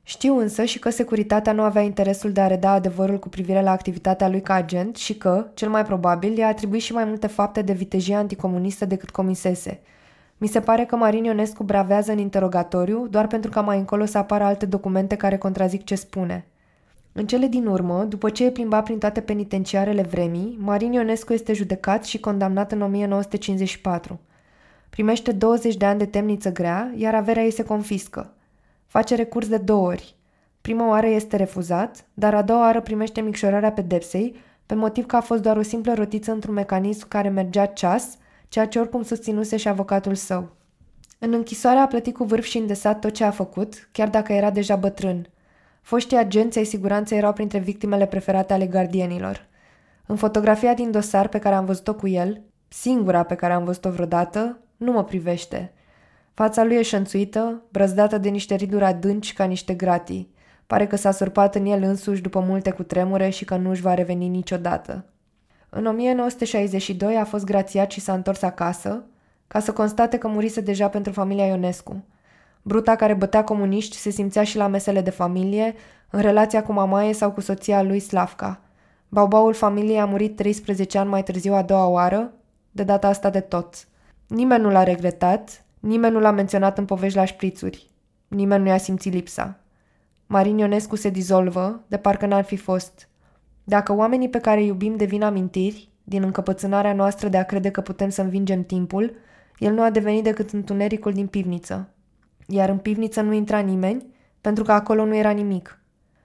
Știu 0.08 0.38
însă 0.38 0.64
și 0.64 0.80
că 0.80 0.89
securitatea 0.89 1.53
nu 1.53 1.62
avea 1.62 1.82
interesul 1.82 2.32
de 2.32 2.41
a 2.41 2.47
reda 2.47 2.72
adevărul 2.72 3.20
cu 3.20 3.30
privire 3.30 3.62
la 3.62 3.72
activitatea 3.72 4.30
lui 4.30 4.41
ca 4.41 4.53
agent 4.53 4.95
și 4.95 5.16
că, 5.18 5.47
cel 5.53 5.70
mai 5.70 5.84
probabil, 5.84 6.38
i-a 6.38 6.47
atribuit 6.47 6.82
și 6.82 6.93
mai 6.93 7.06
multe 7.06 7.28
fapte 7.28 7.62
de 7.62 7.74
vitejie 7.74 8.16
anticomunistă 8.16 8.86
decât 8.86 9.10
comisese– 9.10 9.80
mi 10.38 10.47
se 10.47 10.60
pare 10.60 10.86
că 10.86 10.95
Marin 10.95 11.24
Ionescu 11.24 11.64
bravează 11.64 12.12
în 12.12 12.18
interogatoriu 12.18 13.08
doar 13.08 13.28
pentru 13.28 13.49
ca 13.49 13.62
mai 13.62 13.78
încolo 13.78 14.06
să 14.06 14.18
apară 14.18 14.43
alte 14.43 14.66
documente 14.66 15.16
care 15.16 15.38
contrazic 15.38 15.84
ce 15.84 15.95
spune. 15.95 16.45
În 17.12 17.28
cele 17.28 17.47
din 17.47 17.66
urmă, 17.66 18.03
după 18.03 18.30
ce 18.30 18.45
e 18.45 18.51
plimbat 18.51 18.84
prin 18.84 18.97
toate 18.97 19.22
penitenciarele 19.22 20.01
vremii, 20.01 20.58
Marin 20.60 20.91
Ionescu 20.91 21.34
este 21.34 21.53
judecat 21.53 22.06
și 22.06 22.20
condamnat 22.20 22.72
în 22.72 22.82
1954. 22.82 24.20
Primește 24.89 25.32
20 25.32 25.76
de 25.76 25.86
ani 25.86 25.99
de 25.99 26.06
temniță 26.06 26.51
grea, 26.51 26.93
iar 26.95 27.16
averea 27.16 27.43
ei 27.43 27.51
se 27.51 27.64
confiscă. 27.64 28.34
Face 28.95 29.15
recurs 29.15 29.47
de 29.47 29.57
două 29.57 29.87
ori. 29.87 30.15
Prima 30.61 30.87
oară 30.87 31.07
este 31.07 31.35
refuzat, 31.35 32.05
dar 32.13 32.33
a 32.33 32.41
doua 32.41 32.59
oară 32.59 32.81
primește 32.81 33.21
micșorarea 33.21 33.71
pedepsei, 33.71 34.35
pe 34.65 34.73
motiv 34.75 35.05
că 35.05 35.15
a 35.15 35.21
fost 35.21 35.41
doar 35.41 35.57
o 35.57 35.61
simplă 35.61 35.93
rotiță 35.93 36.31
într-un 36.31 36.53
mecanism 36.53 37.07
care 37.07 37.29
mergea 37.29 37.65
ceas– 37.65 38.17
ceea 38.49 38.67
ce 38.67 38.79
oricum 38.79 39.03
susținuse 39.03 39.57
și 39.57 39.67
avocatul 39.67 40.15
său. 40.15 40.49
În 41.19 41.33
închisoare 41.33 41.79
a 41.79 41.87
plătit 41.87 42.15
cu 42.15 42.23
vârf 42.23 42.45
și 42.45 42.57
îndesat 42.57 42.99
tot 42.99 43.11
ce 43.11 43.23
a 43.23 43.31
făcut, 43.31 43.89
chiar 43.91 44.09
dacă 44.09 44.33
era 44.33 44.49
deja 44.49 44.75
bătrân. 44.75 45.29
Foștii 45.81 46.17
agenți 46.17 46.57
ai 46.57 46.65
siguranței 46.65 47.17
erau 47.17 47.33
printre 47.33 47.59
victimele 47.59 48.05
preferate 48.05 48.53
ale 48.53 48.65
gardienilor. 48.65 49.47
În 50.05 50.15
fotografia 50.15 50.73
din 50.73 50.91
dosar 50.91 51.27
pe 51.27 51.39
care 51.39 51.55
am 51.55 51.65
văzut-o 51.65 51.95
cu 51.95 52.07
el, 52.07 52.41
singura 52.67 53.23
pe 53.23 53.35
care 53.35 53.53
am 53.53 53.63
văzut-o 53.63 53.89
vreodată, 53.89 54.59
nu 54.77 54.91
mă 54.91 55.03
privește. 55.03 55.73
Fața 56.36 56.63
lui 56.63 56.75
e 56.75 56.81
șănțuită, 56.81 57.61
brăzdată 57.71 58.17
de 58.17 58.29
niște 58.29 58.55
riduri 58.55 58.83
adânci 58.83 59.33
ca 59.33 59.43
niște 59.43 59.73
gratii. 59.73 60.33
Pare 60.67 60.88
că 60.88 60.95
s-a 60.95 61.11
surpat 61.11 61.55
în 61.55 61.65
el 61.65 61.83
însuși 61.83 62.21
după 62.21 62.39
multe 62.39 62.71
cutremure 62.71 63.29
și 63.29 63.45
că 63.45 63.55
nu 63.55 63.69
își 63.69 63.81
va 63.81 63.93
reveni 63.93 64.27
niciodată. 64.27 65.05
În 65.69 65.86
1962 65.86 67.15
a 67.15 67.23
fost 67.23 67.43
grațiat 67.43 67.91
și 67.91 67.99
s-a 67.99 68.13
întors 68.13 68.41
acasă, 68.41 69.03
ca 69.47 69.59
să 69.59 69.73
constate 69.73 70.17
că 70.17 70.27
murise 70.27 70.61
deja 70.61 70.88
pentru 70.89 71.11
familia 71.11 71.45
Ionescu. 71.45 72.03
Bruta 72.61 72.95
care 72.95 73.13
bătea 73.13 73.43
comuniști 73.43 73.95
se 73.95 74.09
simțea 74.09 74.43
și 74.43 74.57
la 74.57 74.67
mesele 74.67 75.01
de 75.01 75.09
familie, 75.09 75.73
în 76.09 76.21
relația 76.21 76.63
cu 76.63 76.73
mamaie 76.73 77.13
sau 77.13 77.31
cu 77.31 77.41
soția 77.41 77.81
lui 77.81 77.99
Slavka. 77.99 78.61
Baubaul 79.09 79.53
familiei 79.53 79.99
a 79.99 80.05
murit 80.05 80.36
13 80.36 80.97
ani 80.97 81.09
mai 81.09 81.23
târziu 81.23 81.53
a 81.53 81.61
doua 81.61 81.88
oară, 81.88 82.33
de 82.71 82.83
data 82.83 83.07
asta 83.07 83.29
de 83.29 83.39
tot. 83.39 83.88
Nimeni 84.27 84.63
nu 84.63 84.69
l-a 84.69 84.83
regretat, 84.83 85.64
nimeni 85.86 86.13
nu 86.13 86.19
l-a 86.19 86.31
menționat 86.31 86.77
în 86.77 86.86
povești 86.86 87.17
la 87.17 87.25
șprițuri. 87.25 87.89
Nimeni 88.27 88.63
nu 88.63 88.69
i-a 88.69 88.77
simțit 88.77 89.13
lipsa. 89.13 89.59
Marin 90.25 90.57
Ionescu 90.57 90.95
se 90.95 91.09
dizolvă, 91.09 91.83
de 91.88 91.97
parcă 91.97 92.25
n-ar 92.25 92.43
fi 92.43 92.55
fost– 92.55 92.93
dacă 93.67 93.93
oamenii 93.93 94.29
pe 94.29 94.39
care 94.39 94.59
îi 94.59 94.67
iubim 94.67 94.95
devin 94.95 95.23
amintiri, 95.23 95.89
din 96.03 96.23
încăpățânarea 96.23 96.93
noastră 96.93 97.27
de 97.27 97.38
a 97.38 97.43
crede 97.43 97.71
că 97.71 97.81
putem 97.81 98.09
să 98.09 98.21
învingem 98.21 98.63
timpul, 98.63 99.15
el 99.57 99.73
nu 99.73 99.81
a 99.81 99.89
devenit 99.89 100.23
decât 100.23 100.49
întunericul 100.49 101.13
din 101.13 101.27
pivniță. 101.27 101.89
Iar 102.47 102.69
în 102.69 102.77
pivniță 102.77 103.21
nu 103.21 103.33
intra 103.33 103.59
nimeni, 103.59 104.05
pentru 104.41 104.63
că 104.63 104.71
acolo 104.71 105.05
nu 105.05 105.15
era 105.15 105.29
nimic. 105.29 105.79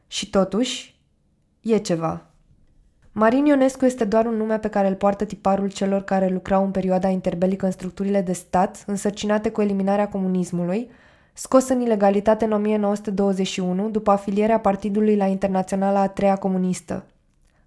Și 0.06 0.30
totuși, 0.30 1.00
e 1.60 1.76
ceva. 1.78 2.29
Marin 3.12 3.44
Ionescu 3.44 3.84
este 3.84 4.04
doar 4.04 4.26
un 4.26 4.36
nume 4.36 4.58
pe 4.58 4.68
care 4.68 4.88
îl 4.88 4.94
poartă 4.94 5.24
tiparul 5.24 5.70
celor 5.70 6.02
care 6.02 6.28
lucrau 6.28 6.64
în 6.64 6.70
perioada 6.70 7.08
interbelică 7.08 7.64
în 7.64 7.70
structurile 7.72 8.20
de 8.20 8.32
stat, 8.32 8.84
însărcinate 8.86 9.50
cu 9.50 9.60
eliminarea 9.60 10.08
comunismului, 10.08 10.90
scos 11.32 11.68
în 11.68 11.80
ilegalitate 11.80 12.44
în 12.44 12.52
1921 12.52 13.88
după 13.90 14.10
afilierea 14.10 14.60
partidului 14.60 15.16
la 15.16 15.26
Internaționala 15.26 16.00
a 16.00 16.08
Treia 16.08 16.36
Comunistă, 16.36 17.04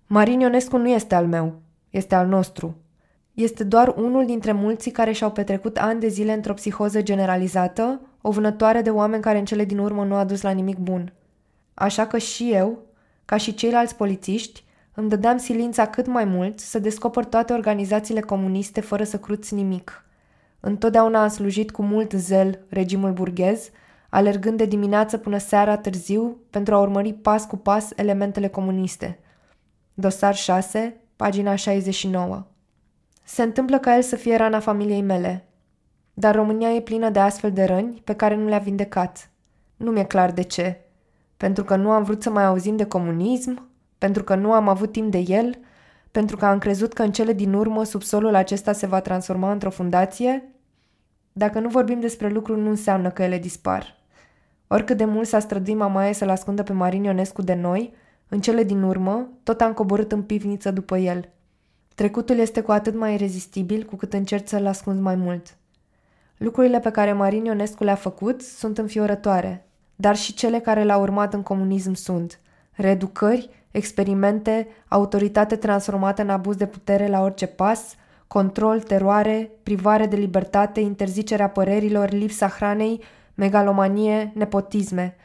Marin 0.08 0.40
Ionescu 0.40 0.78
nu 0.78 0.90
este 0.90 1.16
al 1.16 1.28
meu, 1.28 1.54
este 1.90 2.16
al 2.16 2.28
nostru. 2.28 2.76
Este 3.34 3.64
doar 3.64 3.94
unul 3.98 4.26
dintre 4.26 4.52
mulți 4.52 4.90
care 4.90 5.12
și-au 5.12 5.32
petrecut 5.32 5.78
ani 5.78 6.00
de 6.00 6.08
zile 6.08 6.34
într-o 6.34 6.54
psihoză 6.54 7.02
generalizată, 7.02 8.02
o 8.22 8.32
vânătoare 8.32 8.82
de 8.82 8.90
oameni 8.90 9.22
care 9.22 9.38
în 9.38 9.46
cele 9.46 9.66
din 9.66 9.78
urmă 9.78 10.04
nu 10.04 10.16
a 10.16 10.24
dus 10.24 10.42
la 10.42 10.50
nimic 10.50 10.78
bun. 10.78 11.14
Așa 11.74 12.08
că 12.08 12.18
și 12.18 12.52
eu, 12.52 12.78
ca 13.26 13.38
și 13.38 13.54
ceilalți 13.54 13.96
polițiști, 13.96 14.63
îmi 14.96 15.10
dădeam 15.10 15.38
silința 15.38 15.86
cât 15.86 16.08
mai 16.08 16.26
mult 16.26 16.60
să 16.60 16.80
descoper 16.80 17.26
toate 17.26 17.54
organizațiile 17.54 18.20
comuniste 18.20 18.82
fără 18.82 19.04
să 19.04 19.18
cruți 19.20 19.54
nimic. 19.54 20.06
Întotdeauna 20.60 21.22
am 21.22 21.30
slujit 21.30 21.72
cu 21.72 21.82
mult 21.82 22.14
zel 22.14 22.60
regimul 22.70 23.12
burghez, 23.12 23.70
alergând 24.10 24.58
de 24.58 24.66
dimineață 24.66 25.18
până 25.18 25.38
seara 25.38 25.78
târziu 25.78 26.38
pentru 26.50 26.76
a 26.76 26.80
urmări 26.80 27.14
pas 27.14 27.46
cu 27.46 27.58
pas 27.58 27.90
elementele 27.96 28.48
comuniste– 28.48 29.18
Dosar 29.96 30.36
6, 30.36 30.98
pagina 31.16 31.56
69. 31.56 32.46
Se 33.24 33.44
întâmplă 33.44 33.80
ca 33.80 33.96
el 33.96 34.02
să 34.02 34.16
fie 34.16 34.36
rana 34.36 34.60
familiei 34.60 35.02
mele, 35.02 35.48
dar 36.14 36.36
România 36.36 36.74
e 36.74 36.82
plină 36.82 37.10
de 37.10 37.20
astfel 37.20 37.52
de 37.52 37.64
răni 37.64 38.02
pe 38.04 38.14
care 38.14 38.36
nu 38.36 38.48
le-a 38.48 38.58
vindecat. 38.58 39.30
Nu 39.76 39.92
mi-e 39.92 40.04
clar 40.04 40.32
de 40.32 40.42
ce. 40.42 40.82
Pentru 41.38 41.64
că 41.64 41.76
nu 41.76 41.92
am 41.92 42.04
vrut 42.04 42.22
să 42.22 42.30
mai 42.30 42.46
auzim 42.46 42.76
de 42.76 42.86
comunism, 42.86 43.70
pentru 44.04 44.24
că 44.24 44.36
nu 44.36 44.54
am 44.54 44.68
avut 44.68 44.92
timp 44.92 45.12
de 45.12 45.18
el, 45.18 45.60
pentru 46.12 46.38
că 46.38 46.46
am 46.46 46.58
crezut 46.58 46.94
că 46.94 47.04
în 47.04 47.12
cele 47.12 47.34
din 47.34 47.54
urmă 47.54 47.84
subsolul 47.84 48.36
acesta 48.36 48.72
se 48.72 48.86
va 48.86 49.02
transforma 49.02 49.52
într-o 49.52 49.70
fundație? 49.70 50.50
Dacă 51.32 51.60
nu 51.60 51.70
vorbim 51.70 52.00
despre 52.00 52.30
lucruri, 52.30 52.60
nu 52.60 52.70
înseamnă 52.70 53.10
că 53.10 53.24
ele 53.24 53.38
dispar. 53.38 53.96
Oricât 54.68 54.98
de 54.98 55.06
mult 55.06 55.28
s-a 55.28 55.40
străduit 55.40 55.78
mamaie 55.78 56.14
să-l 56.14 56.30
ascundă 56.30 56.64
pe 56.64 56.74
Marin 56.74 57.04
Ionescu 57.04 57.42
de 57.42 57.54
noi, 57.54 57.94
în 58.28 58.42
cele 58.42 58.64
din 58.64 58.82
urmă, 58.82 59.30
tot 59.44 59.62
am 59.62 59.74
coborât 59.74 60.12
în 60.12 60.22
pivniță 60.22 60.72
după 60.72 60.98
el. 60.98 61.30
Trecutul 61.96 62.38
este 62.38 62.62
cu 62.62 62.72
atât 62.72 62.96
mai 62.96 63.14
irezistibil 63.14 63.84
cu 63.84 63.96
cât 63.96 64.14
încerci 64.14 64.48
să-l 64.48 64.66
ascunzi 64.66 65.02
mai 65.02 65.16
mult. 65.16 65.58
Lucrurile 66.38 66.80
pe 66.80 66.92
care 66.92 67.14
Marin 67.14 67.46
Ionescu 67.46 67.84
le-a 67.84 67.96
făcut 67.96 68.42
sunt 68.42 68.78
înfiorătoare, 68.78 69.68
dar 69.96 70.16
și 70.16 70.34
cele 70.34 70.60
care 70.60 70.84
l-au 70.84 71.02
urmat 71.02 71.34
în 71.34 71.42
comunism 71.42 71.94
sunt 71.94 72.40
reeducări, 72.72 73.63
experimente, 73.74 74.68
autoritate 74.88 75.56
transformată 75.56 76.22
în 76.22 76.30
abuz 76.30 76.56
de 76.56 76.66
putere 76.66 77.08
la 77.08 77.22
orice 77.22 77.46
pas, 77.46 77.96
control, 78.28 78.80
teroare, 78.80 79.52
privare 79.64 80.06
de 80.06 80.16
libertate, 80.16 80.80
interzicerea 80.80 81.50
părerilor, 81.50 82.10
lipsa 82.10 82.48
hranei, 82.48 83.04
megalomanie, 83.36 84.32
nepotisme– 84.36 85.16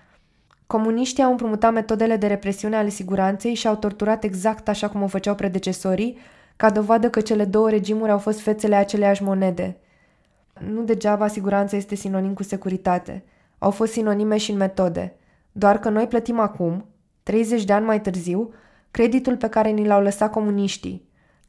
Comuniștii 0.68 1.22
au 1.22 1.30
împrumutat 1.30 1.72
metodele 1.72 2.16
de 2.16 2.26
represiune 2.26 2.76
ale 2.76 2.88
siguranței 2.88 3.55
și 3.55 3.66
au 3.66 3.76
torturat 3.76 4.24
exact 4.24 4.68
așa 4.68 4.88
cum 4.88 5.03
o 5.03 5.07
făceau 5.07 5.34
predecesorii, 5.34 6.18
ca 6.57 6.70
dovadă 6.70 7.11
că 7.11 7.20
cele 7.20 7.44
două 7.44 7.70
regimuri 7.70 8.11
au 8.11 8.18
fost 8.18 8.40
fețele 8.40 8.74
aceleași 8.74 9.22
monede. 9.22 9.76
Nu 10.70 10.82
degeaba 10.82 11.28
siguranța 11.28 11.76
este 11.76 11.94
sinonim 11.94 12.34
cu 12.34 12.42
securitate. 12.42 13.24
Au 13.59 13.70
fost 13.70 13.92
sinonime 13.92 14.36
și 14.36 14.51
în 14.51 14.57
metode. 14.57 15.16
Doar 15.53 15.78
că 15.78 15.88
noi 15.88 16.07
plătim 16.07 16.38
acum, 16.38 16.84
30 17.28 17.64
de 17.64 17.72
ani 17.72 17.84
mai 17.84 18.00
târziu, 18.00 18.52
creditul 18.90 19.36
pe 19.36 19.48
care 19.48 19.70
ni 19.70 19.86
l-au 19.86 20.02
lăsat 20.02 20.30
comuniștii. 20.30 21.08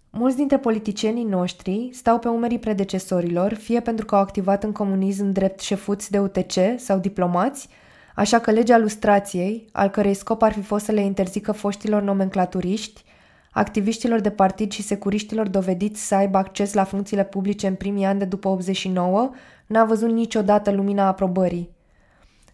Mulți 0.10 0.36
dintre 0.36 0.58
politicienii 0.58 1.24
noștri 1.24 1.90
stau 1.94 2.20
pe 2.20 2.28
umerii 2.28 2.60
predecesorilor, 2.60 3.54
fie 3.54 3.80
pentru 3.80 4.06
că 4.06 4.16
au 4.16 4.22
activat 4.22 4.64
în 4.64 4.72
comunism 4.72 5.32
drept 5.32 5.60
șefuți 5.60 6.12
de 6.12 6.20
UTC 6.20 6.54
sau 6.78 7.00
diplomați, 7.00 7.70
Așa 8.16 8.40
că 8.40 8.52
legea 8.52 8.78
lustrației, 8.78 9.70
al 9.72 9.90
cărei 9.90 10.14
scop 10.14 10.42
ar 10.42 10.54
fi 10.54 10.62
fost 10.62 10.86
să 10.86 10.92
le 10.92 11.02
interzică 11.02 11.52
foștilor 11.52 12.02
nomenclaturiști, 12.02 13.04
activiștilor 13.52 14.20
de 14.20 14.30
partid 14.30 14.72
și 14.72 14.82
securiștilor 14.82 15.48
dovediți 15.48 16.08
să 16.08 16.16
aibă 16.16 16.38
acces 16.38 16.74
la 16.74 16.84
funcțiile 16.84 17.24
publice 17.24 17.68
în 17.68 17.76
primii 17.76 18.06
ani 18.06 18.20
de 18.20 18.26
după 18.26 18.48
89, 18.48 19.30
n-a 19.68 19.86
văzut 19.86 20.10
niciodată 20.10 20.72
lumina 20.72 21.08
aprobării. 21.08 21.78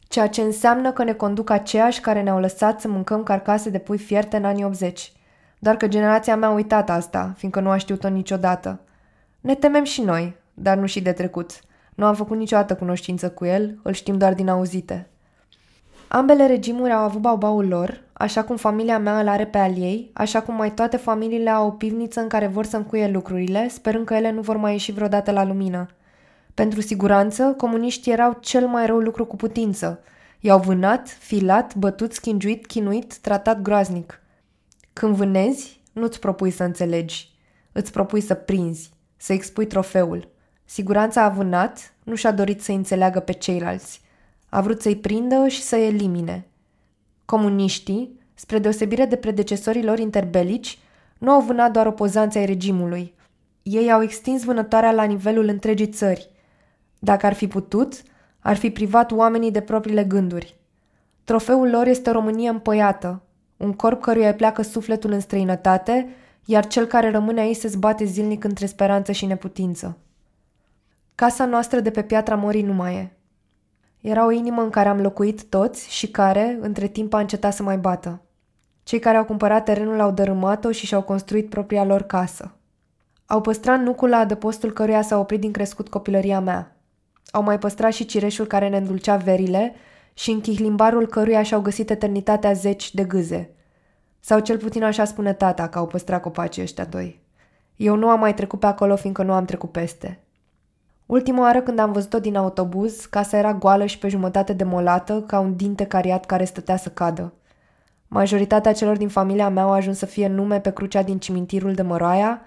Ceea 0.07 0.27
ce 0.27 0.41
înseamnă 0.41 0.91
că 0.91 1.03
ne 1.03 1.13
conduc 1.13 1.49
aceiași 1.49 2.01
care 2.01 2.21
ne-au 2.21 2.39
lăsat 2.39 2.81
să 2.81 2.87
mâncăm 2.87 3.23
carcase 3.23 3.69
de 3.69 3.79
pui 3.79 3.97
fierte 3.97 4.37
în 4.37 4.45
anii 4.45 4.63
80. 4.63 5.11
doar 5.59 5.77
că 5.77 5.87
generația 5.87 6.35
mea 6.35 6.49
a 6.49 6.53
uitat 6.53 6.89
asta, 6.89 7.33
fiindcă 7.37 7.59
nu 7.59 7.69
a 7.69 7.77
știut-o 7.77 8.09
niciodată. 8.09 8.79
Ne 9.41 9.55
temem 9.55 9.83
și 9.83 10.01
noi, 10.01 10.35
dar 10.53 10.77
nu 10.77 10.85
și 10.85 11.01
de 11.01 11.11
trecut. 11.11 11.59
Nu 11.95 12.05
am 12.05 12.15
făcut 12.15 12.37
niciodată 12.37 12.75
cunoștință 12.75 13.29
cu 13.29 13.45
el, 13.45 13.79
îl 13.83 13.93
știm 13.93 14.17
doar 14.17 14.33
din 14.33 14.49
auzite. 14.49 15.07
Ambele 16.07 16.47
regimuri 16.47 16.91
au 16.91 17.03
avut 17.03 17.21
baubaul 17.21 17.67
lor, 17.67 18.01
așa 18.13 18.43
cum 18.43 18.55
familia 18.55 18.99
mea 18.99 19.19
îl 19.19 19.27
are 19.27 19.45
pe 19.45 19.57
al 19.57 19.77
ei, 19.77 20.11
așa 20.13 20.41
cum 20.41 20.55
mai 20.55 20.71
toate 20.71 20.97
familiile 20.97 21.49
au 21.49 21.67
o 21.67 21.71
pivniță 21.71 22.19
în 22.19 22.27
care 22.27 22.47
vor 22.47 22.65
să 22.65 22.77
încuie 22.77 23.07
lucrurile, 23.07 23.67
sperând 23.67 24.05
că 24.05 24.13
ele 24.13 24.31
nu 24.31 24.41
vor 24.41 24.57
mai 24.57 24.71
ieși 24.71 24.91
vreodată 24.91 25.31
la 25.31 25.43
lumină. 25.43 25.87
Pentru 26.55 26.81
siguranță, 26.81 27.53
comuniștii 27.57 28.11
erau 28.11 28.37
cel 28.41 28.67
mai 28.67 28.85
rău 28.85 28.97
lucru 28.97 29.25
cu 29.25 29.35
putință. 29.35 29.99
I-au 30.39 30.59
vânat, 30.59 31.09
filat, 31.09 31.75
bătut, 31.75 32.13
schingiuit, 32.13 32.65
chinuit, 32.65 33.17
tratat 33.17 33.61
groaznic. 33.61 34.21
Când 34.93 35.15
vânezi, 35.15 35.81
nu-ți 35.91 36.19
propui 36.19 36.51
să 36.51 36.63
înțelegi. 36.63 37.33
Îți 37.71 37.91
propui 37.91 38.21
să 38.21 38.33
prinzi, 38.33 38.89
să 39.17 39.33
expui 39.33 39.65
trofeul. 39.65 40.27
Siguranța 40.65 41.23
a 41.23 41.29
vânat, 41.29 41.93
nu 42.03 42.15
și-a 42.15 42.31
dorit 42.31 42.61
să 42.61 42.71
înțeleagă 42.71 43.19
pe 43.19 43.31
ceilalți. 43.31 44.01
A 44.49 44.61
vrut 44.61 44.81
să-i 44.81 44.95
prindă 44.95 45.47
și 45.47 45.61
să-i 45.61 45.85
elimine. 45.85 46.47
Comuniștii, 47.25 48.19
spre 48.33 48.59
deosebire 48.59 49.05
de 49.05 49.15
predecesorii 49.15 49.83
lor 49.83 49.99
interbelici, 49.99 50.79
nu 51.17 51.31
au 51.31 51.41
vânat 51.41 51.71
doar 51.71 51.85
opozanții 51.85 52.39
ai 52.39 52.45
regimului. 52.45 53.13
Ei 53.63 53.91
au 53.91 54.01
extins 54.01 54.43
vânătoarea 54.43 54.91
la 54.91 55.03
nivelul 55.03 55.47
întregii 55.47 55.87
țări. 55.87 56.33
Dacă 57.05 57.25
ar 57.25 57.33
fi 57.33 57.47
putut, 57.47 58.01
ar 58.39 58.55
fi 58.55 58.69
privat 58.69 59.11
oamenii 59.11 59.51
de 59.51 59.61
propriile 59.61 60.03
gânduri. 60.03 60.57
Trofeul 61.23 61.69
lor 61.69 61.87
este 61.87 62.09
o 62.09 62.13
Românie 62.13 62.49
împăiată, 62.49 63.21
un 63.57 63.73
corp 63.73 64.01
căruia 64.01 64.27
îi 64.27 64.35
pleacă 64.35 64.61
sufletul 64.61 65.11
în 65.11 65.19
străinătate, 65.19 66.07
iar 66.45 66.67
cel 66.67 66.85
care 66.85 67.11
rămâne 67.11 67.41
aici 67.41 67.55
se 67.55 67.67
zbate 67.67 68.05
zilnic 68.05 68.43
între 68.43 68.65
speranță 68.65 69.11
și 69.11 69.25
neputință. 69.25 69.97
Casa 71.15 71.45
noastră 71.45 71.79
de 71.79 71.91
pe 71.91 72.01
Piatra 72.01 72.35
Morii 72.35 72.61
nu 72.61 72.73
mai 72.73 72.95
e. 72.95 73.17
Era 74.07 74.25
o 74.25 74.31
inimă 74.31 74.61
în 74.61 74.69
care 74.69 74.89
am 74.89 75.01
locuit 75.01 75.43
toți 75.43 75.89
și 75.89 76.07
care, 76.07 76.57
între 76.61 76.87
timp, 76.87 77.13
a 77.13 77.19
încetat 77.19 77.53
să 77.53 77.63
mai 77.63 77.77
bată. 77.77 78.21
Cei 78.83 78.99
care 78.99 79.17
au 79.17 79.25
cumpărat 79.25 79.63
terenul 79.63 79.99
au 79.99 80.11
dărâmat-o 80.11 80.71
și 80.71 80.85
și-au 80.85 81.01
construit 81.01 81.49
propria 81.49 81.83
lor 81.83 82.01
casă. 82.01 82.55
Au 83.25 83.41
păstrat 83.41 83.79
nucul 83.79 84.09
la 84.09 84.17
adăpostul 84.17 84.71
căruia 84.71 85.01
s-a 85.01 85.19
oprit 85.19 85.39
din 85.39 85.51
crescut 85.51 85.89
copilăria 85.89 86.39
mea. 86.39 86.74
Au 87.31 87.43
mai 87.43 87.59
păstrat 87.59 87.91
și 87.93 88.05
cireșul 88.05 88.45
care 88.45 88.69
ne 88.69 88.77
îndulcea 88.77 89.15
verile 89.15 89.75
și 90.13 90.31
în 90.31 90.41
chihlimbarul 90.41 91.07
căruia 91.07 91.43
și-au 91.43 91.61
găsit 91.61 91.89
eternitatea 91.89 92.53
zeci 92.53 92.93
de 92.93 93.03
gâze. 93.03 93.49
Sau 94.19 94.39
cel 94.39 94.57
puțin 94.57 94.83
așa 94.83 95.05
spune 95.05 95.33
tata 95.33 95.67
că 95.67 95.77
au 95.77 95.87
păstrat 95.87 96.21
copacii 96.21 96.61
ăștia 96.61 96.85
doi. 96.85 97.23
Eu 97.75 97.95
nu 97.95 98.09
am 98.09 98.19
mai 98.19 98.33
trecut 98.33 98.59
pe 98.59 98.65
acolo 98.65 98.95
fiindcă 98.95 99.23
nu 99.23 99.33
am 99.33 99.45
trecut 99.45 99.71
peste. 99.71 100.19
Ultima 101.05 101.41
oară 101.41 101.61
când 101.61 101.79
am 101.79 101.91
văzut-o 101.91 102.19
din 102.19 102.35
autobuz, 102.35 103.05
casa 103.05 103.37
era 103.37 103.53
goală 103.53 103.85
și 103.85 103.97
pe 103.97 104.07
jumătate 104.07 104.53
demolată, 104.53 105.21
ca 105.27 105.39
un 105.39 105.55
dinte 105.55 105.85
cariat 105.85 106.25
care 106.25 106.45
stătea 106.45 106.77
să 106.77 106.89
cadă. 106.89 107.33
Majoritatea 108.07 108.73
celor 108.73 108.97
din 108.97 109.09
familia 109.09 109.49
mea 109.49 109.63
au 109.63 109.71
ajuns 109.71 109.97
să 109.97 110.05
fie 110.05 110.27
nume 110.27 110.59
pe 110.59 110.71
crucea 110.71 111.03
din 111.03 111.19
cimitirul 111.19 111.73
de 111.73 111.81
Măroaia, 111.81 112.41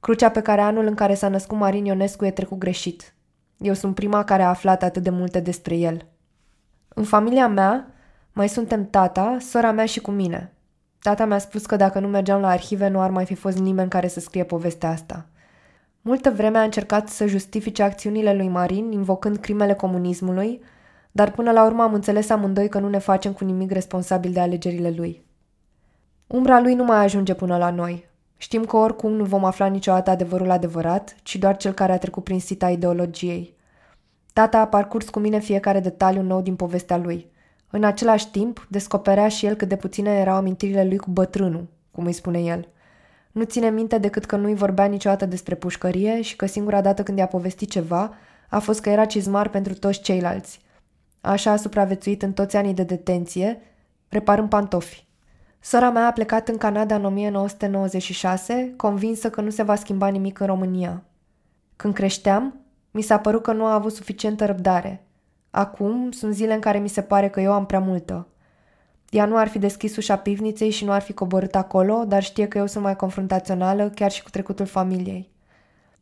crucea 0.00 0.28
pe 0.28 0.40
care 0.40 0.60
anul 0.60 0.86
în 0.86 0.94
care 0.94 1.14
s-a 1.14 1.28
născut 1.28 1.58
Marin 1.58 1.84
Ionescu 1.84 2.24
e 2.24 2.30
trecut 2.30 2.58
greșit. 2.58 3.14
Eu 3.58 3.74
sunt 3.74 3.94
prima 3.94 4.24
care 4.24 4.42
a 4.42 4.48
aflat 4.48 4.82
atât 4.82 5.02
de 5.02 5.10
multe 5.10 5.40
despre 5.40 5.76
el. 5.76 6.06
În 6.88 7.04
familia 7.04 7.48
mea 7.48 7.86
mai 8.32 8.48
suntem 8.48 8.86
tata, 8.90 9.36
sora 9.40 9.72
mea 9.72 9.86
și 9.86 10.00
cu 10.00 10.10
mine. 10.10 10.52
Tata 11.00 11.24
mi-a 11.24 11.38
spus 11.38 11.66
că 11.66 11.76
dacă 11.76 12.00
nu 12.00 12.08
mergeam 12.08 12.40
la 12.40 12.48
arhive 12.48 12.88
nu 12.88 13.00
ar 13.00 13.10
mai 13.10 13.24
fi 13.24 13.34
fost 13.34 13.58
nimeni 13.58 13.90
care 13.90 14.08
să 14.08 14.20
scrie 14.20 14.44
povestea 14.44 14.88
asta– 14.90 15.26
Multă 16.06 16.30
vreme 16.30 16.58
a 16.58 16.62
încercat 16.62 17.08
să 17.08 17.26
justifice 17.26 17.82
acțiunile 17.82 18.34
lui 18.34 18.48
Marin, 18.48 18.92
invocând 18.92 19.36
crimele 19.36 19.74
comunismului, 19.74 20.62
dar 21.12 21.30
până 21.30 21.50
la 21.50 21.64
urmă 21.64 21.82
am 21.82 21.94
înțeles 21.94 22.30
amândoi 22.30 22.68
că 22.68 22.78
nu 22.78 22.88
ne 22.88 22.98
facem 22.98 23.32
cu 23.32 23.44
nimic 23.44 23.70
responsabil 23.70 24.32
de 24.32 24.40
alegerile 24.40 24.90
lui. 24.90 25.24
Umbra 26.26 26.60
lui 26.60 26.74
nu 26.74 26.84
mai 26.84 27.04
ajunge 27.04 27.34
până 27.34 27.56
la 27.56 27.70
noi. 27.70 28.08
Știm 28.36 28.64
că 28.64 28.76
oricum 28.76 29.12
nu 29.12 29.24
vom 29.24 29.44
afla 29.44 29.66
niciodată 29.66 30.10
adevărul 30.10 30.50
adevărat, 30.50 31.16
ci 31.22 31.36
doar 31.36 31.56
cel 31.56 31.72
care 31.72 31.92
a 31.92 31.98
trecut 31.98 32.24
prin 32.24 32.40
sita 32.40 32.70
ideologiei. 32.70 33.56
Tata 34.32 34.58
a 34.58 34.66
parcurs 34.66 35.08
cu 35.08 35.18
mine 35.18 35.38
fiecare 35.38 35.80
detaliu 35.80 36.22
nou 36.22 36.40
din 36.40 36.56
povestea 36.56 36.96
lui. 36.96 37.32
În 37.70 37.84
același 37.84 38.30
timp, 38.30 38.66
descoperea 38.70 39.28
și 39.28 39.46
el 39.46 39.54
cât 39.54 39.68
de 39.68 39.76
puține 39.76 40.10
erau 40.10 40.36
amintirile 40.36 40.84
lui 40.84 40.98
cu 40.98 41.10
bătrânul, 41.10 41.66
cum 41.90 42.04
îi 42.04 42.12
spune 42.12 42.38
el– 42.38 42.68
nu 43.34 43.44
ține 43.44 43.70
minte 43.70 43.98
decât 43.98 44.24
că 44.24 44.36
nu-i 44.36 44.54
vorbea 44.54 44.84
niciodată 44.84 45.26
despre 45.26 45.54
pușcărie 45.54 46.22
și 46.22 46.36
că 46.36 46.46
singura 46.46 46.80
dată 46.80 47.02
când 47.02 47.18
i-a 47.18 47.26
povestit 47.26 47.70
ceva 47.70 48.14
a 48.48 48.58
fost 48.58 48.80
că 48.80 48.88
era 48.88 49.04
cizmar 49.04 49.48
pentru 49.48 49.74
toți 49.74 50.00
ceilalți. 50.00 50.60
Așa 51.20 51.50
a 51.50 51.56
supraviețuit 51.56 52.22
în 52.22 52.32
toți 52.32 52.56
anii 52.56 52.74
de 52.74 52.82
detenție, 52.82 53.60
reparând 54.08 54.48
pantofi. 54.48 55.06
Sora 55.66 55.90
mea 55.90 56.06
a 56.06 56.12
plecat 56.12 56.48
în 56.48 56.56
Canada 56.56 56.94
în 56.94 57.04
1996, 57.04 58.72
convinsă 58.76 59.30
că 59.30 59.40
nu 59.40 59.50
se 59.50 59.62
va 59.62 59.74
schimba 59.74 60.08
nimic 60.08 60.40
în 60.40 60.46
România. 60.46 61.02
Când 61.76 61.94
creșteam, 61.94 62.54
mi 62.90 63.02
s-a 63.02 63.18
părut 63.18 63.42
că 63.42 63.52
nu 63.52 63.64
a 63.64 63.74
avut 63.74 63.92
suficientă 63.92 64.46
răbdare. 64.46 65.06
Acum 65.50 66.10
sunt 66.10 66.34
zile 66.34 66.54
în 66.54 66.60
care 66.60 66.78
mi 66.78 66.88
se 66.88 67.02
pare 67.02 67.28
că 67.28 67.40
eu 67.40 67.52
am 67.52 67.66
prea 67.66 67.80
multă. 67.80 68.28
Ea 69.10 69.24
nu 69.24 69.36
ar 69.36 69.48
fi 69.48 69.58
deschis 69.58 69.96
ușa 69.96 70.16
pivniței 70.16 70.70
și 70.70 70.84
nu 70.84 70.92
ar 70.92 71.02
fi 71.02 71.12
coborât 71.12 71.54
acolo, 71.54 72.04
dar 72.08 72.22
știe 72.22 72.48
că 72.48 72.58
eu 72.58 72.66
sunt 72.66 72.84
mai 72.84 72.96
confruntațională, 72.96 73.90
chiar 73.94 74.10
și 74.10 74.22
cu 74.22 74.30
trecutul 74.30 74.66
familiei. 74.66 75.30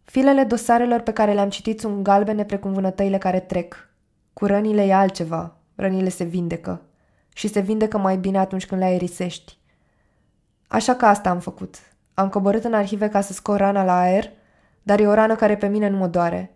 Filele 0.04 0.44
dosarelor 0.44 1.00
pe 1.00 1.12
care 1.12 1.32
le-am 1.32 1.48
citit 1.48 1.80
sunt 1.80 2.02
galbene 2.02 2.44
precum 2.44 2.72
vânătăile 2.72 3.18
care 3.18 3.40
trec. 3.40 3.88
Cu 4.32 4.46
rănile 4.46 4.84
e 4.84 4.94
altceva. 4.94 5.56
Rănile 5.74 6.08
se 6.08 6.24
vindecă. 6.24 6.82
Și 7.32 7.48
se 7.48 7.60
vindecă 7.60 7.98
mai 7.98 8.16
bine 8.16 8.38
atunci 8.38 8.66
când 8.66 8.80
le 8.80 8.86
aerisești. 8.86 9.58
Așa 10.68 10.94
că 10.94 11.06
asta 11.06 11.30
am 11.30 11.40
făcut. 11.40 11.76
Am 12.14 12.28
coborât 12.28 12.64
în 12.64 12.74
arhive 12.74 13.08
ca 13.08 13.20
să 13.20 13.32
scot 13.32 13.56
rana 13.56 13.84
la 13.84 14.00
aer, 14.00 14.30
dar 14.82 15.00
e 15.00 15.06
o 15.06 15.14
rană 15.14 15.34
care 15.34 15.56
pe 15.56 15.66
mine 15.66 15.88
nu 15.88 15.96
mă 15.96 16.06
doare. 16.06 16.54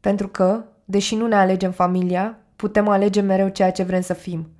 Pentru 0.00 0.28
că, 0.28 0.64
deși 0.84 1.14
nu 1.14 1.26
ne 1.26 1.36
alegem 1.36 1.70
familia, 1.70 2.38
putem 2.56 2.88
alege 2.88 3.20
mereu 3.20 3.48
ceea 3.48 3.72
ce 3.72 3.82
vrem 3.82 4.00
să 4.00 4.14
fim– 4.14 4.46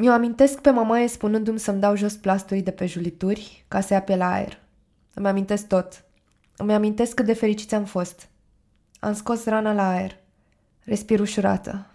mi-o 0.00 0.12
amintesc 0.12 0.60
pe 0.60 0.70
mamaie 0.70 1.08
spunându-mi 1.08 1.58
să-mi 1.58 1.80
dau 1.80 1.96
jos 1.96 2.16
plasturii 2.16 2.62
de 2.62 2.70
pe 2.70 2.86
julituri 2.86 3.64
ca 3.68 3.80
să 3.80 3.92
ia 3.92 4.02
pe 4.02 4.16
la 4.16 4.32
aer. 4.32 4.58
Îmi 5.14 5.28
amintesc 5.28 5.66
tot. 5.66 6.04
Îmi 6.56 6.74
amintesc 6.74 7.14
cât 7.14 7.26
de 7.26 7.32
fericiți 7.32 7.74
am 7.74 7.84
fost. 7.84 8.28
Am 9.00 9.14
scos 9.14 9.44
rana 9.44 9.72
la 9.72 9.90
aer. 9.90 10.16
Respir 10.84 11.20
ușurată. 11.20 11.86